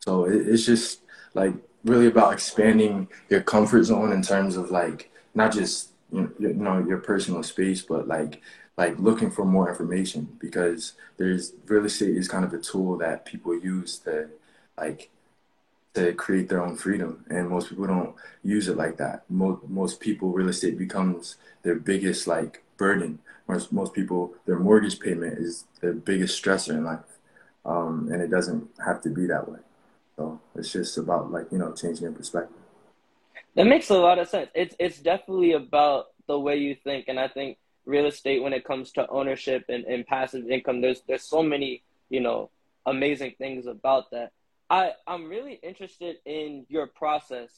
so 0.02 0.26
it, 0.26 0.48
it's 0.48 0.68
just 0.68 1.02
like 1.34 1.56
really 1.84 2.06
about 2.06 2.34
expanding 2.34 3.08
your 3.28 3.42
comfort 3.42 3.84
zone 3.86 4.12
in 4.12 4.22
terms 4.22 4.56
of 4.56 4.70
like 4.70 5.10
not 5.34 5.52
just 5.52 5.90
you 6.12 6.32
know 6.40 6.78
your 6.88 7.00
personal 7.00 7.42
space, 7.42 7.82
but 7.82 8.08
like 8.08 8.40
like 8.78 9.00
looking 9.00 9.32
for 9.32 9.46
more 9.46 9.68
information 9.68 10.38
because 10.40 10.94
there's 11.18 11.54
real 11.66 11.86
estate 11.86 12.16
is 12.16 12.28
kind 12.28 12.46
of 12.46 12.54
a 12.54 12.60
tool 12.60 12.96
that 13.00 13.26
people 13.26 13.60
use 13.60 13.98
to 14.06 14.30
like 14.78 15.10
to 15.96 16.14
create 16.14 16.50
their 16.50 16.64
own 16.64 16.76
freedom 16.76 17.26
and 17.32 17.50
most 17.50 17.70
people 17.70 17.88
don't 17.88 18.14
use 18.44 18.68
it 18.68 18.78
like 18.78 18.98
that 18.98 19.24
most, 19.28 19.68
most 19.68 20.00
people 20.00 20.30
real 20.30 20.50
estate 20.50 20.78
becomes 20.78 21.38
their 21.64 21.74
biggest 21.74 22.28
like 22.28 22.64
burden 22.78 23.18
most, 23.48 23.72
most 23.72 23.94
people 23.94 24.34
their 24.46 24.60
mortgage 24.60 25.00
payment 25.00 25.38
is 25.40 25.66
their 25.82 25.94
biggest 25.94 26.42
stressor 26.44 26.72
in 26.72 26.84
life. 26.84 27.00
Um, 27.66 28.10
and 28.12 28.22
it 28.22 28.30
doesn't 28.30 28.70
have 28.86 29.02
to 29.02 29.10
be 29.10 29.28
that 29.28 29.50
way. 29.50 29.60
So 30.16 30.40
it's 30.56 30.72
just 30.72 30.98
about 30.98 31.32
like 31.32 31.48
you 31.52 31.58
know 31.58 31.74
changing 31.74 32.04
your 32.04 32.12
perspective. 32.12 32.58
That 33.56 33.66
makes 33.66 33.90
a 33.90 33.98
lot 33.98 34.20
of 34.20 34.28
sense. 34.30 34.50
It's 34.54 34.76
it's 34.80 35.00
definitely 35.00 35.54
about 35.54 36.08
the 36.28 36.40
way 36.40 36.58
you 36.58 36.76
think. 36.76 37.06
And 37.08 37.20
i 37.20 37.28
think 37.28 37.58
real 37.86 38.06
estate 38.06 38.44
when 38.44 38.54
it 38.54 38.66
comes 38.66 38.92
to 38.92 39.08
ownership 39.08 39.64
and, 39.70 39.86
and 39.86 40.06
passive 40.06 40.50
income 40.50 40.82
there's 40.82 41.02
there's 41.08 41.24
so 41.24 41.42
many 41.42 41.82
you 42.10 42.20
know 42.20 42.50
amazing 42.86 43.34
things 43.38 43.66
about 43.66 44.12
that. 44.12 44.32
I 44.70 44.92
i'm 45.08 45.30
really 45.30 45.60
interested 45.64 46.18
in 46.26 46.66
your 46.70 46.88
process 46.88 47.50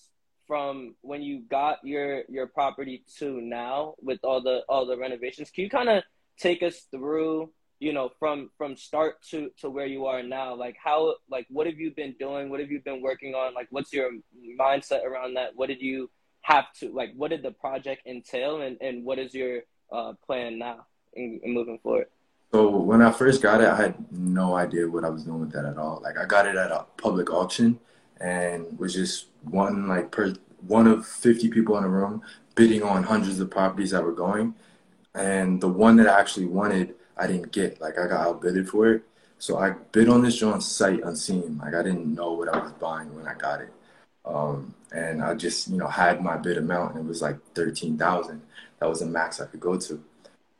from 0.49 0.95
when 1.01 1.21
you 1.21 1.43
got 1.49 1.77
your 1.83 2.23
your 2.27 2.47
property 2.47 3.03
to 3.19 3.39
now 3.39 3.93
with 4.01 4.19
all 4.23 4.41
the 4.41 4.63
all 4.67 4.85
the 4.85 4.97
renovations 4.97 5.51
can 5.51 5.63
you 5.63 5.69
kind 5.69 5.87
of 5.87 6.03
take 6.39 6.63
us 6.63 6.87
through 6.91 7.49
you 7.79 7.93
know 7.93 8.09
from 8.19 8.49
from 8.57 8.75
start 8.75 9.21
to 9.29 9.49
to 9.59 9.69
where 9.69 9.85
you 9.85 10.05
are 10.05 10.21
now? 10.21 10.55
Like 10.55 10.75
how 10.83 11.15
like 11.29 11.47
what 11.49 11.65
have 11.67 11.77
you 11.77 11.91
been 11.91 12.15
doing? 12.19 12.49
What 12.49 12.59
have 12.59 12.71
you 12.71 12.81
been 12.81 13.01
working 13.01 13.33
on? 13.33 13.53
Like 13.53 13.67
what's 13.71 13.91
your 13.93 14.11
mindset 14.59 15.03
around 15.03 15.35
that? 15.35 15.55
What 15.55 15.67
did 15.67 15.81
you 15.81 16.09
have 16.41 16.65
to 16.79 16.91
like 16.91 17.11
what 17.15 17.29
did 17.29 17.43
the 17.43 17.51
project 17.51 18.05
entail? 18.05 18.61
And 18.61 18.77
and 18.81 19.05
what 19.05 19.19
is 19.19 19.33
your 19.33 19.61
uh, 19.91 20.13
plan 20.25 20.59
now 20.59 20.85
and, 21.15 21.41
moving 21.45 21.79
forward? 21.81 22.07
So 22.51 22.69
when 22.69 23.01
I 23.01 23.11
first 23.11 23.41
got 23.41 23.61
it, 23.61 23.67
I 23.67 23.75
had 23.75 24.11
no 24.11 24.55
idea 24.55 24.87
what 24.87 25.05
I 25.05 25.09
was 25.09 25.23
doing 25.23 25.39
with 25.39 25.51
that 25.53 25.65
at 25.65 25.77
all. 25.77 26.01
Like 26.03 26.17
I 26.17 26.25
got 26.25 26.47
it 26.47 26.55
at 26.55 26.71
a 26.71 26.85
public 26.97 27.31
auction, 27.31 27.79
and 28.19 28.77
was 28.79 28.93
just 28.93 29.27
one 29.43 29.87
like 29.87 30.11
per 30.11 30.33
one 30.67 30.87
of 30.87 31.05
fifty 31.07 31.49
people 31.49 31.77
in 31.77 31.83
a 31.83 31.89
room 31.89 32.21
bidding 32.55 32.83
on 32.83 33.03
hundreds 33.03 33.39
of 33.39 33.49
properties 33.49 33.91
that 33.91 34.03
were 34.03 34.11
going, 34.11 34.53
and 35.15 35.61
the 35.61 35.67
one 35.67 35.95
that 35.97 36.07
I 36.07 36.19
actually 36.19 36.45
wanted, 36.45 36.95
I 37.17 37.27
didn't 37.27 37.51
get. 37.51 37.79
Like 37.81 37.97
I 37.97 38.07
got 38.07 38.27
outbidded 38.27 38.69
for 38.69 38.91
it, 38.91 39.03
so 39.37 39.57
I 39.57 39.71
bid 39.91 40.09
on 40.09 40.23
this 40.23 40.37
joint 40.37 40.63
sight 40.63 41.01
unseen. 41.03 41.57
Like 41.57 41.73
I 41.73 41.83
didn't 41.83 42.13
know 42.13 42.33
what 42.33 42.49
I 42.49 42.59
was 42.59 42.71
buying 42.73 43.15
when 43.15 43.27
I 43.27 43.33
got 43.35 43.61
it, 43.61 43.73
um, 44.25 44.73
and 44.91 45.21
I 45.21 45.35
just 45.35 45.69
you 45.69 45.77
know 45.77 45.87
had 45.87 46.21
my 46.23 46.37
bid 46.37 46.57
amount, 46.57 46.95
and 46.95 47.05
it 47.05 47.07
was 47.07 47.21
like 47.21 47.37
thirteen 47.53 47.97
thousand 47.97 48.41
that 48.79 48.89
was 48.89 48.99
the 48.99 49.05
max 49.05 49.39
I 49.39 49.45
could 49.45 49.59
go 49.59 49.77
to. 49.77 50.03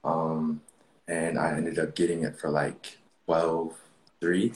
Um, 0.04 0.62
and 1.08 1.39
I 1.39 1.56
ended 1.56 1.80
up 1.80 1.95
getting 1.95 2.24
it 2.24 2.38
for 2.38 2.50
like 2.50 2.98
12 3.26 3.74
3 4.22 4.54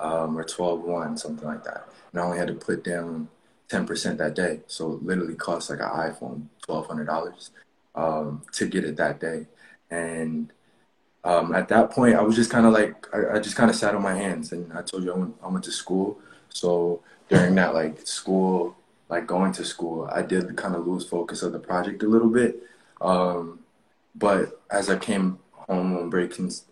um, 0.00 0.36
or 0.36 0.44
12 0.44 0.82
1, 0.82 1.16
something 1.16 1.46
like 1.46 1.64
that. 1.64 1.88
And 2.12 2.20
I 2.20 2.24
only 2.24 2.38
had 2.38 2.48
to 2.48 2.54
put 2.54 2.84
down 2.84 3.28
10% 3.68 4.16
that 4.18 4.34
day. 4.34 4.60
So 4.66 4.92
it 4.92 5.04
literally 5.04 5.34
cost 5.34 5.70
like 5.70 5.80
an 5.80 5.86
iPhone, 5.86 6.46
$1,200 6.68 7.50
um, 7.94 8.42
to 8.52 8.66
get 8.66 8.84
it 8.84 8.96
that 8.96 9.20
day. 9.20 9.46
And 9.90 10.52
um, 11.24 11.54
at 11.54 11.68
that 11.68 11.90
point, 11.90 12.14
I 12.14 12.22
was 12.22 12.36
just 12.36 12.50
kind 12.50 12.66
of 12.66 12.72
like, 12.72 13.06
I, 13.12 13.36
I 13.36 13.38
just 13.40 13.56
kind 13.56 13.70
of 13.70 13.76
sat 13.76 13.94
on 13.94 14.02
my 14.02 14.14
hands. 14.14 14.52
And 14.52 14.72
I 14.72 14.82
told 14.82 15.04
you 15.04 15.12
I 15.12 15.16
went, 15.16 15.34
I 15.42 15.48
went 15.48 15.64
to 15.64 15.72
school. 15.72 16.18
So 16.48 17.02
during 17.28 17.54
that 17.56 17.74
like 17.74 18.06
school, 18.06 18.76
like 19.08 19.26
going 19.26 19.52
to 19.52 19.64
school, 19.64 20.08
I 20.12 20.22
did 20.22 20.56
kind 20.56 20.74
of 20.74 20.86
lose 20.86 21.08
focus 21.08 21.42
of 21.42 21.52
the 21.52 21.58
project 21.58 22.02
a 22.02 22.08
little 22.08 22.30
bit. 22.30 22.62
Um, 23.00 23.60
but 24.14 24.60
as 24.70 24.88
I 24.88 24.96
came 24.96 25.38
home 25.52 25.96
on 25.96 26.10
breaks, 26.10 26.64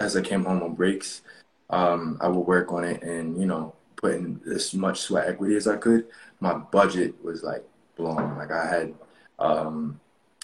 as 0.00 0.16
I 0.16 0.22
came 0.22 0.44
home 0.44 0.62
on 0.62 0.74
breaks, 0.74 1.22
um, 1.70 2.18
I 2.20 2.28
would 2.28 2.46
work 2.46 2.72
on 2.72 2.84
it 2.84 3.02
and 3.02 3.38
you 3.38 3.46
know 3.46 3.74
put 3.96 4.14
in 4.14 4.40
as 4.52 4.74
much 4.74 5.00
sweat 5.00 5.28
equity 5.28 5.56
as 5.56 5.66
I 5.66 5.76
could. 5.76 6.06
My 6.40 6.54
budget 6.54 7.22
was 7.22 7.42
like 7.42 7.64
blown. 7.96 8.38
Like 8.38 8.50
I 8.50 8.66
had, 8.66 8.94
um, 9.38 10.00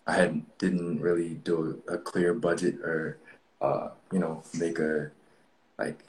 I 0.06 0.14
had 0.14 0.58
didn't 0.58 1.00
really 1.00 1.34
do 1.34 1.82
a, 1.88 1.96
clear 1.96 2.34
budget 2.34 2.76
or 2.80 3.18
uh, 3.60 3.88
you 4.12 4.18
know 4.18 4.42
make 4.58 4.78
a 4.78 5.10
like 5.78 6.04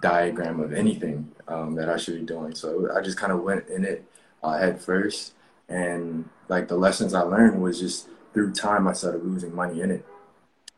diagram 0.00 0.60
of 0.60 0.72
anything 0.72 1.30
um, 1.48 1.74
that 1.74 1.88
I 1.88 1.96
should 1.96 2.20
be 2.20 2.26
doing. 2.26 2.54
So 2.54 2.88
I 2.96 3.00
just 3.00 3.18
kind 3.18 3.32
of 3.32 3.42
went 3.42 3.68
in 3.68 3.84
it 3.84 4.04
uh, 4.42 4.58
head 4.58 4.80
first, 4.80 5.34
and 5.68 6.28
like 6.48 6.68
the 6.68 6.76
lessons 6.76 7.14
I 7.14 7.22
learned 7.22 7.60
was 7.60 7.80
just 7.80 8.08
through 8.32 8.52
time, 8.52 8.86
I 8.86 8.92
started 8.92 9.24
losing 9.24 9.54
money 9.54 9.80
in 9.80 9.90
it. 9.90 10.06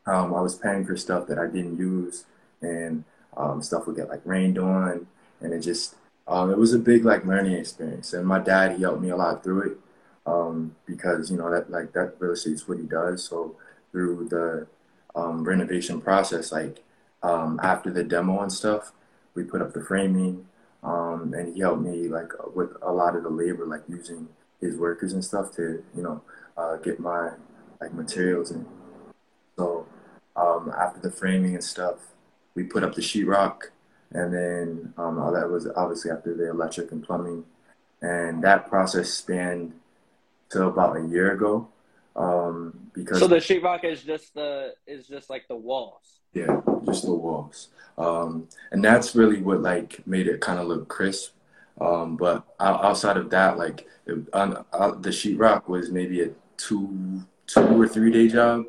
Um, 0.07 0.35
I 0.35 0.41
was 0.41 0.57
paying 0.57 0.85
for 0.85 0.97
stuff 0.97 1.27
that 1.29 1.39
I 1.39 1.47
didn't 1.47 1.79
use, 1.79 2.25
and 2.61 3.05
um, 3.37 3.63
stuff 3.63 3.87
would 3.87 3.97
get 3.97 4.09
like 4.09 4.23
rained 4.25 4.59
on, 4.59 5.07
and 5.41 5.53
it 5.53 5.61
just 5.61 5.95
um, 6.27 6.51
it 6.51 6.59
was 6.59 6.73
a 6.75 6.79
big 6.79 7.05
like 7.05 7.25
learning 7.25 7.55
experience. 7.55 8.13
And 8.13 8.27
my 8.27 8.39
dad 8.39 8.77
he 8.77 8.83
helped 8.83 9.03
me 9.03 9.11
a 9.11 9.17
lot 9.17 9.43
through 9.43 9.73
it 9.73 9.79
um, 10.27 10.77
because 10.87 11.31
you 11.31 11.37
know 11.37 11.51
that 11.51 11.71
like 11.71 11.93
that 11.93 12.15
real 12.19 12.33
estate 12.33 12.55
is 12.55 12.69
what 12.69 12.79
he 12.79 12.85
does. 12.85 13.25
So 13.25 13.57
through 13.91 14.29
the 14.29 14.67
um, 15.19 15.45
renovation 15.45 16.01
process, 16.01 16.53
like 16.53 16.83
um, 17.23 17.61
after 17.63 17.91
the 17.91 18.05
demo 18.05 18.41
and 18.41 18.53
stuff, 18.53 18.93
we 19.35 19.45
put 19.45 19.63
up 19.63 19.73
the 19.73 19.83
framing, 19.83 20.47
and 20.83 21.55
he 21.55 21.61
helped 21.61 21.83
me 21.83 22.09
like 22.09 22.33
with 22.55 22.71
a 22.83 22.93
lot 22.93 23.17
of 23.17 23.23
the 23.23 23.31
labor, 23.31 23.67
like 23.67 23.83
using 23.89 24.29
his 24.61 24.77
workers 24.77 25.13
and 25.13 25.25
stuff 25.25 25.55
to 25.57 25.85
you 25.95 26.03
know 26.03 26.23
uh, 26.57 26.77
get 26.77 27.01
my 27.01 27.31
like 27.81 27.93
materials 27.93 28.51
in. 28.51 28.65
So 29.57 29.87
um, 30.37 30.73
after 30.79 31.01
the 31.01 31.11
framing 31.11 31.55
and 31.55 31.65
stuff, 31.65 32.12
we 32.55 32.65
put 32.65 32.85
up 32.85 32.95
the 32.95 33.01
sheetrock, 33.01 33.65
and 34.13 34.33
then 34.33 34.95
um, 34.97 35.17
that 35.33 35.49
was 35.49 35.67
obviously 35.77 36.11
after 36.11 36.35
the 36.35 36.51
electric 36.51 36.93
and 36.93 37.03
plumbing, 37.03 37.45
and 38.01 38.43
that 38.45 38.69
process 38.69 39.11
spanned 39.11 39.73
to 40.51 40.65
about 40.65 40.97
a 40.97 41.07
year 41.07 41.33
ago. 41.33 41.69
Um, 42.15 42.91
because 42.93 43.19
so 43.19 43.27
the 43.27 43.37
sheetrock 43.37 43.85
is 43.85 44.03
just 44.03 44.35
the 44.35 44.75
is 44.87 45.07
just 45.07 45.31
like 45.31 45.49
the 45.49 45.57
walls. 45.57 46.21
Yeah, 46.35 46.61
just 46.85 47.05
the 47.05 47.15
walls, 47.15 47.69
um, 47.97 48.49
and 48.71 48.85
that's 48.85 49.15
really 49.15 49.41
what 49.41 49.63
like 49.63 50.07
made 50.07 50.29
it 50.29 50.41
kind 50.41 50.59
of 50.59 50.67
look 50.67 50.89
crisp. 50.89 51.33
Um, 51.81 52.17
but 52.17 52.45
outside 52.61 53.17
of 53.17 53.31
that, 53.31 53.57
like 53.57 53.87
it, 54.07 54.19
uh, 54.33 54.47
the 55.01 55.11
sheetrock 55.11 55.69
was 55.69 55.91
maybe 55.91 56.23
a 56.23 56.31
two 56.59 57.23
two 57.47 57.81
or 57.81 57.89
three 57.89 58.11
day 58.11 58.29
job. 58.29 58.65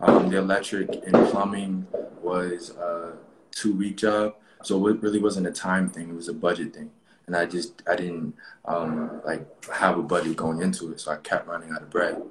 Um, 0.00 0.28
the 0.28 0.38
electric 0.38 0.90
and 1.06 1.28
plumbing 1.28 1.86
was 2.22 2.70
a 2.70 3.17
two 3.52 3.74
week 3.74 3.96
job, 3.96 4.34
so 4.62 4.86
it 4.88 5.02
really 5.02 5.20
wasn't 5.20 5.46
a 5.46 5.52
time 5.52 5.88
thing. 5.88 6.10
It 6.10 6.14
was 6.14 6.28
a 6.28 6.34
budget 6.34 6.74
thing, 6.74 6.90
and 7.26 7.36
I 7.36 7.46
just 7.46 7.82
I 7.88 7.96
didn't 7.96 8.34
um, 8.64 9.20
like 9.24 9.46
have 9.72 9.98
a 9.98 10.02
budget 10.02 10.36
going 10.36 10.62
into 10.62 10.92
it, 10.92 11.00
so 11.00 11.12
I 11.12 11.16
kept 11.16 11.46
running 11.46 11.70
out 11.70 11.82
of 11.82 11.90
bread. 11.90 12.22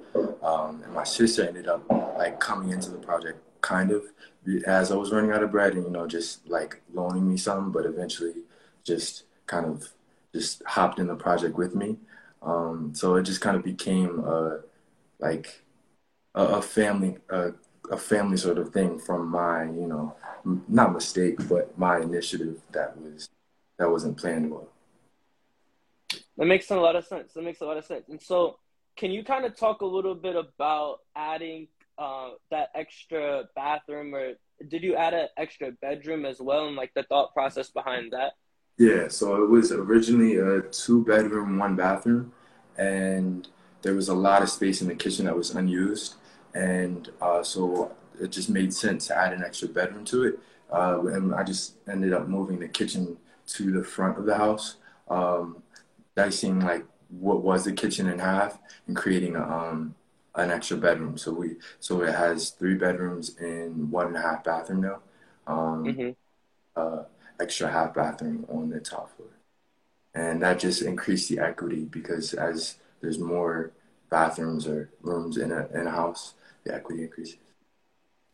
Um, 0.42 0.82
and 0.84 0.92
my 0.94 1.04
sister 1.04 1.46
ended 1.46 1.68
up 1.68 1.88
like 2.18 2.40
coming 2.40 2.70
into 2.70 2.90
the 2.90 2.98
project 2.98 3.40
kind 3.60 3.90
of 3.90 4.04
as 4.66 4.90
I 4.90 4.96
was 4.96 5.12
running 5.12 5.32
out 5.32 5.42
of 5.42 5.50
bread, 5.50 5.74
and 5.74 5.84
you 5.84 5.90
know 5.90 6.06
just 6.06 6.48
like 6.48 6.80
loaning 6.92 7.28
me 7.28 7.36
some, 7.36 7.72
but 7.72 7.86
eventually 7.86 8.34
just 8.84 9.24
kind 9.46 9.66
of 9.66 9.88
just 10.34 10.62
hopped 10.66 10.98
in 10.98 11.06
the 11.06 11.16
project 11.16 11.56
with 11.56 11.74
me. 11.74 11.96
Um, 12.42 12.92
so 12.94 13.16
it 13.16 13.24
just 13.24 13.40
kind 13.40 13.56
of 13.56 13.64
became 13.64 14.20
a 14.20 14.60
like 15.18 15.62
a, 16.34 16.44
a 16.44 16.62
family 16.62 17.18
a 17.90 17.96
family 17.96 18.36
sort 18.36 18.58
of 18.58 18.70
thing 18.70 18.98
from 18.98 19.28
my 19.28 19.64
you 19.64 19.86
know 19.86 20.14
not 20.68 20.92
mistake 20.92 21.36
but 21.48 21.76
my 21.78 21.98
initiative 22.00 22.60
that 22.72 22.96
was 23.00 23.28
that 23.78 23.90
wasn't 23.90 24.16
planned 24.16 24.50
well 24.50 24.68
that 26.38 26.46
makes 26.46 26.70
a 26.70 26.76
lot 26.76 26.96
of 26.96 27.04
sense. 27.04 27.32
That 27.34 27.42
makes 27.42 27.60
a 27.60 27.66
lot 27.66 27.76
of 27.76 27.84
sense. 27.84 28.08
And 28.08 28.22
so 28.22 28.58
can 28.96 29.10
you 29.10 29.24
kind 29.24 29.44
of 29.44 29.56
talk 29.56 29.82
a 29.82 29.86
little 29.86 30.14
bit 30.14 30.36
about 30.36 31.00
adding 31.14 31.66
uh, 31.98 32.30
that 32.50 32.70
extra 32.74 33.48
bathroom 33.56 34.14
or 34.14 34.34
did 34.68 34.82
you 34.82 34.94
add 34.94 35.14
an 35.14 35.28
extra 35.36 35.72
bedroom 35.72 36.24
as 36.24 36.40
well 36.40 36.68
and 36.68 36.76
like 36.76 36.94
the 36.94 37.02
thought 37.02 37.34
process 37.34 37.70
behind 37.70 38.12
that? 38.12 38.34
Yeah 38.78 39.08
so 39.08 39.42
it 39.42 39.50
was 39.50 39.72
originally 39.72 40.36
a 40.36 40.62
two 40.62 41.04
bedroom 41.04 41.58
one 41.58 41.74
bathroom 41.74 42.32
and 42.76 43.48
there 43.82 43.94
was 43.94 44.08
a 44.08 44.14
lot 44.14 44.42
of 44.42 44.48
space 44.48 44.80
in 44.80 44.86
the 44.86 44.94
kitchen 44.94 45.24
that 45.24 45.36
was 45.36 45.54
unused, 45.54 46.14
and 46.54 47.10
uh, 47.20 47.42
so 47.42 47.92
it 48.20 48.28
just 48.28 48.50
made 48.50 48.72
sense 48.74 49.06
to 49.08 49.16
add 49.16 49.32
an 49.32 49.44
extra 49.44 49.68
bedroom 49.68 50.04
to 50.06 50.24
it. 50.24 50.38
Uh, 50.72 51.00
and 51.06 51.34
I 51.34 51.44
just 51.44 51.74
ended 51.88 52.12
up 52.12 52.28
moving 52.28 52.58
the 52.58 52.68
kitchen 52.68 53.16
to 53.48 53.72
the 53.72 53.82
front 53.84 54.18
of 54.18 54.26
the 54.26 54.36
house, 54.36 54.76
um, 55.08 55.62
dicing 56.16 56.60
like 56.60 56.84
what 57.08 57.42
was 57.42 57.64
the 57.64 57.72
kitchen 57.72 58.08
in 58.08 58.18
half 58.18 58.58
and 58.86 58.96
creating 58.96 59.36
a, 59.36 59.42
um, 59.42 59.94
an 60.34 60.50
extra 60.50 60.76
bedroom. 60.76 61.16
So 61.16 61.32
we 61.32 61.56
so 61.80 62.02
it 62.02 62.14
has 62.14 62.50
three 62.50 62.74
bedrooms 62.74 63.36
and 63.38 63.90
one 63.90 64.08
and 64.08 64.16
a 64.16 64.22
half 64.22 64.44
bathroom 64.44 64.82
now. 64.82 65.00
Um, 65.46 65.98
hmm 65.98 66.12
uh, 66.76 67.04
extra 67.40 67.70
half 67.70 67.94
bathroom 67.94 68.46
on 68.48 68.70
the 68.70 68.80
top 68.80 69.16
floor, 69.16 69.28
and 70.14 70.42
that 70.42 70.58
just 70.58 70.82
increased 70.82 71.28
the 71.28 71.38
equity 71.38 71.84
because 71.84 72.34
as 72.34 72.76
there's 73.00 73.18
more 73.18 73.72
bathrooms 74.10 74.66
or 74.66 74.90
rooms 75.02 75.36
in 75.36 75.52
a 75.52 75.68
in 75.74 75.86
a 75.86 75.90
house, 75.90 76.34
the 76.68 76.74
equity 76.74 77.02
increases. 77.02 77.38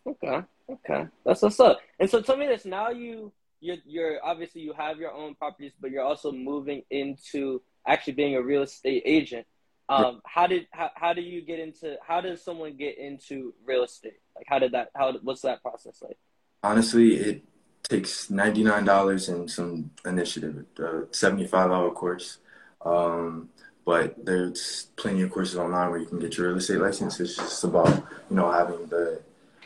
Okay, 0.06 0.42
okay, 0.68 1.06
that's 1.24 1.40
what's 1.40 1.58
up. 1.60 1.80
And 1.98 2.10
so 2.10 2.20
tell 2.20 2.36
me 2.36 2.46
this: 2.46 2.64
now 2.64 2.90
you 2.90 3.32
you're 3.60 3.78
you're 3.86 4.24
obviously 4.24 4.60
you 4.60 4.74
have 4.74 4.98
your 4.98 5.12
own 5.12 5.34
properties, 5.34 5.72
but 5.80 5.90
you're 5.90 6.04
also 6.04 6.30
moving 6.30 6.82
into 6.90 7.62
actually 7.86 8.12
being 8.12 8.34
a 8.36 8.42
real 8.42 8.62
estate 8.62 9.02
agent. 9.06 9.46
Um, 9.88 10.20
how 10.24 10.46
did 10.46 10.66
how, 10.72 10.90
how 10.94 11.12
do 11.12 11.22
you 11.22 11.42
get 11.42 11.58
into 11.60 11.96
how 12.06 12.20
does 12.20 12.42
someone 12.42 12.76
get 12.76 12.98
into 12.98 13.54
real 13.64 13.84
estate? 13.84 14.20
Like 14.36 14.46
how 14.48 14.58
did 14.58 14.72
that 14.72 14.90
how 14.94 15.12
what's 15.22 15.42
that 15.42 15.62
process 15.62 16.02
like? 16.02 16.18
Honestly, 16.62 17.16
it 17.16 17.44
takes 17.82 18.30
ninety 18.30 18.64
nine 18.64 18.84
dollars 18.84 19.28
and 19.28 19.50
some 19.50 19.90
initiative, 20.04 20.64
a 20.78 21.02
seventy 21.12 21.46
five 21.46 21.70
hour 21.70 21.90
course. 21.90 22.38
Um, 22.84 23.48
but 23.84 24.24
there's 24.24 24.88
plenty 24.96 25.22
of 25.22 25.30
courses 25.30 25.56
online 25.56 25.90
where 25.90 25.98
you 25.98 26.06
can 26.06 26.18
get 26.18 26.36
your 26.36 26.48
real 26.48 26.58
estate 26.58 26.78
license. 26.78 27.20
It's 27.20 27.36
just 27.36 27.64
about 27.64 27.88
you 28.30 28.36
know 28.36 28.50
having 28.50 28.86
the 28.86 29.20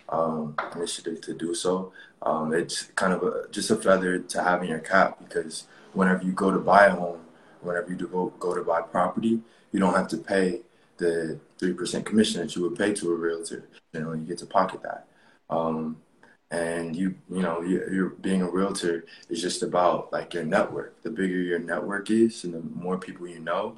um, 0.09 0.57
initiative 0.75 1.21
to 1.23 1.35
do 1.35 1.55
so. 1.55 1.93
Um, 2.23 2.53
it's 2.53 2.85
kind 2.95 3.13
of 3.13 3.23
a, 3.23 3.49
just 3.51 3.71
a 3.71 3.77
feather 3.77 4.19
to 4.19 4.43
have 4.43 4.63
in 4.63 4.69
your 4.69 4.81
cap 4.81 5.19
because 5.21 5.65
whenever 5.93 6.25
you 6.25 6.33
go 6.33 6.51
to 6.51 6.59
buy 6.59 6.87
a 6.87 6.91
home, 6.91 7.21
whenever 7.61 7.91
you 7.91 7.97
go, 7.97 8.33
go 8.39 8.55
to 8.55 8.63
buy 8.63 8.81
property, 8.81 9.41
you 9.73 9.81
don't 9.81 9.95
have 9.95 10.09
to 10.09 10.19
pay 10.19 10.63
the 10.97 11.39
three 11.59 11.73
percent 11.73 12.05
commission 12.05 12.41
that 12.41 12.57
you 12.57 12.63
would 12.63 12.77
pay 12.77 12.93
to 12.95 13.13
a 13.13 13.15
realtor. 13.15 13.69
You 13.93 14.01
know, 14.01 14.13
you 14.13 14.25
get 14.25 14.39
to 14.39 14.47
pocket 14.47 14.83
that. 14.83 15.07
Um, 15.49 15.99
and 16.51 16.97
you, 16.97 17.15
you 17.31 17.43
know, 17.43 17.61
you, 17.61 17.87
you're 17.93 18.09
being 18.11 18.43
a 18.43 18.51
realtor 18.51 19.05
is 19.29 19.43
just 19.43 19.63
about 19.63 20.13
like 20.13 20.33
your 20.33 20.45
network. 20.45 21.03
The 21.03 21.11
bigger 21.11 21.37
your 21.37 21.59
network 21.59 22.11
is, 22.11 22.45
and 22.45 22.55
the 22.55 22.63
more 22.75 22.99
people 22.99 23.29
you 23.29 23.41
know, 23.41 23.77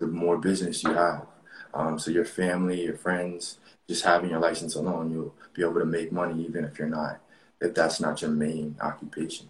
the 0.00 0.06
more 0.06 0.38
business 0.38 0.82
you 0.82 0.92
have. 0.92 1.26
Um, 1.72 1.98
so 1.98 2.10
your 2.10 2.24
family, 2.24 2.82
your 2.82 2.96
friends, 2.96 3.58
just 3.88 4.04
having 4.04 4.30
your 4.30 4.40
license 4.40 4.74
alone, 4.74 5.12
you'll 5.12 5.34
be 5.54 5.62
able 5.62 5.78
to 5.78 5.84
make 5.84 6.10
money 6.10 6.44
even 6.44 6.64
if 6.64 6.78
you're 6.78 6.88
not, 6.88 7.20
if 7.60 7.74
that's 7.74 8.00
not 8.00 8.20
your 8.22 8.30
main 8.30 8.76
occupation. 8.80 9.48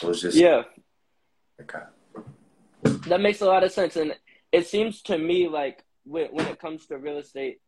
So 0.00 0.10
it's 0.10 0.20
just 0.20 0.36
Yeah, 0.36 0.64
okay. 1.60 1.84
that 3.06 3.20
makes 3.20 3.40
a 3.40 3.46
lot 3.46 3.64
of 3.64 3.72
sense, 3.72 3.96
and 3.96 4.14
it 4.52 4.66
seems 4.66 5.02
to 5.02 5.16
me 5.16 5.48
like 5.48 5.82
when 6.04 6.26
when 6.26 6.46
it 6.46 6.60
comes 6.60 6.86
to 6.86 6.98
real 6.98 7.18
estate, 7.18 7.60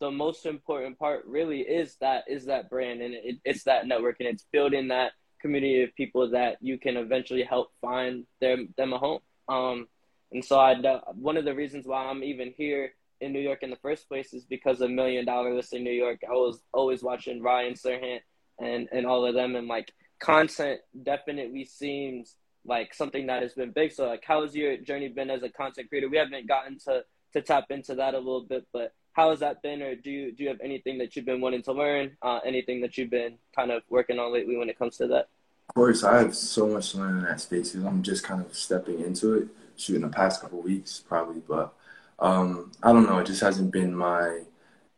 the 0.00 0.10
most 0.10 0.46
important 0.46 0.98
part 0.98 1.24
really 1.26 1.60
is 1.60 1.96
that 2.00 2.24
is 2.28 2.46
that 2.46 2.68
brand, 2.68 3.00
and 3.00 3.14
it, 3.14 3.36
it's 3.44 3.64
that 3.64 3.86
network, 3.86 4.16
and 4.20 4.28
it's 4.28 4.46
building 4.52 4.88
that 4.88 5.12
community 5.40 5.82
of 5.82 5.94
people 5.94 6.30
that 6.30 6.56
you 6.60 6.78
can 6.78 6.96
eventually 6.96 7.42
help 7.42 7.70
find 7.80 8.24
them 8.40 8.74
them 8.76 8.92
a 8.92 8.98
home. 8.98 9.20
Um, 9.48 9.88
and 10.32 10.44
so 10.44 10.58
I 10.58 10.74
one 11.14 11.36
of 11.36 11.44
the 11.44 11.54
reasons 11.54 11.86
why 11.86 12.04
I'm 12.04 12.22
even 12.22 12.52
here 12.56 12.92
in 13.20 13.32
New 13.32 13.40
York 13.40 13.62
in 13.62 13.70
the 13.70 13.76
first 13.76 14.08
place 14.08 14.32
is 14.32 14.44
because 14.44 14.80
of 14.80 14.90
Million 14.90 15.24
Dollar 15.24 15.54
Listing 15.54 15.84
New 15.84 15.90
York. 15.90 16.20
I 16.28 16.32
was 16.32 16.62
always 16.72 17.02
watching 17.02 17.42
Ryan 17.42 17.74
Serhant 17.74 18.20
and 18.60 18.88
and 18.92 19.06
all 19.06 19.26
of 19.26 19.34
them, 19.34 19.56
and 19.56 19.68
like 19.68 19.92
content 20.18 20.80
definitely 21.02 21.64
seems 21.64 22.34
like 22.64 22.92
something 22.92 23.26
that 23.26 23.42
has 23.42 23.54
been 23.54 23.70
big. 23.70 23.92
So 23.92 24.06
like, 24.06 24.24
how 24.24 24.42
has 24.42 24.54
your 24.54 24.76
journey 24.76 25.08
been 25.08 25.30
as 25.30 25.42
a 25.42 25.48
content 25.48 25.88
creator? 25.88 26.08
We 26.08 26.18
haven't 26.18 26.46
gotten 26.46 26.78
to 26.80 27.04
to 27.32 27.42
tap 27.42 27.64
into 27.70 27.94
that 27.96 28.14
a 28.14 28.18
little 28.18 28.44
bit, 28.44 28.66
but 28.72 28.94
how 29.12 29.30
has 29.30 29.40
that 29.40 29.62
been? 29.62 29.82
Or 29.82 29.94
do 29.94 30.10
you 30.10 30.32
do 30.32 30.44
you 30.44 30.48
have 30.48 30.60
anything 30.62 30.98
that 30.98 31.16
you've 31.16 31.24
been 31.24 31.40
wanting 31.40 31.62
to 31.62 31.72
learn? 31.72 32.16
Uh, 32.22 32.40
anything 32.44 32.80
that 32.82 32.96
you've 32.96 33.10
been 33.10 33.36
kind 33.54 33.70
of 33.70 33.82
working 33.88 34.18
on 34.18 34.32
lately 34.32 34.56
when 34.56 34.68
it 34.68 34.78
comes 34.78 34.96
to 34.98 35.06
that? 35.08 35.28
Of 35.68 35.74
course, 35.74 36.04
I 36.04 36.18
have 36.18 36.34
so 36.34 36.66
much 36.66 36.92
to 36.92 36.98
learn 36.98 37.18
in 37.18 37.24
that 37.24 37.40
space. 37.40 37.74
I'm 37.74 38.02
just 38.02 38.24
kind 38.24 38.40
of 38.40 38.54
stepping 38.56 39.00
into 39.00 39.34
it, 39.34 39.48
shooting 39.78 40.02
the 40.02 40.08
past 40.08 40.42
couple 40.42 40.60
weeks 40.60 41.02
probably, 41.06 41.40
but 41.48 41.72
um, 42.18 42.72
I 42.82 42.92
don't 42.92 43.06
know. 43.06 43.18
It 43.18 43.26
just 43.26 43.40
hasn't 43.40 43.72
been 43.72 43.94
my 43.94 44.40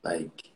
like. 0.03 0.51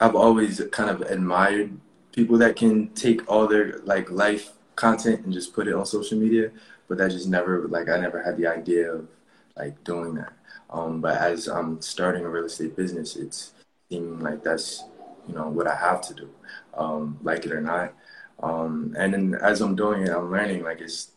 I've 0.00 0.16
always 0.16 0.62
kind 0.72 0.90
of 0.90 1.02
admired 1.02 1.78
people 2.12 2.38
that 2.38 2.56
can 2.56 2.88
take 2.94 3.30
all 3.30 3.46
their 3.46 3.78
like 3.84 4.10
life 4.10 4.52
content 4.74 5.24
and 5.24 5.32
just 5.32 5.54
put 5.54 5.68
it 5.68 5.74
on 5.74 5.84
social 5.86 6.18
media, 6.18 6.50
but 6.88 6.98
that 6.98 7.10
just 7.10 7.28
never 7.28 7.68
like 7.68 7.88
I 7.88 7.98
never 7.98 8.22
had 8.22 8.36
the 8.36 8.46
idea 8.46 8.92
of 8.92 9.08
like 9.56 9.82
doing 9.84 10.14
that. 10.14 10.32
Um, 10.70 11.00
but 11.00 11.18
as 11.18 11.48
I'm 11.48 11.80
starting 11.82 12.24
a 12.24 12.28
real 12.28 12.46
estate 12.46 12.76
business, 12.76 13.16
it's 13.16 13.52
seeming 13.88 14.20
like 14.20 14.42
that's 14.42 14.84
you 15.28 15.34
know 15.34 15.48
what 15.48 15.66
I 15.66 15.76
have 15.76 16.00
to 16.02 16.14
do, 16.14 16.30
um, 16.74 17.18
like 17.22 17.44
it 17.46 17.52
or 17.52 17.60
not. 17.60 17.94
Um, 18.42 18.94
and 18.98 19.12
then 19.12 19.34
as 19.34 19.60
I'm 19.60 19.76
doing 19.76 20.02
it, 20.02 20.10
I'm 20.10 20.30
learning 20.30 20.64
like 20.64 20.80
it's 20.80 21.10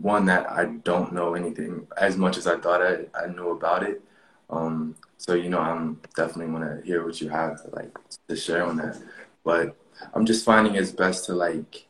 one 0.00 0.26
that 0.26 0.50
I 0.50 0.66
don't 0.66 1.12
know 1.12 1.34
anything 1.34 1.86
as 1.96 2.16
much 2.16 2.36
as 2.36 2.46
I 2.46 2.58
thought 2.58 2.82
I, 2.82 3.06
I 3.14 3.26
knew 3.26 3.50
about 3.50 3.82
it. 3.82 4.02
Um, 4.50 4.96
so 5.18 5.34
you 5.34 5.48
know, 5.48 5.60
I'm 5.60 6.00
definitely 6.16 6.52
want 6.52 6.64
to 6.64 6.86
hear 6.86 7.04
what 7.04 7.20
you 7.20 7.28
have 7.28 7.62
to 7.62 7.70
like 7.74 7.96
to 8.28 8.36
share 8.36 8.64
on 8.64 8.76
that. 8.78 8.98
But 9.44 9.76
I'm 10.14 10.26
just 10.26 10.44
finding 10.44 10.74
it's 10.74 10.92
best 10.92 11.26
to 11.26 11.34
like 11.34 11.86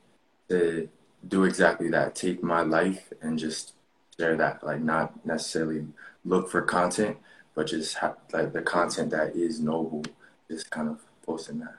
to 0.48 0.88
do 1.26 1.44
exactly 1.44 1.88
that. 1.90 2.14
Take 2.14 2.42
my 2.42 2.62
life 2.62 3.12
and 3.20 3.38
just 3.38 3.74
share 4.18 4.36
that. 4.36 4.64
Like 4.64 4.80
not 4.80 5.24
necessarily 5.24 5.86
look 6.24 6.50
for 6.50 6.62
content, 6.62 7.16
but 7.54 7.66
just 7.68 7.96
like 8.32 8.52
the 8.52 8.62
content 8.62 9.10
that 9.10 9.36
is 9.36 9.60
noble. 9.60 10.04
Just 10.50 10.70
kind 10.70 10.88
of 10.88 11.00
posting 11.24 11.60
that. 11.60 11.76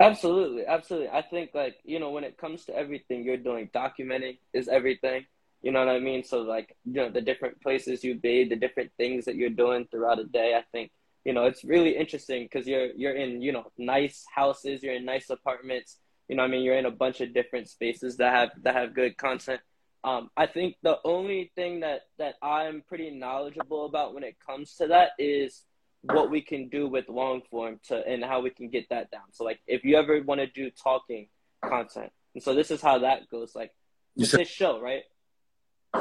Absolutely, 0.00 0.64
absolutely. 0.64 1.08
I 1.08 1.22
think 1.22 1.50
like, 1.54 1.78
you 1.84 1.98
know, 1.98 2.10
when 2.10 2.22
it 2.22 2.38
comes 2.38 2.64
to 2.66 2.76
everything 2.76 3.24
you're 3.24 3.36
doing, 3.36 3.68
documenting 3.74 4.38
is 4.52 4.68
everything. 4.68 5.26
You 5.62 5.72
know 5.72 5.84
what 5.84 5.94
I 5.94 5.98
mean? 5.98 6.22
So 6.22 6.42
like, 6.42 6.76
you 6.84 6.94
know, 6.94 7.10
the 7.10 7.20
different 7.20 7.60
places 7.60 8.04
you 8.04 8.14
be, 8.14 8.44
the 8.44 8.56
different 8.56 8.92
things 8.96 9.24
that 9.24 9.34
you're 9.34 9.50
doing 9.50 9.86
throughout 9.90 10.20
a 10.20 10.24
day, 10.24 10.54
I 10.56 10.62
think, 10.70 10.92
you 11.24 11.32
know, 11.32 11.46
it's 11.46 11.64
really 11.64 11.96
interesting 11.96 12.44
because 12.44 12.66
you're 12.66 12.92
you're 12.92 13.14
in, 13.14 13.42
you 13.42 13.52
know, 13.52 13.70
nice 13.76 14.24
houses, 14.32 14.82
you're 14.82 14.94
in 14.94 15.04
nice 15.04 15.30
apartments, 15.30 15.98
you 16.28 16.36
know 16.36 16.42
what 16.42 16.48
I 16.48 16.52
mean? 16.52 16.62
You're 16.62 16.78
in 16.78 16.86
a 16.86 16.90
bunch 16.90 17.20
of 17.20 17.34
different 17.34 17.68
spaces 17.68 18.16
that 18.18 18.32
have 18.32 18.50
that 18.62 18.74
have 18.74 18.94
good 18.94 19.16
content. 19.16 19.60
Um, 20.04 20.30
I 20.36 20.46
think 20.46 20.76
the 20.82 20.98
only 21.04 21.50
thing 21.56 21.80
that 21.80 22.02
that 22.18 22.34
I'm 22.40 22.82
pretty 22.86 23.10
knowledgeable 23.10 23.86
about 23.86 24.14
when 24.14 24.22
it 24.22 24.36
comes 24.46 24.74
to 24.76 24.86
that 24.88 25.10
is 25.18 25.64
what 26.02 26.30
we 26.30 26.40
can 26.40 26.68
do 26.68 26.86
with 26.86 27.08
long 27.08 27.42
form 27.50 27.80
to 27.88 28.06
and 28.06 28.24
how 28.24 28.40
we 28.40 28.50
can 28.50 28.68
get 28.68 28.88
that 28.90 29.10
down. 29.10 29.32
So 29.32 29.42
like 29.44 29.58
if 29.66 29.84
you 29.84 29.96
ever 29.96 30.22
want 30.22 30.40
to 30.40 30.46
do 30.46 30.70
talking 30.70 31.28
content, 31.64 32.12
and 32.34 32.42
so 32.42 32.54
this 32.54 32.70
is 32.70 32.80
how 32.80 33.00
that 33.00 33.28
goes. 33.28 33.54
Like 33.56 33.72
with 34.16 34.30
this 34.30 34.48
show, 34.48 34.80
right? 34.80 35.02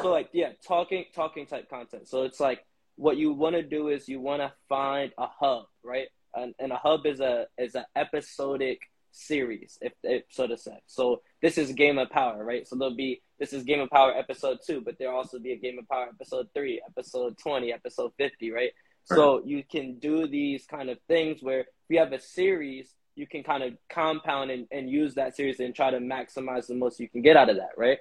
So 0.02 0.12
like 0.12 0.30
yeah, 0.34 0.52
talking 0.68 1.06
talking 1.16 1.46
type 1.46 1.70
content. 1.70 2.08
So 2.08 2.24
it's 2.24 2.40
like 2.40 2.66
what 2.96 3.18
you 3.18 3.34
want 3.34 3.56
to 3.56 3.64
do 3.64 3.90
is 3.90 4.10
you 4.10 4.20
want 4.20 4.42
to 4.42 4.52
find 4.68 5.12
a 5.18 5.28
hub, 5.28 5.66
right? 5.84 6.08
And, 6.36 6.54
and 6.60 6.72
a 6.72 6.78
hub 6.78 7.06
is 7.06 7.20
a 7.20 7.48
is 7.58 7.76
an 7.76 7.86
episodic 7.96 8.82
series, 9.12 9.78
if, 9.82 9.94
if 10.04 10.24
so 10.30 10.48
to 10.48 10.58
say. 10.58 10.80
So 10.86 11.22
this 11.42 11.58
is 11.58 11.72
Game 11.72 11.98
of 11.98 12.10
Power, 12.10 12.44
right? 12.44 12.68
So 12.68 12.76
there'll 12.76 12.96
be 12.96 13.22
this 13.40 13.54
is 13.54 13.64
Game 13.64 13.80
of 13.80 13.90
Power 13.90 14.14
episode 14.16 14.60
two, 14.66 14.82
but 14.82 14.98
there'll 15.00 15.18
also 15.18 15.40
be 15.40 15.54
a 15.54 15.58
Game 15.58 15.80
of 15.80 15.88
Power 15.88 16.08
episode 16.10 16.48
three, 16.54 16.82
episode 16.86 17.38
twenty, 17.38 17.72
episode 17.72 18.12
fifty, 18.18 18.52
right? 18.52 18.72
So 19.06 19.42
you 19.46 19.64
can 19.64 20.00
do 20.00 20.28
these 20.28 20.66
kind 20.66 20.90
of 20.90 20.98
things 21.08 21.42
where 21.42 21.62
if 21.62 21.68
you 21.88 22.00
have 22.00 22.12
a 22.12 22.20
series, 22.20 22.94
you 23.16 23.26
can 23.26 23.42
kind 23.42 23.64
of 23.64 23.74
compound 23.90 24.52
and, 24.52 24.68
and 24.70 24.90
use 24.90 25.16
that 25.16 25.34
series 25.34 25.62
and 25.62 25.74
try 25.74 25.92
to 25.92 26.00
maximize 26.00 26.68
the 26.68 26.76
most 26.76 27.00
you 27.00 27.08
can 27.08 27.22
get 27.22 27.38
out 27.38 27.50
of 27.50 27.56
that, 27.56 27.72
right? 27.78 28.00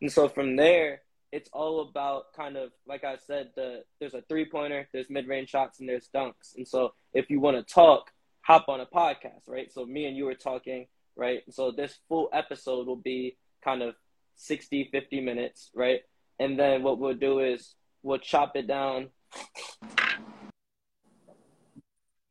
And 0.00 0.12
so 0.12 0.28
from 0.28 0.54
there, 0.54 1.02
it's 1.34 1.50
all 1.52 1.80
about 1.80 2.32
kind 2.32 2.56
of 2.56 2.70
like 2.86 3.02
I 3.02 3.16
said, 3.16 3.50
the 3.56 3.82
there's 3.98 4.14
a 4.14 4.22
three 4.28 4.48
pointer, 4.48 4.88
there's 4.92 5.10
mid 5.10 5.26
range 5.26 5.50
shots, 5.50 5.80
and 5.80 5.88
there's 5.88 6.08
dunks. 6.14 6.54
And 6.56 6.66
so 6.66 6.94
if 7.12 7.28
you 7.28 7.40
want 7.40 7.56
to 7.56 7.74
talk, 7.74 8.12
hop 8.42 8.66
on 8.68 8.80
a 8.80 8.86
podcast, 8.86 9.48
right? 9.48 9.70
So 9.72 9.84
me 9.84 10.06
and 10.06 10.16
you 10.16 10.26
were 10.26 10.36
talking, 10.36 10.86
right? 11.16 11.42
So 11.50 11.72
this 11.72 11.98
full 12.08 12.28
episode 12.32 12.86
will 12.86 13.02
be 13.14 13.36
kind 13.64 13.82
of 13.82 13.96
60, 14.36 14.90
50 14.92 15.20
minutes, 15.22 15.70
right? 15.74 16.02
And 16.38 16.56
then 16.56 16.84
what 16.84 17.00
we'll 17.00 17.14
do 17.14 17.40
is 17.40 17.74
we'll 18.04 18.18
chop 18.18 18.52
it 18.54 18.68
down. 18.68 19.08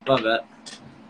My 0.07 0.21
bad. 0.21 0.39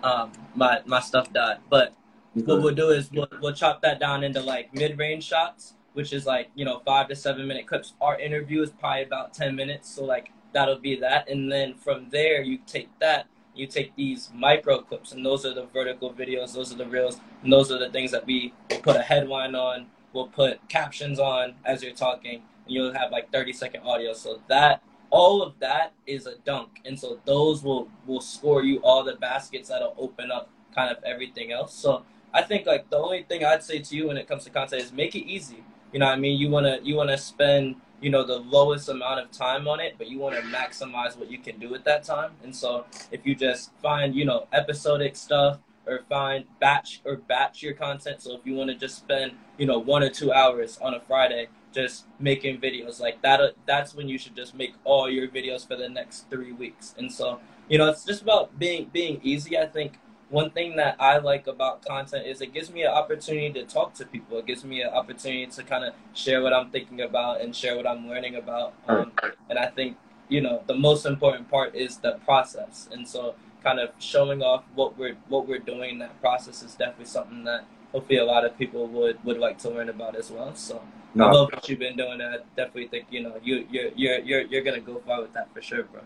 Um, 0.02 0.32
my 0.56 0.80
my 0.88 1.00
stuff 1.00 1.32
died. 1.32 1.58
But 1.70 1.94
what 2.34 2.64
we'll 2.64 2.74
do 2.74 2.89
is 2.89 3.12
we'll 3.12 3.28
we'll 3.39 3.54
chop 3.54 3.84
that 3.84 4.00
down 4.00 4.24
into 4.24 4.41
like 4.41 4.74
mid 4.74 4.98
range 4.98 5.26
shots, 5.26 5.76
which 5.94 6.14
is 6.14 6.26
like 6.26 6.50
you 6.56 6.66
know 6.66 6.82
five 6.86 7.08
to 7.10 7.16
seven 7.16 7.48
minute 7.48 7.68
clips. 7.68 7.94
Our 8.02 8.20
interview 8.20 8.62
is 8.62 8.72
probably 8.72 9.04
about 9.04 9.34
ten 9.34 9.56
minutes, 9.56 9.89
so 9.89 10.04
like 10.04 10.32
that'll 10.54 10.80
be 10.80 10.96
that. 10.98 11.30
And 11.30 11.52
then 11.52 11.76
from 11.76 12.10
there, 12.10 12.41
you 12.41 12.60
take 12.68 12.89
that, 13.00 13.28
you 13.56 13.68
take 13.68 13.96
these 13.96 14.30
micro 14.34 14.80
clips, 14.80 15.12
and 15.12 15.26
those 15.26 15.46
are 15.46 15.54
the 15.54 15.66
vertical 15.66 16.14
videos. 16.14 16.54
Those 16.54 16.74
are 16.74 16.78
the 16.78 16.88
reels, 16.88 17.20
and 17.44 17.52
those 17.52 17.72
are 17.72 17.80
the 17.80 17.89
things 17.89 18.12
that 18.12 18.26
we 18.26 18.54
put 18.82 18.96
a 18.96 19.02
headline 19.02 19.56
on. 19.56 19.88
We'll 20.14 20.28
put 20.28 20.68
captions 20.70 21.20
on 21.20 21.56
as 21.66 21.82
you're 21.84 21.94
talking, 21.94 22.36
and 22.66 22.74
you'll 22.74 22.94
have 22.94 23.12
like 23.12 23.32
thirty 23.32 23.54
second 23.54 23.82
audio. 23.82 24.14
So 24.14 24.41
that 24.48 24.84
all 25.10 25.44
of 25.44 25.54
that 25.60 25.94
is 26.08 26.26
a 26.26 26.36
dunk, 26.38 26.82
and 26.86 27.00
so 27.00 27.20
those 27.26 27.64
will 27.64 27.88
will 28.06 28.22
score 28.22 28.64
you 28.64 28.80
all 28.80 29.04
the 29.04 29.16
baskets 29.16 29.70
that'll 29.70 29.96
open 29.98 30.32
up 30.32 30.50
kind 30.74 30.96
of 30.96 31.04
everything 31.04 31.52
else. 31.52 31.74
So 31.74 32.04
I 32.34 32.41
think 32.41 32.66
like 32.66 32.89
the 32.89 32.98
only 32.98 33.24
thing 33.24 33.46
I'd 33.46 33.64
say 33.64 33.80
to 33.80 33.96
you 33.96 34.08
when 34.08 34.18
it 34.18 34.28
comes 34.28 34.44
to 34.46 34.50
content 34.50 34.82
is 34.82 34.91
make 34.91 35.16
it 35.16 35.26
easy. 35.26 35.64
You 35.94 36.00
know, 36.00 36.08
what 36.08 36.18
I 36.18 36.20
mean, 36.20 36.39
you 36.39 36.50
wanna 36.50 36.80
you 36.84 36.96
wanna 36.96 37.18
spend 37.18 37.76
you 38.04 38.10
know 38.10 38.24
the 38.24 38.39
lowest 38.39 38.89
amount 38.89 39.22
of 39.22 39.32
time 39.32 39.68
on 39.68 39.80
it, 39.80 39.96
but 39.98 40.08
you 40.08 40.20
want 40.20 40.36
to 40.36 40.41
maximize 40.41 41.18
what 41.18 41.32
you 41.32 41.38
can 41.38 41.58
do 41.58 41.74
at 41.74 41.86
that 41.86 42.04
time. 42.04 42.32
And 42.44 42.54
so 42.54 42.86
if 43.12 43.26
you 43.26 43.34
just 43.34 43.72
find 43.82 44.14
you 44.14 44.26
know 44.26 44.48
episodic 44.52 45.16
stuff 45.16 45.60
or 45.88 46.02
find 46.10 46.46
batch 46.60 47.02
or 47.06 47.16
batch 47.16 47.62
your 47.64 47.74
content. 47.74 48.22
So 48.22 48.36
if 48.36 48.46
you 48.46 48.56
want 48.56 48.70
to 48.70 48.76
just 48.76 48.98
spend 48.98 49.32
you 49.58 49.66
know 49.66 49.80
one 49.80 50.04
or 50.04 50.10
two 50.10 50.34
hours 50.34 50.78
on 50.82 50.94
a 50.94 51.00
Friday 51.00 51.48
just 51.74 52.06
making 52.20 52.60
videos 52.60 53.00
like 53.00 53.22
that, 53.24 53.41
uh, 53.41 53.52
that's 53.66 53.96
when 53.96 54.08
you 54.10 54.18
should 54.20 54.36
just 54.36 54.54
make 54.54 54.74
all 54.84 55.10
your 55.10 55.28
videos 55.28 55.66
for 55.68 55.76
the 55.76 55.89
next 55.89 56.30
three 56.30 56.52
weeks. 56.52 56.94
And 56.98 57.12
so 57.12 57.39
you 57.70 57.78
know 57.78 57.89
it's 57.89 58.04
just 58.04 58.22
about 58.22 58.60
being 58.60 58.89
being 58.91 59.22
easy. 59.24 59.58
I 59.58 59.66
think 59.66 59.94
one 60.34 60.50
thing 60.50 60.76
that 60.78 60.96
I 61.00 61.20
like 61.20 61.46
about 61.46 61.86
content 61.86 62.26
is 62.26 62.42
it 62.42 62.56
gives 62.56 62.72
me 62.72 62.82
an 62.82 62.92
opportunity 62.92 63.54
to 63.54 63.66
talk 63.66 63.94
to 63.94 64.06
people. 64.06 64.40
It 64.40 64.48
gives 64.48 64.66
me 64.66 64.82
an 64.82 64.90
opportunity 64.90 65.46
to 65.46 65.64
kind 65.64 65.86
of 65.86 65.94
share 66.16 66.42
what 66.42 66.54
I'm 66.54 66.72
thinking 66.72 67.02
about 67.02 67.42
and 67.42 67.56
share 67.56 67.76
what 67.78 67.86
I'm 67.86 68.10
learning 68.10 68.36
about. 68.36 68.74
Um, 68.88 69.12
and 69.52 69.60
I 69.60 69.68
think 69.68 69.96
you 70.30 70.42
know 70.42 70.64
the 70.66 70.74
most 70.74 71.06
important 71.06 71.52
part 71.52 71.76
is 71.76 71.98
the 71.98 72.14
process. 72.26 72.90
And 72.92 73.08
so, 73.08 73.36
kind 73.64 73.80
of 73.80 73.92
showing 74.00 74.42
off 74.42 74.64
what 74.74 74.98
we're 74.98 75.16
what 75.30 75.48
we're 75.48 75.60
doing 75.60 75.92
in 75.92 76.00
that 76.00 76.20
process 76.20 76.64
is 76.64 76.74
definitely 76.74 77.06
something 77.06 77.44
that 77.44 77.66
hopefully 77.92 78.18
a 78.18 78.26
lot 78.26 78.44
of 78.44 78.58
people 78.58 78.88
would 78.88 79.24
would 79.24 79.38
like 79.38 79.60
to 79.60 79.70
learn 79.70 79.90
about 79.90 80.16
as 80.16 80.32
well. 80.32 80.56
So. 80.56 80.82
No. 81.16 81.28
I 81.28 81.32
love 81.32 81.50
what 81.54 81.70
you've 81.70 81.78
been 81.78 81.96
doing. 81.96 82.20
I 82.22 82.38
definitely 82.58 82.88
think 82.88 83.06
you 83.12 83.22
know 83.22 83.40
you 83.44 83.68
you're 83.70 83.92
you're 83.96 84.18
you're, 84.18 84.42
you're 84.42 84.64
gonna 84.64 84.80
go 84.80 85.00
far 85.06 85.22
with 85.22 85.32
that 85.34 85.54
for 85.54 85.62
sure, 85.62 85.84
bro. 85.84 86.02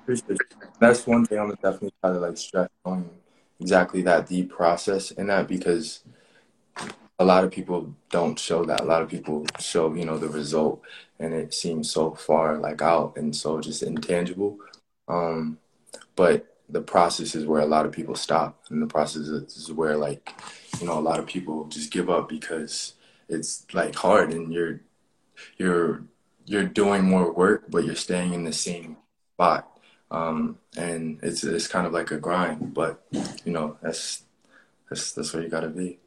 Appreciate 0.00 0.32
it. 0.32 0.40
That's 0.78 1.06
one 1.06 1.24
thing 1.24 1.38
I'm 1.38 1.48
definitely 1.48 1.94
try 2.02 2.12
to 2.12 2.20
like 2.20 2.36
stress 2.36 2.68
on 2.84 3.08
exactly 3.60 4.02
that 4.02 4.26
the 4.26 4.44
process 4.44 5.10
in 5.10 5.26
that 5.28 5.48
because 5.48 6.00
a 7.18 7.24
lot 7.24 7.44
of 7.44 7.50
people 7.50 7.94
don't 8.08 8.38
show 8.38 8.64
that. 8.64 8.80
A 8.80 8.84
lot 8.84 9.02
of 9.02 9.08
people 9.08 9.44
show, 9.58 9.92
you 9.94 10.04
know, 10.04 10.18
the 10.18 10.28
result 10.28 10.82
and 11.18 11.34
it 11.34 11.52
seems 11.52 11.90
so 11.90 12.12
far 12.12 12.56
like 12.56 12.80
out 12.80 13.16
and 13.16 13.36
so 13.36 13.60
just 13.60 13.82
intangible. 13.82 14.58
Um, 15.06 15.58
but 16.16 16.56
the 16.68 16.80
process 16.80 17.34
is 17.34 17.44
where 17.46 17.60
a 17.60 17.66
lot 17.66 17.84
of 17.84 17.92
people 17.92 18.14
stop 18.14 18.62
and 18.70 18.80
the 18.80 18.86
process 18.86 19.28
is 19.28 19.70
where 19.72 19.96
like, 19.96 20.32
you 20.80 20.86
know, 20.86 20.98
a 20.98 21.00
lot 21.00 21.18
of 21.18 21.26
people 21.26 21.66
just 21.66 21.92
give 21.92 22.08
up 22.08 22.28
because 22.28 22.94
it's 23.28 23.66
like 23.72 23.94
hard 23.94 24.32
and 24.32 24.52
you're 24.52 24.80
you're 25.56 26.04
you're 26.46 26.64
doing 26.64 27.04
more 27.04 27.32
work 27.32 27.64
but 27.70 27.84
you're 27.84 27.94
staying 27.94 28.34
in 28.34 28.44
the 28.44 28.52
same 28.52 28.96
spot 29.34 29.69
um, 30.10 30.58
and 30.76 31.18
it's 31.22 31.44
it's 31.44 31.68
kind 31.68 31.86
of 31.86 31.92
like 31.92 32.10
a 32.10 32.18
grind, 32.18 32.74
but 32.74 33.04
you 33.44 33.52
know 33.52 33.76
that's 33.82 34.22
that's 34.88 35.12
that's 35.12 35.32
where 35.32 35.42
you 35.42 35.48
gotta 35.48 35.68
be. 35.68 35.98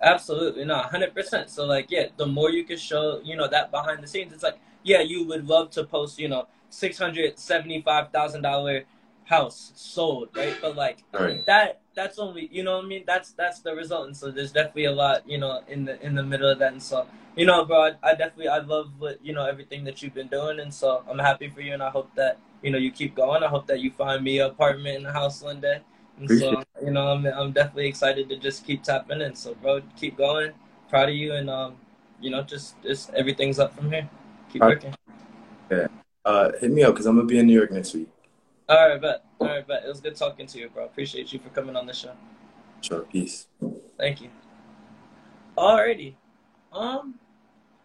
Absolutely, 0.00 0.64
no, 0.64 0.78
hundred 0.78 1.14
percent. 1.14 1.48
So 1.48 1.64
like, 1.64 1.86
yeah, 1.90 2.06
the 2.16 2.26
more 2.26 2.50
you 2.50 2.64
can 2.64 2.76
show, 2.76 3.20
you 3.22 3.36
know, 3.36 3.46
that 3.48 3.70
behind 3.70 4.02
the 4.02 4.08
scenes, 4.08 4.32
it's 4.32 4.42
like, 4.42 4.58
yeah, 4.82 5.00
you 5.00 5.24
would 5.26 5.46
love 5.46 5.70
to 5.70 5.84
post, 5.84 6.18
you 6.18 6.28
know, 6.28 6.48
six 6.70 6.98
hundred 6.98 7.38
seventy 7.38 7.80
five 7.82 8.10
thousand 8.10 8.42
dollar 8.42 8.84
house 9.24 9.72
sold, 9.76 10.30
right? 10.34 10.56
But 10.60 10.74
like 10.74 11.04
right. 11.12 11.46
that 11.46 11.82
that's 11.94 12.18
only 12.18 12.48
you 12.50 12.64
know 12.64 12.76
what 12.76 12.84
I 12.84 12.88
mean. 12.88 13.04
That's 13.06 13.32
that's 13.32 13.60
the 13.60 13.76
result, 13.76 14.08
and 14.08 14.16
so 14.16 14.32
there's 14.32 14.50
definitely 14.50 14.86
a 14.86 14.92
lot, 14.92 15.28
you 15.28 15.38
know, 15.38 15.60
in 15.68 15.84
the 15.84 16.04
in 16.04 16.16
the 16.16 16.24
middle 16.24 16.50
of 16.50 16.58
that, 16.58 16.72
and 16.72 16.82
so 16.82 17.06
you 17.36 17.46
know, 17.46 17.64
bro, 17.64 17.82
I, 17.82 17.92
I 18.02 18.14
definitely 18.14 18.48
I 18.48 18.58
love 18.58 18.90
what 18.98 19.24
you 19.24 19.32
know 19.32 19.46
everything 19.46 19.84
that 19.84 20.02
you've 20.02 20.14
been 20.14 20.28
doing, 20.28 20.58
and 20.58 20.74
so 20.74 21.04
I'm 21.08 21.20
happy 21.20 21.48
for 21.48 21.60
you, 21.60 21.74
and 21.74 21.82
I 21.82 21.90
hope 21.90 22.10
that 22.16 22.38
you 22.62 22.70
know, 22.70 22.78
you 22.78 22.90
keep 22.90 23.14
going. 23.14 23.42
I 23.42 23.48
hope 23.48 23.66
that 23.66 23.80
you 23.80 23.90
find 23.90 24.22
me 24.22 24.38
an 24.40 24.50
apartment 24.50 24.96
in 24.96 25.02
the 25.02 25.12
house 25.12 25.42
one 25.42 25.60
day. 25.60 25.80
And 26.16 26.24
Appreciate 26.26 26.52
so, 26.52 26.84
you 26.84 26.90
know, 26.90 27.08
I'm, 27.08 27.26
I'm 27.26 27.52
definitely 27.52 27.88
excited 27.88 28.28
to 28.28 28.36
just 28.36 28.66
keep 28.66 28.82
tapping 28.82 29.20
in. 29.20 29.34
So, 29.34 29.54
bro, 29.54 29.80
keep 29.96 30.16
going. 30.16 30.52
Proud 30.88 31.08
of 31.08 31.14
you. 31.14 31.34
And, 31.34 31.50
um, 31.50 31.76
you 32.20 32.30
know, 32.30 32.42
just, 32.42 32.80
just 32.82 33.10
everything's 33.14 33.58
up 33.58 33.74
from 33.74 33.90
here. 33.90 34.08
Keep 34.52 34.62
working. 34.62 34.94
Yeah. 35.70 35.88
Uh, 36.24 36.52
hit 36.60 36.70
me 36.70 36.82
up 36.82 36.94
because 36.94 37.06
I'm 37.06 37.16
going 37.16 37.26
to 37.26 37.32
be 37.32 37.38
in 37.38 37.46
New 37.46 37.54
York 37.54 37.72
next 37.72 37.94
week. 37.94 38.08
All 38.68 38.88
right, 38.88 39.00
bet. 39.00 39.24
All 39.40 39.48
right, 39.48 39.66
bet. 39.66 39.84
It 39.84 39.88
was 39.88 40.00
good 40.00 40.14
talking 40.14 40.46
to 40.46 40.58
you, 40.58 40.68
bro. 40.68 40.84
Appreciate 40.84 41.32
you 41.32 41.38
for 41.38 41.48
coming 41.48 41.76
on 41.76 41.86
the 41.86 41.92
show. 41.92 42.12
Sure. 42.80 43.00
Peace. 43.00 43.48
Thank 43.98 44.20
you. 44.20 44.28
Alrighty. 45.56 46.14
Um, 46.72 47.16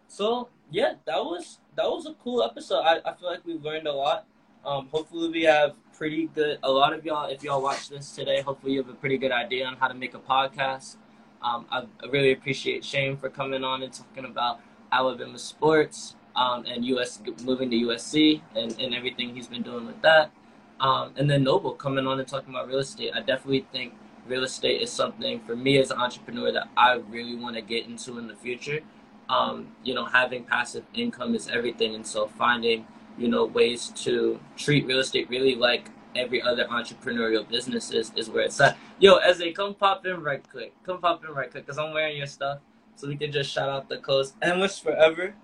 so 0.06 0.48
yeah, 0.70 0.94
that 1.06 1.18
was 1.18 1.58
that 1.76 1.84
was 1.84 2.06
a 2.06 2.14
cool 2.14 2.42
episode. 2.42 2.80
I, 2.80 3.00
I 3.04 3.14
feel 3.14 3.28
like 3.28 3.44
we 3.44 3.54
learned 3.54 3.86
a 3.86 3.92
lot. 3.92 4.26
Um, 4.64 4.88
hopefully, 4.92 5.30
we 5.30 5.42
have 5.44 5.74
pretty 5.98 6.26
good. 6.34 6.58
A 6.62 6.70
lot 6.70 6.92
of 6.92 7.04
y'all, 7.04 7.28
if 7.28 7.42
y'all 7.42 7.62
watch 7.62 7.88
this 7.88 8.14
today, 8.14 8.40
hopefully 8.40 8.72
you 8.72 8.78
have 8.82 8.88
a 8.88 8.94
pretty 8.94 9.18
good 9.18 9.32
idea 9.32 9.66
on 9.66 9.76
how 9.76 9.88
to 9.88 9.94
make 9.94 10.14
a 10.14 10.18
podcast. 10.18 10.96
Um, 11.42 11.66
I, 11.70 11.80
I, 11.80 12.06
really 12.10 12.32
appreciate 12.32 12.84
Shane 12.84 13.16
for 13.16 13.28
coming 13.28 13.62
on 13.62 13.82
and 13.82 13.92
talking 13.92 14.24
about 14.24 14.60
Alabama 14.90 15.38
sports 15.38 16.16
um, 16.34 16.64
and 16.66 16.84
US 16.84 17.20
moving 17.44 17.70
to 17.70 17.76
USC 17.76 18.42
and, 18.56 18.76
and 18.80 18.94
everything 18.94 19.34
he's 19.34 19.46
been 19.46 19.62
doing 19.62 19.86
with 19.86 20.00
that. 20.02 20.32
Um, 20.80 21.12
and 21.16 21.28
then 21.28 21.44
Noble 21.44 21.72
coming 21.72 22.06
on 22.06 22.18
and 22.18 22.28
talking 22.28 22.50
about 22.50 22.68
real 22.68 22.78
estate. 22.78 23.12
I 23.14 23.20
definitely 23.20 23.66
think 23.72 23.94
real 24.26 24.44
estate 24.44 24.82
is 24.82 24.90
something 24.90 25.40
for 25.40 25.56
me 25.56 25.78
as 25.78 25.90
an 25.90 25.98
entrepreneur 25.98 26.52
that 26.52 26.68
I 26.76 26.94
really 26.94 27.34
want 27.34 27.56
to 27.56 27.62
get 27.62 27.86
into 27.86 28.18
in 28.18 28.28
the 28.28 28.36
future. 28.36 28.80
Um, 29.28 29.68
you 29.82 29.94
know, 29.94 30.04
having 30.04 30.44
passive 30.44 30.84
income 30.94 31.34
is 31.34 31.48
everything, 31.48 31.94
and 31.94 32.06
so 32.06 32.28
finding 32.28 32.86
you 33.18 33.28
know, 33.28 33.44
ways 33.44 33.88
to 33.96 34.38
treat 34.56 34.86
real 34.86 35.00
estate 35.00 35.28
really 35.28 35.54
like 35.54 35.90
every 36.14 36.42
other 36.42 36.64
entrepreneurial 36.66 37.48
business 37.48 37.90
is, 37.90 38.12
is 38.16 38.30
where 38.30 38.44
it's 38.44 38.60
at. 38.60 38.76
Yo, 38.98 39.16
Eze, 39.16 39.42
come 39.54 39.74
pop 39.74 40.06
in 40.06 40.22
right 40.22 40.42
quick. 40.50 40.72
Come 40.84 41.00
pop 41.00 41.24
in 41.24 41.30
right 41.30 41.50
quick, 41.50 41.66
because 41.66 41.78
I'm 41.78 41.92
wearing 41.92 42.16
your 42.16 42.26
stuff. 42.26 42.58
So 42.96 43.06
we 43.06 43.16
can 43.16 43.30
just 43.30 43.50
shout 43.50 43.68
out 43.68 43.88
the 43.88 43.98
codes. 43.98 44.34
Endless 44.42 44.78
Forever. 44.78 45.34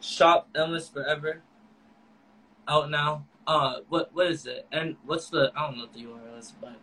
Shop 0.00 0.48
Endless 0.54 0.88
Forever. 0.88 1.42
Out 2.66 2.90
now. 2.90 3.26
Uh, 3.46 3.80
what 3.88 4.10
what 4.14 4.26
is 4.28 4.46
it? 4.46 4.66
And 4.72 4.96
what's 5.04 5.28
the, 5.28 5.52
I 5.54 5.66
don't 5.66 5.76
know 5.76 5.84
what 5.84 5.92
the 5.92 6.00
URL 6.00 6.38
is, 6.38 6.54
but 6.60 6.76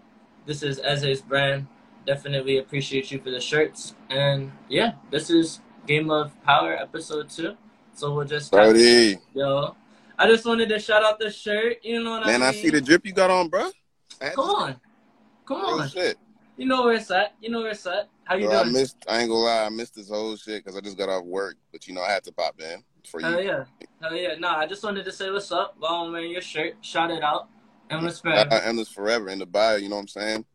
this 0.45 0.63
is 0.63 0.79
Eze's 0.79 1.21
brand. 1.21 1.67
Definitely 2.05 2.59
appreciate 2.59 3.11
you 3.11 3.19
for 3.19 3.31
the 3.31 3.41
shirts. 3.41 3.95
And 4.09 4.51
yeah, 4.69 4.93
this 5.09 5.29
is 5.29 5.59
Game 5.87 6.11
of 6.11 6.31
Power 6.43 6.73
episode 6.73 7.29
two. 7.29 7.57
So 7.93 8.13
we'll 8.13 8.25
just. 8.25 8.51
Brody. 8.51 9.17
Yo, 9.33 9.75
I 10.21 10.27
just 10.27 10.45
wanted 10.45 10.69
to 10.69 10.77
shout 10.77 11.03
out 11.03 11.19
the 11.19 11.31
shirt. 11.31 11.77
You 11.83 12.03
know 12.03 12.11
what 12.11 12.27
Man, 12.27 12.29
I 12.29 12.31
mean? 12.33 12.39
Man, 12.41 12.49
I 12.49 12.51
see 12.53 12.69
the 12.69 12.79
drip 12.79 13.03
you 13.07 13.11
got 13.11 13.31
on, 13.31 13.49
bro. 13.49 13.71
Come 14.19 14.49
on, 14.49 14.75
come 15.47 15.61
on. 15.61 15.89
Shit. 15.89 16.15
You 16.57 16.67
know 16.67 16.83
where 16.83 16.93
it's 16.93 17.09
at. 17.09 17.33
You 17.41 17.49
know 17.49 17.61
where 17.61 17.71
it's 17.71 17.87
at. 17.87 18.07
How 18.25 18.35
you 18.35 18.45
bro, 18.45 18.63
doing? 18.63 18.75
I 18.75 18.79
missed. 18.79 18.97
I 19.09 19.19
ain't 19.21 19.29
gonna 19.29 19.41
lie. 19.41 19.65
I 19.65 19.69
missed 19.69 19.95
this 19.95 20.09
whole 20.09 20.35
shit 20.35 20.63
because 20.63 20.77
I 20.77 20.81
just 20.81 20.95
got 20.95 21.09
off 21.09 21.25
work. 21.25 21.55
But 21.71 21.87
you 21.87 21.95
know, 21.95 22.01
I 22.01 22.11
had 22.11 22.23
to 22.25 22.31
pop 22.31 22.61
in 22.61 22.83
for 23.09 23.19
you. 23.19 23.25
Hell 23.25 23.41
yeah. 23.41 23.63
Hell 23.99 24.15
yeah. 24.15 24.35
Nah, 24.37 24.57
I 24.57 24.67
just 24.67 24.83
wanted 24.83 25.05
to 25.05 25.11
say 25.11 25.31
what's 25.31 25.51
up 25.51 25.73
while 25.79 26.03
I'm 26.03 26.11
wearing 26.11 26.29
your 26.29 26.41
shirt. 26.41 26.75
Shout 26.81 27.09
it 27.09 27.23
out. 27.23 27.49
Endless 27.89 28.19
forever. 28.19 28.53
Uh, 28.53 28.61
endless 28.63 28.89
forever 28.89 29.29
in 29.29 29.39
the 29.39 29.47
bio. 29.47 29.77
You 29.77 29.89
know 29.89 29.95
what 29.95 30.01
I'm 30.01 30.07
saying? 30.07 30.45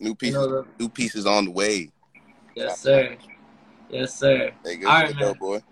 New 0.00 0.14
pieces. 0.14 0.42
You 0.42 0.50
know. 0.50 0.66
New 0.78 0.88
pieces 0.90 1.24
on 1.24 1.46
the 1.46 1.50
way. 1.50 1.90
Yes, 2.54 2.78
sir. 2.78 3.16
Yes, 3.88 4.14
sir. 4.14 4.52
Hey, 4.62 4.76
good 4.76 4.86
All 4.86 5.02
right, 5.02 5.16
man. 5.16 5.34
boy. 5.40 5.62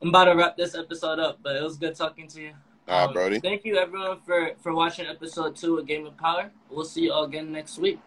I'm 0.00 0.08
about 0.08 0.24
to 0.24 0.34
wrap 0.34 0.56
this 0.56 0.74
episode 0.74 1.18
up, 1.18 1.40
but 1.42 1.56
it 1.56 1.62
was 1.62 1.76
good 1.76 1.94
talking 1.94 2.26
to 2.28 2.40
you. 2.40 2.52
All 2.88 2.98
right, 2.98 3.08
um, 3.08 3.12
Brody. 3.12 3.40
Thank 3.40 3.64
you, 3.64 3.76
everyone, 3.76 4.18
for, 4.26 4.52
for 4.60 4.74
watching 4.74 5.06
episode 5.06 5.56
two 5.56 5.78
of 5.78 5.86
Game 5.86 6.04
of 6.04 6.16
Power. 6.16 6.50
We'll 6.68 6.84
see 6.84 7.02
you 7.02 7.12
all 7.12 7.24
again 7.24 7.52
next 7.52 7.78
week. 7.78 8.00